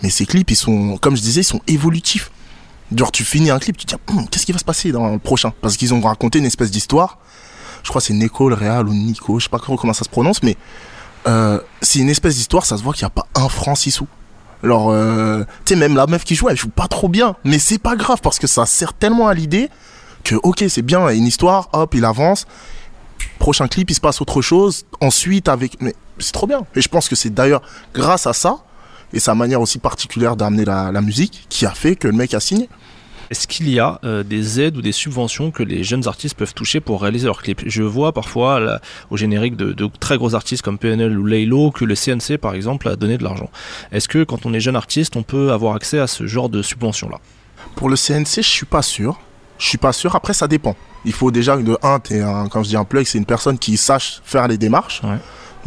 mais 0.03 0.09
ces 0.09 0.25
clips 0.25 0.51
ils 0.51 0.55
sont, 0.55 0.97
comme 0.97 1.15
je 1.15 1.21
disais, 1.21 1.41
ils 1.41 1.45
sont 1.45 1.61
évolutifs. 1.67 2.31
Genre 2.95 3.11
tu 3.11 3.23
finis 3.23 3.49
un 3.49 3.59
clip, 3.59 3.77
tu 3.77 3.85
te 3.85 3.95
dis 3.95 4.01
Hum, 4.09 4.27
qu'est-ce 4.27 4.45
qui 4.45 4.51
va 4.51 4.59
se 4.59 4.65
passer 4.65 4.91
dans 4.91 5.09
le 5.09 5.19
prochain? 5.19 5.53
Parce 5.61 5.77
qu'ils 5.77 5.93
ont 5.93 6.01
raconté 6.01 6.39
une 6.39 6.45
espèce 6.45 6.71
d'histoire. 6.71 7.19
Je 7.83 7.89
crois 7.89 8.01
que 8.01 8.07
c'est 8.07 8.13
Nico 8.13 8.49
le 8.49 8.55
Real 8.55 8.87
ou 8.87 8.93
Nico, 8.93 9.39
je 9.39 9.45
sais 9.45 9.49
pas 9.49 9.59
comment 9.59 9.93
ça 9.93 10.03
se 10.03 10.09
prononce, 10.09 10.43
mais 10.43 10.57
euh, 11.27 11.59
c'est 11.81 11.99
une 11.99 12.09
espèce 12.09 12.35
d'histoire, 12.35 12.65
ça 12.65 12.77
se 12.77 12.83
voit 12.83 12.93
qu'il 12.93 13.03
n'y 13.03 13.07
a 13.07 13.09
pas 13.11 13.27
un 13.35 13.49
franc 13.49 13.75
six 13.75 13.91
sous. 13.91 14.07
Alors, 14.63 14.91
euh, 14.91 15.43
tu 15.65 15.73
sais, 15.73 15.79
même 15.79 15.95
la 15.95 16.05
meuf 16.05 16.23
qui 16.23 16.35
joue, 16.35 16.49
elle 16.49 16.57
joue 16.57 16.69
pas 16.69 16.87
trop 16.87 17.09
bien. 17.09 17.35
Mais 17.43 17.57
c'est 17.57 17.79
pas 17.79 17.95
grave 17.95 18.19
parce 18.21 18.37
que 18.37 18.47
ça 18.47 18.65
sert 18.65 18.93
tellement 18.93 19.27
à 19.27 19.33
l'idée 19.33 19.69
que, 20.21 20.35
ok, 20.35 20.63
c'est 20.67 20.81
bien, 20.81 21.07
une 21.09 21.25
histoire, 21.25 21.69
hop, 21.73 21.93
il 21.93 22.05
avance. 22.05 22.45
Prochain 23.39 23.67
clip, 23.67 23.89
il 23.89 23.95
se 23.95 24.01
passe 24.01 24.21
autre 24.21 24.41
chose. 24.41 24.85
Ensuite, 24.99 25.47
avec. 25.47 25.81
Mais 25.81 25.95
c'est 26.19 26.31
trop 26.31 26.47
bien. 26.47 26.65
Et 26.75 26.81
je 26.81 26.89
pense 26.89 27.09
que 27.09 27.15
c'est 27.15 27.33
d'ailleurs 27.33 27.61
grâce 27.93 28.27
à 28.27 28.33
ça 28.33 28.63
et 29.13 29.19
sa 29.19 29.35
manière 29.35 29.61
aussi 29.61 29.79
particulière 29.79 30.35
d'amener 30.35 30.65
la, 30.65 30.91
la 30.91 31.01
musique 31.01 31.45
qui 31.49 31.65
a 31.65 31.71
fait 31.71 31.95
que 31.95 32.07
le 32.07 32.13
mec 32.13 32.33
a 32.33 32.39
signé. 32.39 32.69
Est-ce 33.31 33.47
qu'il 33.47 33.69
y 33.69 33.79
a 33.79 33.97
euh, 34.03 34.23
des 34.23 34.59
aides 34.59 34.75
ou 34.75 34.81
des 34.81 34.91
subventions 34.91 35.51
que 35.51 35.63
les 35.63 35.85
jeunes 35.85 36.05
artistes 36.05 36.35
peuvent 36.35 36.53
toucher 36.53 36.81
pour 36.81 37.01
réaliser 37.01 37.27
leurs 37.27 37.41
clips? 37.41 37.63
Je 37.65 37.81
vois 37.81 38.11
parfois 38.11 38.59
là, 38.59 38.81
au 39.09 39.15
générique 39.15 39.55
de, 39.55 39.71
de 39.71 39.89
très 40.01 40.17
gros 40.17 40.35
artistes 40.35 40.61
comme 40.63 40.77
PNL 40.77 41.17
ou 41.17 41.25
Laylo 41.25 41.71
que 41.71 41.85
le 41.85 41.95
CNC 41.95 42.37
par 42.37 42.55
exemple 42.55 42.89
a 42.89 42.97
donné 42.97 43.17
de 43.17 43.23
l'argent. 43.23 43.49
Est-ce 43.93 44.09
que 44.09 44.25
quand 44.25 44.45
on 44.45 44.53
est 44.53 44.59
jeune 44.59 44.75
artiste, 44.75 45.15
on 45.15 45.23
peut 45.23 45.53
avoir 45.53 45.75
accès 45.75 45.97
à 45.97 46.07
ce 46.07 46.27
genre 46.27 46.49
de 46.49 46.61
subvention-là 46.61 47.19
Pour 47.77 47.87
le 47.87 47.95
CNC, 47.95 48.41
je 48.41 48.41
suis 48.41 48.65
pas 48.65 48.81
sûr. 48.81 49.17
Je 49.61 49.67
suis 49.67 49.77
pas 49.77 49.93
sûr. 49.93 50.15
Après, 50.15 50.33
ça 50.33 50.47
dépend. 50.47 50.75
Il 51.05 51.13
faut 51.13 51.29
déjà 51.31 51.55
de 51.55 51.77
un, 51.83 51.99
un, 52.11 52.47
quand 52.49 52.63
je 52.63 52.69
dis 52.69 52.75
un 52.75 52.83
plug, 52.83 53.05
c'est 53.05 53.17
une 53.19 53.25
personne 53.25 53.57
qui 53.59 53.77
sache 53.77 54.19
faire 54.23 54.47
les 54.47 54.57
démarches. 54.57 55.01
Ouais. 55.03 55.17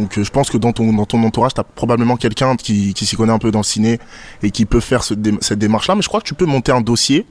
Donc, 0.01 0.19
euh, 0.19 0.25
je 0.25 0.31
pense 0.31 0.51
que 0.51 0.59
dans 0.59 0.73
ton 0.73 0.93
dans 0.93 1.07
ton 1.07 1.23
entourage, 1.23 1.55
t'as 1.55 1.63
probablement 1.63 2.17
quelqu'un 2.17 2.57
qui, 2.57 2.93
qui 2.95 3.07
s'y 3.07 3.15
connaît 3.15 3.33
un 3.33 3.39
peu 3.39 3.53
dans 3.53 3.61
le 3.61 3.65
ciné 3.65 4.01
et 4.43 4.51
qui 4.51 4.65
peut 4.67 4.81
faire 4.81 5.05
ce 5.05 5.15
cette 5.41 5.61
démarche-là. 5.61 5.95
Mais 5.95 6.03
je 6.03 6.09
crois 6.09 6.21
que 6.21 6.27
tu 6.27 6.35
peux 6.35 6.45
monter 6.47 6.73
un 6.73 6.81
dossier 6.81 7.25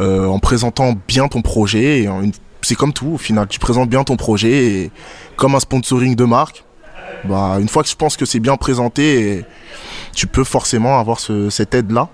euh, 0.00 0.26
en 0.26 0.40
présentant 0.40 0.94
bien 1.06 1.28
ton 1.28 1.40
projet. 1.42 2.00
Et 2.02 2.08
c'est 2.62 2.74
comme 2.74 2.92
tout. 2.92 3.12
Au 3.14 3.18
final, 3.18 3.46
tu 3.46 3.60
présentes 3.60 3.88
bien 3.88 4.02
ton 4.02 4.16
projet 4.16 4.64
et 4.74 4.90
comme 5.36 5.54
un 5.54 5.60
sponsoring 5.60 6.16
de 6.16 6.24
marque. 6.24 6.64
Bah, 7.24 7.58
une 7.60 7.68
fois 7.68 7.84
que 7.84 7.88
je 7.88 7.94
pense 7.94 8.16
que 8.16 8.24
c'est 8.26 8.40
bien 8.40 8.56
présenté, 8.56 9.44
tu 10.12 10.26
peux 10.26 10.44
forcément 10.44 10.98
avoir 10.98 11.20
ce- 11.20 11.48
cette 11.50 11.74
aide-là. 11.74 12.08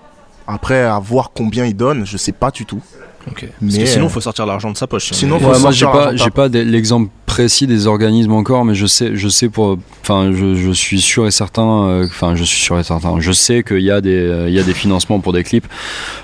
Après, 0.45 0.81
à 0.81 0.99
voir 0.99 1.31
combien 1.33 1.65
il 1.65 1.75
donne, 1.75 2.05
je 2.05 2.17
sais 2.17 2.31
pas 2.33 2.51
du 2.51 2.65
tout. 2.65 2.81
Parce 3.25 3.51
Mais, 3.61 3.79
que 3.79 3.85
sinon, 3.85 4.05
euh, 4.05 4.07
il 4.09 4.11
faut 4.11 4.21
sortir 4.21 4.45
l'argent 4.45 4.71
de 4.71 4.77
sa 4.77 4.87
poche. 4.87 5.09
on 5.11 5.15
sinon, 5.15 5.39
faut 5.39 5.45
Ouais, 5.51 5.59
moi 5.59 5.71
j'ai 5.71 5.85
sortir 5.85 6.31
pas 6.31 6.47
j'ai 6.49 6.63
l'exemple 6.65 7.09
précis 7.25 7.65
des 7.65 7.87
organismes 7.87 8.33
encore 8.33 8.63
mais 8.63 8.75
je 8.75 8.85
sais 8.85 9.15
je 9.15 9.27
sais 9.27 9.49
pour 9.49 9.79
enfin 10.01 10.31
je, 10.35 10.53
je 10.53 10.69
suis 10.71 11.01
sûr 11.01 11.25
et 11.25 11.31
certain 11.31 11.87
euh, 11.87 12.05
enfin 12.05 12.35
je 12.35 12.43
suis 12.43 12.61
sûr 12.61 12.77
et 12.77 12.83
certain 12.83 13.19
je 13.19 13.31
sais 13.31 13.63
qu'il 13.63 13.79
y 13.79 13.89
a 13.89 14.01
des 14.01 14.15
euh, 14.17 14.49
il 14.49 14.53
y 14.53 14.59
a 14.59 14.63
des 14.63 14.75
financements 14.75 15.19
pour 15.19 15.33
des 15.33 15.43
clips 15.43 15.65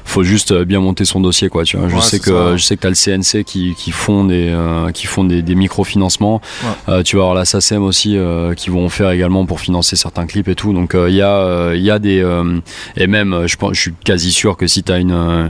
faut 0.06 0.22
juste 0.24 0.52
euh, 0.52 0.66
bien 0.66 0.80
monter 0.82 1.06
son 1.06 1.20
dossier 1.20 1.50
quoi 1.50 1.64
tu 1.64 1.78
vois 1.78 1.88
je 1.90 1.96
Ouais, 1.96 2.02
sais 2.02 2.20
que 2.20 2.26
ça. 2.30 2.58
je 2.58 2.64
sais 2.64 2.76
que 2.78 2.82
tu 2.82 2.88
as 2.88 2.90
le 2.92 2.96
CNC 3.24 3.44
qui, 3.44 3.74
qui 3.76 3.90
font 3.92 4.24
des 4.26 4.50
euh, 4.50 4.92
qui 4.92 5.08
font 5.08 5.24
des, 5.24 5.42
des 5.42 5.56
microfinancements 5.56 6.42
Ouais. 6.64 6.70
Euh, 6.94 7.04
tu 7.04 7.16
vas 7.16 7.24
avoir 7.24 7.36
la 7.36 7.46
SACEM 7.46 7.82
aussi 7.84 8.16
euh, 8.18 8.54
qui 8.54 8.70
vont 8.70 8.88
faire 8.90 9.10
également 9.12 9.46
pour 9.46 9.62
financer 9.62 9.96
certains 9.96 10.26
clips 10.28 10.48
et 10.50 10.56
tout 10.56 10.74
donc 10.74 10.94
euh, 10.94 11.10
il 11.10 11.16
y 11.16 11.22
a 11.22 11.34
euh, 11.38 11.74
il 11.76 11.82
y 11.84 11.90
a 11.92 11.98
des 11.98 12.22
euh, 12.22 12.60
et 12.98 13.08
même 13.08 13.34
euh, 13.34 13.48
je 13.48 13.56
pense 13.56 13.74
je 13.74 13.82
suis 13.82 13.94
quasi 14.04 14.32
sûr 14.32 14.58
que 14.58 14.68
si 14.68 14.84
tu 14.84 14.92
as 14.92 14.98
une 15.00 15.12
euh, 15.12 15.48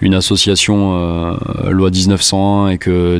une 0.00 0.14
association 0.14 0.83
euh, 0.92 1.70
loi 1.70 1.90
1901 1.90 2.68
et 2.68 2.78
que 2.78 3.18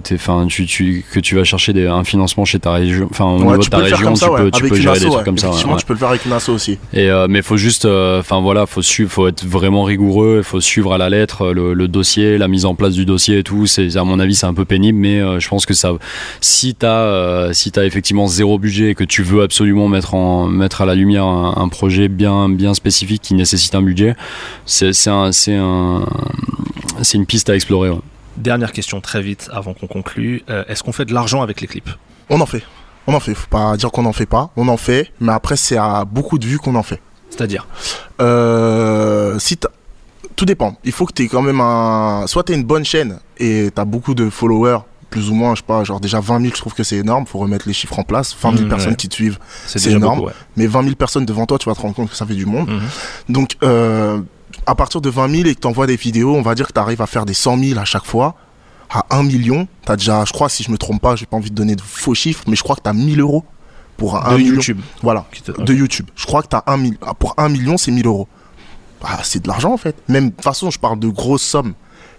tu, 0.48 0.66
tu 0.66 1.04
que 1.10 1.20
tu 1.20 1.34
vas 1.36 1.44
chercher 1.44 1.72
des, 1.72 1.86
un 1.86 2.04
financement 2.04 2.44
chez 2.44 2.58
ta 2.58 2.72
région 2.72 3.08
enfin 3.10 3.24
au 3.24 3.38
Ouais, 3.38 3.52
niveau 3.52 3.62
de 3.62 3.68
ta 3.68 3.78
région 3.78 4.14
ça, 4.14 4.26
tu 4.26 4.32
ouais. 4.32 4.42
peux 4.42 4.50
tu 4.50 4.68
peux 4.68 4.76
gérer 4.76 4.96
asso, 4.96 5.04
des 5.04 5.10
trucs 5.10 5.24
comme 5.24 5.38
ça 5.38 5.50
tu 5.78 5.86
peux 5.86 5.92
le 5.94 5.98
faire 5.98 6.08
avec 6.10 6.24
une 6.24 6.32
asso 6.32 6.50
aussi. 6.50 6.78
Et 6.92 7.10
euh, 7.10 7.26
mais 7.28 7.42
faut 7.42 7.56
juste, 7.56 7.84
euh, 7.84 8.20
enfin 8.20 8.40
voilà, 8.40 8.66
faut 8.66 8.82
suivre, 8.82 9.10
faut 9.10 9.28
être 9.28 9.44
vraiment 9.44 9.84
rigoureux, 9.84 10.36
il 10.38 10.44
faut 10.44 10.60
suivre 10.60 10.92
à 10.92 10.98
la 10.98 11.08
lettre 11.10 11.52
le, 11.52 11.74
le 11.74 11.88
dossier, 11.88 12.38
la 12.38 12.48
mise 12.48 12.64
en 12.64 12.74
place 12.74 12.94
du 12.94 13.04
dossier 13.04 13.38
et 13.38 13.42
tout. 13.42 13.66
C'est 13.66 13.96
à 13.96 14.04
mon 14.04 14.18
avis 14.20 14.34
c'est 14.34 14.46
un 14.46 14.54
peu 14.54 14.64
pénible, 14.64 14.98
mais 14.98 15.40
je 15.40 15.48
pense 15.48 15.66
que 15.66 15.74
ça, 15.74 15.92
si 16.40 16.74
t'as, 16.74 17.52
si 17.52 17.72
t'as 17.72 17.84
effectivement 17.84 18.26
zéro 18.26 18.58
budget 18.58 18.90
et 18.90 18.94
que 18.94 19.04
tu 19.04 19.22
veux 19.22 19.42
absolument 19.42 19.88
mettre 19.88 20.14
en 20.14 20.46
mettre 20.46 20.82
à 20.82 20.86
la 20.86 20.94
lumière 20.94 21.24
un, 21.24 21.54
un 21.56 21.68
projet 21.68 22.08
bien 22.08 22.48
bien 22.48 22.74
spécifique 22.74 23.22
qui 23.22 23.34
nécessite 23.34 23.74
un 23.74 23.82
budget, 23.82 24.14
c'est 24.66 24.92
c'est 24.92 25.10
un 25.10 25.32
c'est 25.32 25.56
un 25.56 26.04
c'est 27.02 27.18
une 27.18 27.26
piste 27.26 27.50
à 27.50 27.53
explorer. 27.56 27.90
ouais. 27.90 28.00
Dernière 28.36 28.72
question 28.72 29.00
très 29.00 29.22
vite 29.22 29.48
avant 29.52 29.74
qu'on 29.74 29.86
conclue. 29.86 30.42
Euh, 30.50 30.64
Est-ce 30.68 30.82
qu'on 30.82 30.92
fait 30.92 31.04
de 31.04 31.14
l'argent 31.14 31.42
avec 31.42 31.60
les 31.60 31.66
clips? 31.66 31.90
On 32.28 32.40
en 32.40 32.46
fait. 32.46 32.62
On 33.06 33.14
en 33.14 33.20
fait. 33.20 33.34
Faut 33.34 33.48
pas 33.48 33.76
dire 33.76 33.90
qu'on 33.92 34.02
n'en 34.02 34.12
fait 34.12 34.26
pas. 34.26 34.50
On 34.56 34.66
en 34.68 34.76
fait. 34.76 35.12
Mais 35.20 35.32
après, 35.32 35.56
c'est 35.56 35.76
à 35.76 36.04
beaucoup 36.04 36.38
de 36.38 36.46
vues 36.46 36.58
qu'on 36.58 36.74
en 36.74 36.82
fait. 36.82 37.00
C'est-à-dire? 37.30 37.66
Euh, 38.20 39.38
si 39.38 39.56
tout 40.36 40.44
dépend. 40.44 40.76
Il 40.84 40.92
faut 40.92 41.06
que 41.06 41.12
tu 41.12 41.28
quand 41.28 41.42
même 41.42 41.60
un. 41.60 42.24
Soit 42.26 42.44
tu 42.44 42.54
une 42.54 42.64
bonne 42.64 42.84
chaîne 42.84 43.20
et 43.38 43.70
tu 43.74 43.80
as 43.80 43.84
beaucoup 43.84 44.14
de 44.14 44.30
followers, 44.30 44.78
plus 45.14 45.30
ou 45.30 45.34
moins, 45.34 45.54
je 45.54 45.60
sais 45.60 45.66
pas, 45.66 45.84
genre 45.84 46.00
déjà 46.00 46.18
20 46.18 46.40
000, 46.40 46.50
je 46.54 46.60
trouve 46.60 46.74
que 46.74 46.82
c'est 46.82 46.96
énorme. 46.96 47.24
faut 47.24 47.38
remettre 47.38 47.68
les 47.68 47.72
chiffres 47.72 47.96
en 47.98 48.02
place. 48.02 48.34
20 48.42 48.50
000 48.56 48.64
Mmh, 48.64 48.68
personnes 48.68 48.90
ouais. 48.90 48.96
qui 48.96 49.08
te 49.08 49.14
suivent. 49.14 49.38
C'est 49.66 49.86
énorme. 49.86 50.16
beaucoup, 50.16 50.28
ouais. 50.28 50.34
Mais 50.56 50.66
20 50.66 50.82
000 50.82 50.94
personnes 50.96 51.24
devant 51.24 51.46
toi, 51.46 51.56
tu 51.58 51.68
vas 51.68 51.74
te 51.76 51.80
rendre 51.80 51.94
compte 51.94 52.10
que 52.10 52.16
ça 52.16 52.26
fait 52.26 52.34
du 52.34 52.46
monde. 52.46 52.68
Mhm. 52.68 52.80
Donc, 53.28 53.56
euh, 53.62 54.20
à 54.66 54.74
partir 54.74 55.00
de 55.00 55.08
20 55.08 55.28
000 55.30 55.48
et 55.48 55.54
que 55.54 55.60
tu 55.60 55.66
envoies 55.68 55.86
des 55.86 55.94
vidéos, 55.96 56.34
on 56.34 56.42
va 56.42 56.56
dire 56.56 56.66
que 56.66 56.72
tu 56.72 56.80
arrives 56.80 57.00
à 57.00 57.06
faire 57.06 57.24
des 57.26 57.34
100 57.34 57.58
000 57.58 57.78
à 57.78 57.84
chaque 57.84 58.04
fois. 58.04 58.34
À 58.90 59.06
1 59.10 59.22
million, 59.22 59.68
tu 59.86 59.92
as 59.92 59.96
déjà, 59.96 60.24
je 60.24 60.32
crois, 60.32 60.48
si 60.48 60.64
je 60.64 60.72
me 60.72 60.76
trompe 60.78 61.00
pas, 61.00 61.14
j'ai 61.14 61.26
pas 61.26 61.36
envie 61.36 61.50
de 61.50 61.54
donner 61.54 61.76
de 61.76 61.80
faux 61.80 62.14
chiffres, 62.14 62.42
mais 62.48 62.56
je 62.56 62.62
crois 62.64 62.74
que 62.74 62.82
tu 62.82 62.90
as 62.90 62.92
1000 62.92 63.20
euros 63.20 63.44
pour 63.96 64.16
un 64.16 64.32
De 64.32 64.38
million. 64.38 64.54
YouTube. 64.54 64.80
Voilà, 65.00 65.26
de 65.58 65.72
YouTube. 65.72 66.06
Je 66.16 66.26
crois 66.26 66.42
que 66.42 66.48
t'as 66.48 66.62
un 66.66 66.90
ah, 67.02 67.14
pour 67.14 67.34
1 67.38 67.48
million, 67.50 67.76
c'est 67.76 67.92
1000 67.92 68.06
euros. 68.06 68.26
Ah, 69.04 69.20
c'est 69.22 69.42
de 69.42 69.48
l'argent 69.48 69.72
en 69.72 69.76
fait. 69.76 69.94
Même, 70.08 70.30
de 70.30 70.34
toute 70.34 70.42
façon, 70.42 70.70
je 70.72 70.78
parle 70.80 70.98
de 70.98 71.08
grosses 71.08 71.42
sommes. 71.42 71.74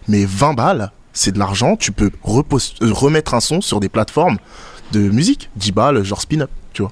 Mais 0.08 0.24
20 0.26 0.54
balles, 0.54 0.92
c'est 1.16 1.32
de 1.32 1.40
l'argent. 1.40 1.76
Tu 1.78 1.92
peux 1.92 2.12
euh, 2.28 2.92
remettre 2.92 3.34
un 3.34 3.40
son 3.40 3.62
sur 3.62 3.80
des 3.80 3.90
plateformes 3.90 4.38
de 4.92 5.00
musique. 5.10 5.50
10 5.56 5.72
balles, 5.72 6.04
genre 6.04 6.22
spin-up, 6.22 6.52
tu 6.74 6.84
vois. 6.84 6.92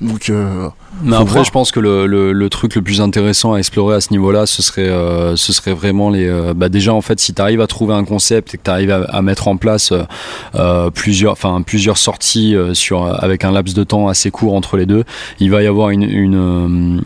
Donc, 0.00 0.30
euh, 0.30 0.70
Mais 1.02 1.10
Faut 1.16 1.22
après, 1.22 1.32
voir. 1.34 1.44
je 1.44 1.50
pense 1.50 1.70
que 1.70 1.80
le, 1.80 2.06
le, 2.06 2.32
le 2.32 2.50
truc 2.50 2.74
le 2.74 2.82
plus 2.82 3.00
intéressant 3.00 3.52
à 3.52 3.58
explorer 3.58 3.94
à 3.96 4.00
ce 4.00 4.10
niveau-là, 4.10 4.46
ce 4.46 4.62
serait, 4.62 4.88
euh, 4.88 5.36
ce 5.36 5.52
serait 5.52 5.72
vraiment 5.74 6.10
les. 6.10 6.26
euh, 6.26 6.54
bah 6.54 6.68
déjà, 6.68 6.92
en 6.92 7.02
fait, 7.02 7.20
si 7.20 7.34
tu 7.34 7.40
arrives 7.42 7.60
à 7.60 7.66
trouver 7.66 7.94
un 7.94 8.04
concept 8.04 8.54
et 8.54 8.58
que 8.58 8.62
tu 8.64 8.70
arrives 8.70 8.90
à, 8.90 9.02
à 9.04 9.22
mettre 9.22 9.48
en 9.48 9.56
place 9.56 9.92
euh, 10.56 10.90
plusieurs, 10.90 11.32
enfin 11.32 11.62
plusieurs 11.62 11.98
sorties 11.98 12.56
sur 12.72 13.04
avec 13.22 13.44
un 13.44 13.52
laps 13.52 13.74
de 13.76 13.84
temps 13.84 14.08
assez 14.08 14.30
court 14.30 14.54
entre 14.54 14.76
les 14.76 14.86
deux, 14.86 15.04
il 15.40 15.50
va 15.50 15.62
y 15.62 15.66
avoir 15.66 15.90
une, 15.90 16.02
une 16.02 17.02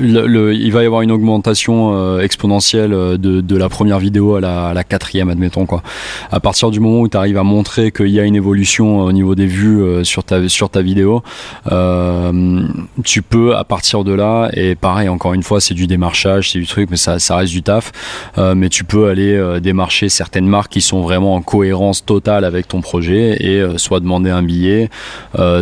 le, 0.00 0.26
le- 0.26 0.54
il 0.54 0.70
va 0.72 0.82
y 0.82 0.86
avoir 0.86 1.02
une 1.02 1.12
augmentation 1.12 2.18
exponentielle 2.20 2.90
de, 2.90 3.40
de 3.40 3.56
la 3.56 3.68
première 3.68 3.98
vidéo 3.98 4.36
à 4.36 4.40
la, 4.40 4.66
à 4.68 4.74
la 4.74 4.84
quatrième, 4.84 5.28
admettons 5.30 5.66
quoi. 5.66 5.82
À 6.30 6.40
partir 6.40 6.70
du 6.70 6.78
moment 6.78 7.00
où 7.00 7.08
tu 7.08 7.16
arrives 7.16 7.38
à 7.38 7.42
montrer 7.42 7.90
qu'il 7.90 8.08
y 8.08 8.20
a 8.20 8.24
une 8.24 8.36
évolution 8.36 9.00
au 9.00 9.12
niveau 9.12 9.34
des 9.34 9.46
vues 9.46 10.04
sur 10.04 10.24
ta 10.24 10.48
sur 10.48 10.70
ta 10.70 10.82
vidéo, 10.82 11.22
euh, 11.72 12.62
tu 13.04 13.22
peux 13.22 13.56
à 13.56 13.64
partir 13.64 14.04
de 14.04 14.12
là 14.12 14.50
et 14.54 14.74
pareil 14.74 15.08
encore 15.08 15.34
une 15.34 15.42
fois 15.42 15.60
c'est 15.60 15.74
du 15.74 15.86
démarchage 15.86 16.50
c'est 16.52 16.58
du 16.58 16.66
truc 16.66 16.90
mais 16.90 16.96
ça, 16.96 17.18
ça 17.18 17.36
reste 17.36 17.52
du 17.52 17.62
taf. 17.62 17.92
Euh, 18.38 18.54
mais 18.54 18.68
tu 18.68 18.84
peux 18.84 19.08
aller 19.08 19.34
euh, 19.34 19.60
démarcher 19.60 20.08
certaines 20.08 20.46
marques 20.46 20.72
qui 20.72 20.80
sont 20.80 21.00
vraiment 21.02 21.34
en 21.34 21.42
cohérence 21.42 22.04
totale 22.04 22.44
avec 22.44 22.68
ton 22.68 22.80
projet 22.80 23.36
et 23.40 23.60
euh, 23.60 23.78
soit 23.78 24.00
demander 24.00 24.30
un 24.30 24.42
billet 24.42 24.90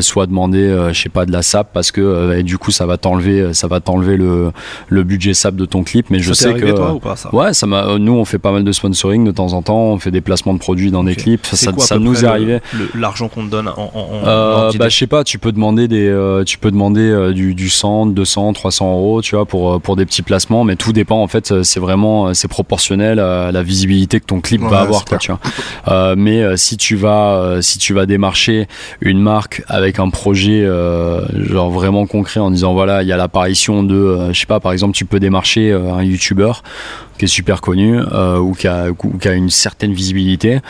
soit 0.00 0.26
demander 0.26 0.88
je 0.92 1.00
sais 1.00 1.08
pas 1.08 1.26
de 1.26 1.32
la 1.32 1.42
SAP 1.42 1.68
parce 1.72 1.90
que 1.92 2.36
et 2.36 2.42
du 2.42 2.58
coup 2.58 2.70
ça 2.70 2.86
va 2.86 2.96
t'enlever 2.96 3.52
ça 3.54 3.66
va 3.66 3.80
t'enlever 3.80 4.16
le, 4.16 4.52
le 4.88 5.02
budget 5.04 5.34
SAP 5.34 5.56
de 5.56 5.64
ton 5.64 5.82
clip. 5.84 6.06
Mais 6.10 6.20
je 6.20 6.32
Ça 6.32 6.44
sais 6.48 6.54
que 6.54 6.70
toi, 6.70 6.92
ou 6.94 6.98
pas, 6.98 7.16
ça? 7.16 7.34
Ouais 7.34 7.52
ça 7.54 7.66
m'a 7.66 7.98
nous 7.98 8.12
on 8.12 8.24
fait 8.24 8.38
pas 8.38 8.52
mal 8.52 8.64
de 8.64 8.72
sponsoring 8.72 9.24
de 9.24 9.30
temps 9.30 9.52
en 9.52 9.62
temps 9.62 9.78
on 9.92 9.98
fait 9.98 10.10
des 10.10 10.20
placements 10.20 10.54
de 10.54 10.58
produits 10.58 10.90
dans 10.90 11.04
des 11.04 11.14
clips. 11.16 11.46
Ça, 11.46 11.72
quoi, 11.72 11.84
ça 11.84 11.98
nous 11.98 12.24
est 12.24 12.28
arrivé. 12.28 12.60
L'argent 12.94 13.28
qu'on 13.28 13.44
te 13.46 13.50
donne 13.50 13.68
en, 13.68 14.70
bah 14.78 14.88
je 14.88 14.96
sais 14.96 15.06
pas 15.06 15.24
tu 15.24 15.38
peux 15.38 15.52
demander 15.52 15.88
des 15.88 16.10
tu 16.46 16.58
peux 16.58 16.70
demander 16.70 17.09
euh, 17.10 17.32
du, 17.32 17.54
du 17.54 17.68
100, 17.68 18.06
200, 18.06 18.52
300 18.52 18.92
euros, 18.92 19.22
tu 19.22 19.34
vois, 19.34 19.46
pour, 19.46 19.74
euh, 19.74 19.78
pour 19.78 19.96
des 19.96 20.06
petits 20.06 20.22
placements, 20.22 20.64
mais 20.64 20.76
tout 20.76 20.92
dépend 20.92 21.22
en 21.22 21.26
fait, 21.26 21.52
euh, 21.52 21.62
c'est 21.62 21.80
vraiment, 21.80 22.28
euh, 22.28 22.34
c'est 22.34 22.48
proportionnel 22.48 23.18
à 23.18 23.52
la 23.52 23.62
visibilité 23.62 24.20
que 24.20 24.26
ton 24.26 24.40
clip 24.40 24.62
Ouais, 24.62 24.68
va 24.68 24.80
avoir, 24.80 25.04
quoi, 25.04 25.18
tu 25.18 25.30
vois. 25.30 25.40
Euh, 25.88 26.14
mais 26.16 26.56
si 26.56 26.76
tu 26.76 26.96
vas, 26.96 27.58
si 27.60 27.78
tu 27.78 27.94
vas 27.94 28.06
démarcher 28.06 28.68
une 29.00 29.20
marque 29.20 29.62
avec 29.68 29.98
un 29.98 30.10
projet 30.10 30.66
genre 31.32 31.70
vraiment 31.70 32.06
concret 32.06 32.40
en 32.40 32.50
disant 32.50 32.72
voilà, 32.74 33.02
il 33.02 33.08
y 33.08 33.12
a 33.12 33.16
l'apparition 33.16 33.82
de, 33.82 34.32
je 34.32 34.38
sais 34.38 34.46
pas, 34.46 34.60
par 34.60 34.72
exemple, 34.72 34.94
tu 34.94 35.04
peux 35.04 35.20
démarcher 35.20 35.72
un 35.72 36.02
YouTuber 36.02 36.52
qui 37.20 37.26
est 37.26 37.28
super 37.28 37.60
connu 37.60 37.98
euh, 37.98 38.38
ou, 38.38 38.54
qui 38.54 38.66
a, 38.66 39.34
une 39.34 39.50
certaine 39.50 39.92
visibilité, 39.92 40.60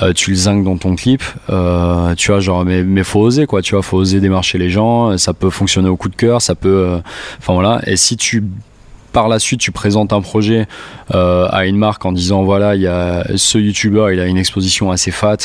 euh, 0.00 0.12
tu 0.12 0.30
le 0.30 0.36
zingues 0.36 0.62
dans 0.62 0.76
ton 0.76 0.94
clip, 0.94 1.20
euh, 1.50 2.14
tu 2.14 2.30
vois, 2.30 2.38
genre, 2.38 2.64
mais, 2.64 2.84
mais 2.84 3.02
faut 3.02 3.18
oser 3.18 3.46
quoi, 3.46 3.60
tu 3.60 3.74
vois, 3.74 3.82
faut 3.82 3.96
oser 3.96 4.20
démarcher 4.20 4.56
les 4.56 4.70
gens, 4.70 5.18
ça 5.18 5.34
peut 5.34 5.50
fonctionner 5.50 5.88
au 5.88 5.96
coup 5.96 6.08
de 6.08 6.14
cœur, 6.14 6.40
ça 6.40 6.54
peut, 6.54 7.00
enfin 7.38 7.54
voilà, 7.54 7.80
et 7.88 7.96
si 7.96 8.16
tu 8.16 8.44
par 9.12 9.28
la 9.28 9.38
suite 9.38 9.60
tu 9.60 9.72
présentes 9.72 10.12
un 10.12 10.20
projet 10.20 10.68
à 11.08 11.64
une 11.64 11.78
marque 11.78 12.04
en 12.04 12.12
disant 12.12 12.42
voilà 12.42 12.74
il 12.74 12.82
y 12.82 12.86
a 12.86 13.24
ce 13.36 13.56
youtubeur 13.56 14.10
il 14.10 14.20
a 14.20 14.26
une 14.26 14.36
exposition 14.36 14.90
assez 14.90 15.10
fat 15.10 15.38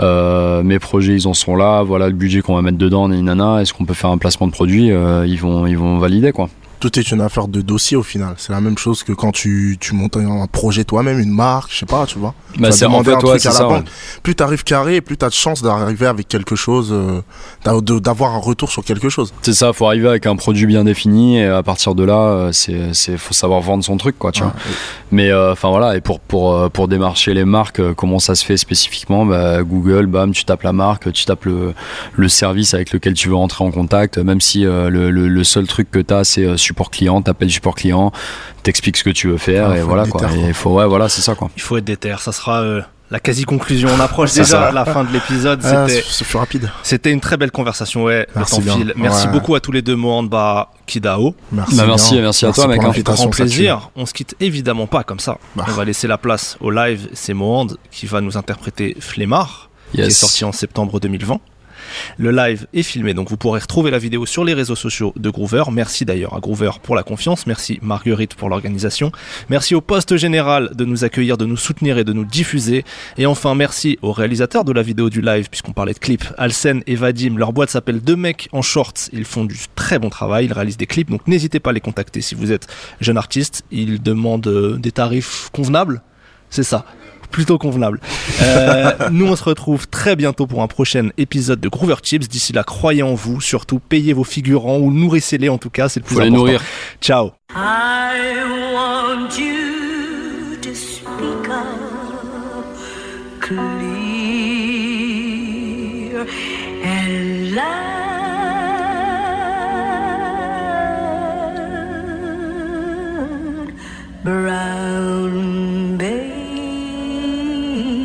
mes 0.00 0.78
projets 0.80 1.14
ils 1.14 1.28
en 1.28 1.34
sont 1.34 1.54
là 1.54 1.84
voilà 1.84 2.08
le 2.08 2.14
budget 2.14 2.40
qu'on 2.40 2.56
va 2.56 2.62
mettre 2.62 2.78
dedans 2.78 3.06
nana 3.06 3.62
est-ce 3.62 3.72
qu'on 3.72 3.84
peut 3.84 3.94
faire 3.94 4.10
un 4.10 4.18
placement 4.18 4.48
de 4.48 4.52
produit 4.52 4.88
ils 4.88 5.38
vont 5.38 5.68
ils 5.68 5.78
vont 5.78 5.98
valider 5.98 6.32
quoi 6.32 6.48
Tout 6.82 6.98
est 6.98 7.12
une 7.12 7.20
affaire 7.20 7.46
de 7.46 7.60
dossier 7.60 7.96
au 7.96 8.02
final. 8.02 8.34
C'est 8.38 8.52
la 8.52 8.60
même 8.60 8.76
chose 8.76 9.04
que 9.04 9.12
quand 9.12 9.30
tu, 9.30 9.76
tu 9.78 9.94
montes 9.94 10.16
un 10.16 10.48
projet 10.48 10.82
toi-même, 10.82 11.20
une 11.20 11.30
marque, 11.30 11.70
je 11.72 11.78
sais 11.78 11.86
pas, 11.86 12.06
tu 12.06 12.18
vois. 12.18 12.34
Tu 12.52 12.60
bah 12.60 12.70
vas 12.70 12.72
c'est 12.72 12.86
en 12.86 12.88
demander 12.88 13.10
fait 13.10 13.12
un 13.12 13.20
ouais, 13.20 13.38
truc 13.38 13.44
la 13.44 13.50
ça 13.52 13.68
ouais. 13.68 13.82
Plus 14.24 14.34
t'arrives 14.34 14.64
carré, 14.64 15.00
plus 15.00 15.16
t'as 15.16 15.28
de 15.28 15.34
chance 15.34 15.62
d'arriver 15.62 16.06
avec 16.06 16.26
quelque 16.26 16.56
chose, 16.56 16.88
euh, 16.90 17.20
d'avoir 18.00 18.34
un 18.34 18.38
retour 18.38 18.68
sur 18.72 18.82
quelque 18.82 19.08
chose. 19.08 19.32
C'est 19.42 19.52
ça, 19.52 19.72
faut 19.72 19.86
arriver 19.86 20.08
avec 20.08 20.26
un 20.26 20.34
produit 20.34 20.66
bien 20.66 20.82
défini 20.82 21.38
et 21.38 21.46
à 21.46 21.62
partir 21.62 21.94
de 21.94 22.02
là, 22.02 22.18
euh, 22.18 22.52
c'est, 22.52 22.92
c'est, 22.94 23.16
faut 23.16 23.32
savoir 23.32 23.60
vendre 23.60 23.84
son 23.84 23.96
truc, 23.96 24.18
quoi, 24.18 24.32
tu 24.32 24.42
vois. 24.42 24.52
Mais 25.12 25.30
euh, 25.30 25.52
enfin 25.52 25.70
voilà, 25.70 25.96
et 25.96 26.00
pour 26.00 26.18
pour 26.18 26.68
pour 26.72 26.88
démarcher 26.88 27.32
les 27.32 27.44
marques, 27.44 27.80
comment 27.94 28.18
ça 28.18 28.34
se 28.34 28.44
fait 28.44 28.56
spécifiquement 28.56 29.24
bah, 29.24 29.62
Google, 29.62 30.06
bam, 30.06 30.32
tu 30.32 30.44
tapes 30.44 30.64
la 30.64 30.72
marque, 30.72 31.12
tu 31.12 31.24
tapes 31.26 31.44
le 31.44 31.74
le 32.14 32.28
service 32.28 32.74
avec 32.74 32.92
lequel 32.92 33.14
tu 33.14 33.28
veux 33.28 33.36
entrer 33.36 33.64
en 33.64 33.70
contact, 33.70 34.18
même 34.18 34.40
si 34.40 34.66
euh, 34.66 34.90
le, 34.90 35.10
le, 35.10 35.28
le 35.28 35.44
seul 35.44 35.66
truc 35.66 35.90
que 35.90 35.98
t'as 35.98 36.24
c'est 36.24 36.44
euh, 36.44 36.56
support 36.72 36.90
client, 36.90 37.20
t'appelles 37.22 37.50
support 37.50 37.74
client, 37.74 38.12
t'expliques 38.62 38.96
ce 38.96 39.04
que 39.04 39.10
tu 39.10 39.28
veux 39.28 39.38
faire 39.38 39.70
Ah, 39.70 39.76
et 39.78 39.82
voilà 39.82 40.06
quoi. 40.06 40.22
déter, 40.22 40.32
Et 40.34 40.38
quoi. 40.40 40.48
il 40.48 40.54
faut 40.54 40.70
ouais 40.74 40.86
voilà, 40.86 41.08
c'est 41.08 41.22
ça 41.22 41.34
quoi. 41.34 41.50
Il 41.56 41.62
faut 41.62 41.76
être 41.76 41.84
déter, 41.84 42.14
ça 42.18 42.32
sera 42.32 42.60
euh, 42.62 42.80
la 43.10 43.20
quasi-conclusion. 43.20 43.90
On 43.94 44.00
approche 44.00 44.32
déjà 44.32 44.44
ça. 44.46 44.72
la 44.72 44.86
fin 44.86 45.04
de 45.04 45.12
l'épisode. 45.12 45.60
Ah, 45.64 45.86
C'était 45.86 46.38
rapide. 46.38 46.70
c'était 46.82 47.12
une 47.12 47.20
très 47.20 47.36
belle 47.36 47.50
conversation, 47.50 48.04
ouais. 48.04 48.26
Merci 48.34 48.52
le 48.52 48.56
temps 48.56 48.62
bien. 48.64 48.74
file. 48.76 48.92
Merci 48.96 49.26
Ouais. 49.26 49.32
beaucoup 49.34 49.54
à 49.54 49.60
tous 49.60 49.70
les 49.72 49.82
deux, 49.82 49.96
Mohanba, 49.96 50.70
Kidao. 50.86 51.34
Merci. 51.52 51.76
Bah, 51.76 51.84
merci, 51.86 52.14
merci 52.20 52.46
à 52.46 52.52
toi, 52.52 52.66
mec, 52.68 52.80
pour 52.80 52.88
hein. 52.90 52.94
Grand 53.04 53.28
plaisir. 53.28 53.90
On 53.96 54.06
se 54.06 54.14
quitte 54.14 54.34
évidemment 54.40 54.86
pas 54.86 55.04
comme 55.04 55.20
ça. 55.20 55.36
Bah. 55.56 55.66
On 55.68 55.72
va 55.72 55.84
laisser 55.84 56.06
la 56.08 56.16
place 56.16 56.56
au 56.60 56.70
live. 56.70 57.08
C'est 57.12 57.34
Mohand 57.34 57.66
qui 57.90 58.06
va 58.06 58.22
nous 58.22 58.38
interpréter 58.38 58.96
Flemmard, 58.98 59.68
qui 59.92 60.00
est 60.00 60.04
Yes. 60.04 60.16
sorti 60.18 60.44
en 60.46 60.52
septembre 60.52 60.98
2020. 60.98 61.38
Le 62.18 62.30
live 62.30 62.66
est 62.72 62.82
filmé, 62.82 63.14
donc 63.14 63.28
vous 63.28 63.36
pourrez 63.36 63.60
retrouver 63.60 63.90
la 63.90 63.98
vidéo 63.98 64.26
sur 64.26 64.44
les 64.44 64.54
réseaux 64.54 64.76
sociaux 64.76 65.12
de 65.16 65.30
Groover. 65.30 65.64
Merci 65.70 66.04
d'ailleurs 66.04 66.34
à 66.34 66.40
Groover 66.40 66.70
pour 66.82 66.94
la 66.94 67.02
confiance. 67.02 67.46
Merci 67.46 67.78
Marguerite 67.82 68.34
pour 68.34 68.48
l'organisation. 68.48 69.12
Merci 69.48 69.74
au 69.74 69.80
poste 69.80 70.16
général 70.16 70.70
de 70.74 70.84
nous 70.84 71.04
accueillir, 71.04 71.36
de 71.36 71.46
nous 71.46 71.56
soutenir 71.56 71.98
et 71.98 72.04
de 72.04 72.12
nous 72.12 72.24
diffuser. 72.24 72.84
Et 73.18 73.26
enfin, 73.26 73.54
merci 73.54 73.98
aux 74.02 74.12
réalisateurs 74.12 74.64
de 74.64 74.72
la 74.72 74.82
vidéo 74.82 75.10
du 75.10 75.20
live, 75.20 75.48
puisqu'on 75.50 75.72
parlait 75.72 75.94
de 75.94 75.98
clips. 75.98 76.24
Alsen 76.38 76.82
et 76.86 76.94
Vadim, 76.94 77.36
leur 77.36 77.52
boîte 77.52 77.70
s'appelle 77.70 78.00
Deux 78.00 78.16
mecs 78.16 78.48
en 78.52 78.62
shorts. 78.62 79.08
Ils 79.12 79.24
font 79.24 79.44
du 79.44 79.56
très 79.74 79.98
bon 79.98 80.10
travail, 80.10 80.46
ils 80.46 80.52
réalisent 80.52 80.76
des 80.76 80.86
clips, 80.86 81.10
donc 81.10 81.26
n'hésitez 81.26 81.60
pas 81.60 81.70
à 81.70 81.72
les 81.72 81.80
contacter 81.80 82.20
si 82.20 82.34
vous 82.34 82.52
êtes 82.52 82.66
jeune 83.00 83.16
artiste. 83.16 83.64
Ils 83.70 84.02
demandent 84.02 84.46
euh, 84.46 84.76
des 84.76 84.92
tarifs 84.92 85.50
convenables. 85.52 86.02
C'est 86.50 86.62
ça. 86.62 86.84
Plutôt 87.32 87.58
convenable. 87.58 87.98
Euh, 88.42 88.92
nous, 89.10 89.26
on 89.26 89.34
se 89.36 89.42
retrouve 89.42 89.88
très 89.88 90.16
bientôt 90.16 90.46
pour 90.46 90.62
un 90.62 90.66
prochain 90.68 91.08
épisode 91.16 91.60
de 91.60 91.68
Groover 91.68 91.96
Chips. 92.02 92.28
D'ici 92.28 92.52
là, 92.52 92.62
croyez 92.62 93.02
en 93.02 93.14
vous, 93.14 93.40
surtout 93.40 93.80
payez 93.80 94.12
vos 94.12 94.24
figurants 94.24 94.78
ou 94.78 94.92
nourrissez-les 94.92 95.48
en 95.48 95.58
tout 95.58 95.70
cas, 95.70 95.88
c'est 95.88 96.00
le 96.00 96.04
plus 96.04 96.14
Faut 96.16 96.20
les 96.20 96.30
nourrir. 96.30 96.62
Ciao. 97.00 97.32
I 97.54 98.74
want 98.74 99.38
you 99.38 100.56
to 100.60 100.74
speak 100.74 101.48
up 101.48 101.82
clear 103.40 103.62
and 106.84 107.54
loud, 107.54 108.01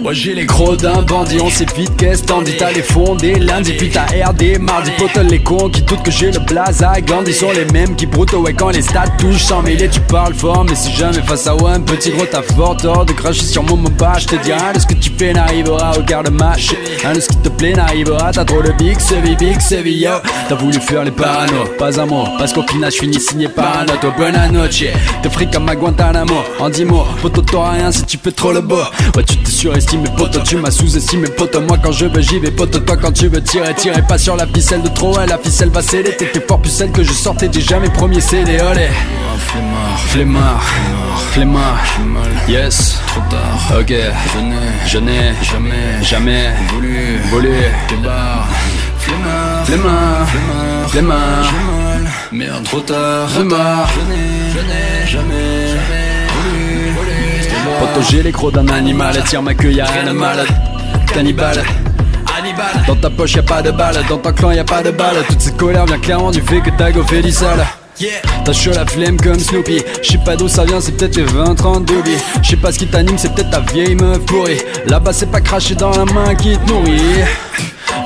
Moi 0.08 0.14
j'ai 0.14 0.34
les 0.34 0.46
gros 0.46 0.78
d'un 0.78 1.02
bandit, 1.02 1.38
on 1.44 1.50
sait 1.50 1.66
vite 1.76 1.92
qu'est-ce 1.98 2.24
t'en 2.24 2.42
dis. 2.42 2.56
T'as 2.56 2.72
les 2.72 2.82
fondés, 2.82 3.36
lundi 3.36 3.74
puis 3.74 3.90
t'as 3.90 4.06
RD, 4.06 4.58
mardi. 4.58 4.90
Pote 4.98 5.18
les 5.30 5.40
cons 5.40 5.68
qui 5.68 5.82
doutent 5.82 6.02
que 6.02 6.12
j'ai 6.12 6.32
le 6.32 6.40
blaze 6.40 6.82
à 6.82 7.02
Gandhi. 7.02 7.34
Sont 7.34 7.52
les 7.52 7.66
mêmes 7.74 7.94
qui 7.94 8.06
broutent 8.06 8.32
ouais 8.32 8.54
quand 8.54 8.70
les 8.70 8.84
stats 8.84 9.10
touchent 9.18 9.44
100 9.44 9.64
000 9.66 9.78
et 9.80 9.90
tu 9.90 10.00
parles 10.00 10.34
fort 10.34 10.64
mais 10.64 10.76
si 10.76 10.94
jamais 10.94 11.22
face 11.24 11.46
à 11.48 11.52
un 11.52 11.82
petit 11.82 12.12
gros 12.12 12.24
t'as 12.26 12.42
fort 12.42 12.78
tort 12.78 13.04
de 13.04 13.12
cracher 13.12 13.44
sur 13.44 13.64
mon 13.64 13.76
moba 13.76 14.14
Je 14.18 14.28
te 14.28 14.36
dis 14.38 14.54
rien 14.54 14.72
de 14.74 14.80
ce 14.80 14.88
que 14.88 14.94
tu 14.94 15.12
fais 15.18 15.34
n'arrivera 15.34 15.92
au 15.98 16.02
garde 16.04 16.30
match 16.30 16.74
Rien 17.02 17.14
de 17.14 17.20
ce 17.20 17.28
qui 17.28 17.38
te 17.40 17.50
plaît 17.50 17.74
n'arrivera 17.74 18.32
T'as 18.32 18.46
trop 18.46 18.62
de 18.62 18.72
big, 18.72 18.96
c'est 19.00 19.20
big, 19.20 19.60
c'est 19.60 19.84
yo. 19.84 20.12
T'as 20.48 20.56
voulu 20.56 20.80
faire 20.80 21.04
les 21.04 21.12
parano, 21.12 21.66
pas 21.78 22.00
un 22.00 22.06
mot 22.06 22.24
Parce 22.38 22.54
qu'au 22.54 22.66
final 22.66 22.90
je 22.94 23.00
finis 23.00 23.20
signé 23.20 23.50
par 23.50 23.80
un 23.80 23.84
autre. 23.84 24.16
Buena 24.16 24.48
noche, 24.48 24.86
te 25.22 25.28
fric 25.28 25.52
comme 25.52 25.68
à 25.68 25.76
Guantanamo 25.76 26.44
En 26.60 26.70
10 26.70 26.86
mots, 26.86 27.04
poteau 27.22 27.42
t'auras 27.42 27.72
rien 27.72 27.92
si 27.92 28.06
tu 28.06 28.18
fais 28.18 28.32
trop 28.32 28.54
le 28.54 28.62
beau. 28.62 28.78
Ouais 29.18 29.24
tu 29.24 29.36
te 29.36 29.50
surestimes 29.50 29.97
poteau 30.04 30.40
tu 30.42 30.58
m'as 30.58 30.72
sous-estimé 30.72 31.28
poteau 31.30 31.62
Moi 31.62 31.78
quand 31.82 31.92
je 31.92 32.06
veux 32.06 32.22
j'y 32.22 32.40
vais. 32.40 32.52
Poteau 32.52 32.80
toi 32.80 32.98
quand 32.98 33.12
tu 33.12 33.28
veux 33.28 33.42
tirer 33.42 33.74
Tirer. 33.76 34.02
Pas 34.08 34.18
sur 34.18 34.36
la 34.36 34.48
ficelle 34.48 34.82
de 34.82 34.90
trop 34.90 35.16
ouais 35.16 35.26
la 35.28 35.38
ficelle 35.38 35.70
va 35.70 35.82
céder 35.82 36.16
T'étais 36.16 36.42
fort 36.48 36.60
plus 36.60 36.72
celle 36.72 36.92
que 36.92 37.04
je 37.04 37.14
sortais 37.14 37.48
déjà 37.48 37.80
mes 37.80 37.90
premiers 37.90 38.22
CD 38.22 38.60
olé. 38.62 38.88
Flemmard, 40.08 40.62
flemmard, 41.32 41.84
yes, 42.48 42.98
trop 43.08 43.22
tard, 43.30 43.80
ok, 43.80 43.94
je 44.86 44.98
n'ai, 44.98 45.34
jamais, 45.44 46.02
jamais 46.02 46.50
voulu, 46.70 47.20
voulu, 47.30 47.50
débarre, 47.90 48.48
flemmard, 49.00 49.66
flemmard, 49.66 50.28
flemmard, 50.88 51.54
merde, 52.32 52.64
trop 52.64 52.80
tard, 52.80 53.30
flemmard, 53.30 53.90
je 54.54 54.60
n'ai, 54.60 55.08
jamais 55.08 55.67
Poto 57.80 58.02
j'ai 58.10 58.24
les 58.24 58.32
crocs 58.32 58.54
d'un 58.54 58.68
animal, 58.68 59.16
tire 59.26 59.42
ma 59.42 59.54
queue, 59.54 59.72
y'a 59.72 59.86
rien 59.86 60.06
de 60.06 60.12
mal, 60.12 60.46
cannibale. 61.14 61.64
Dans 62.88 62.96
ta 62.96 63.10
poche 63.10 63.34
y'a 63.36 63.44
pas 63.44 63.62
de 63.62 63.72
balle, 63.72 63.98
dans 64.08 64.18
ton 64.18 64.32
clan 64.32 64.52
y'a 64.52 64.64
pas 64.64 64.82
de 64.82 64.92
balle. 64.92 65.16
Toute 65.28 65.42
cette 65.42 65.58
colère 65.58 65.86
vient 65.86 66.00
clairement 66.00 66.32
du 66.32 66.42
fait 66.42 66.62
que 66.62 66.70
t'as 66.78 66.92
goffé 66.92 67.22
du 67.22 67.32
sale. 67.32 67.66
T'as 68.46 68.54
chaud 68.54 68.72
la 68.74 68.86
flemme 68.86 69.18
comme 69.18 69.40
Snoopy. 69.40 69.82
Je 70.04 70.12
sais 70.12 70.18
pas 70.20 70.36
d'où 70.36 70.48
ça 70.48 70.64
vient, 70.64 70.80
c'est 70.80 70.94
peut-être 70.94 71.18
les 71.18 71.26
20-30 71.26 71.86
d'Obi. 71.86 72.12
Je 72.44 72.50
sais 72.50 72.56
pas 72.56 72.72
ce 72.72 72.80
qui 72.80 72.88
t'anime, 72.88 73.18
c'est 73.18 73.34
peut-être 73.34 73.50
ta 73.50 73.60
vieille 73.60 73.96
meuf 73.96 74.20
pourrie. 74.20 74.62
Là-bas 74.86 75.14
c'est 75.14 75.32
pas 75.32 75.42
cracher 75.42 75.76
dans 75.76 75.92
la 75.92 76.06
main 76.06 76.36
qui 76.36 76.58
te 76.58 76.72
nourrit 76.72 77.24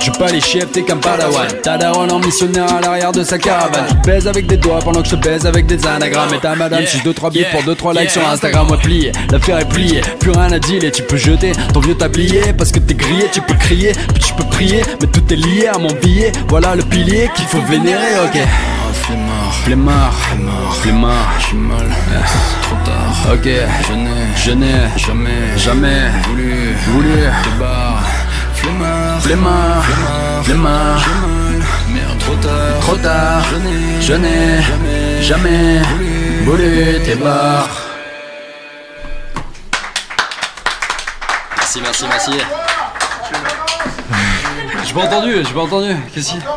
je 0.04 0.10
pas 0.10 0.28
les 0.28 0.40
chefs, 0.40 0.72
t'es 0.72 0.82
qu'un 0.82 0.96
padawan. 0.96 1.46
T'as 1.62 1.78
daron 1.78 2.08
en 2.08 2.18
missionnaire 2.18 2.72
à 2.74 2.80
l'arrière 2.80 3.12
de 3.12 3.22
sa 3.22 3.38
caravane. 3.38 3.86
Tu 3.88 3.94
te 3.94 4.06
baises 4.06 4.26
avec 4.26 4.46
des 4.46 4.56
doigts 4.56 4.80
pendant 4.80 5.02
que 5.02 5.08
je 5.08 5.16
baise 5.16 5.46
avec 5.46 5.66
des 5.66 5.86
anagrammes. 5.86 6.34
Et 6.34 6.38
ta 6.38 6.54
madame 6.56 6.84
suce 6.86 7.02
2-3 7.04 7.32
bits 7.32 7.44
pour 7.52 7.62
2-3 7.62 8.00
likes 8.00 8.10
sur 8.10 8.26
Instagram 8.26 8.66
Moi 8.66 8.78
plié, 8.78 9.12
l'affaire 9.30 9.58
est 9.58 9.68
pliée, 9.68 10.00
plus 10.18 10.32
rien 10.32 10.50
à 10.50 10.58
dire 10.58 10.82
Et 10.82 10.90
tu 10.90 11.02
peux 11.02 11.16
jeter 11.16 11.52
ton 11.72 11.80
vieux 11.80 11.94
tablier. 11.94 12.52
Parce 12.56 12.72
que 12.72 12.78
t'es 12.80 12.94
grillé, 12.94 13.26
tu 13.32 13.40
peux 13.42 13.54
crier, 13.54 13.92
puis 14.14 14.22
tu 14.22 14.34
peux 14.34 14.44
prier 14.44 14.82
Mais 15.00 15.06
tout 15.06 15.22
est 15.32 15.36
lié 15.36 15.68
à 15.68 15.78
mon 15.78 15.92
billet, 16.02 16.32
voilà 16.48 16.74
le 16.74 16.82
pilier 16.82 17.30
qu'il 17.34 17.46
faut 17.46 17.62
vénérer, 17.62 18.18
ok. 18.24 18.40
Flemmard, 19.64 20.12
flemmard, 20.12 20.76
flemmard, 20.76 21.32
je 21.38 21.46
suis 21.46 21.56
mal, 21.56 21.86
trop 22.62 22.76
tard. 22.84 23.32
Ok, 23.32 23.48
je 23.88 23.92
n'ai, 23.94 24.10
je 24.36 24.50
n'ai 24.52 24.88
jamais, 24.96 25.56
jamais 25.56 26.10
voulu, 26.28 26.74
voulu, 26.88 27.08
te 27.44 27.60
barre. 27.60 28.02
Flemmard, 28.54 28.91
flemmard, 29.22 29.84
flemmard, 30.42 31.02
merde, 31.88 32.18
trop 32.18 32.36
tard, 32.36 32.80
trop 32.80 32.96
tard. 32.96 33.44
Je 33.50 33.56
n'ai, 33.56 34.00
je 34.00 34.14
n'ai 34.14 34.62
jamais, 34.62 35.22
jamais 35.22 35.82
voulu, 36.44 37.00
tes 37.04 37.14
barres. 37.14 37.68
Merci, 41.56 41.80
merci, 41.80 42.04
merci. 42.08 42.32
J'ai 44.84 44.94
pas 44.94 45.00
entendu, 45.02 45.32
j'ai 45.46 45.54
pas 45.54 45.60
entendu. 45.60 45.96
Qu'est-ce 46.12 46.30
qu'il 46.30 46.40
y 46.40 46.42
a? 46.42 46.56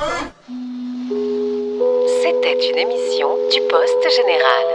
C'était 2.21 2.57
une 2.71 2.79
émission 2.79 3.29
du 3.51 3.59
Poste 3.69 4.05
Général. 4.17 4.74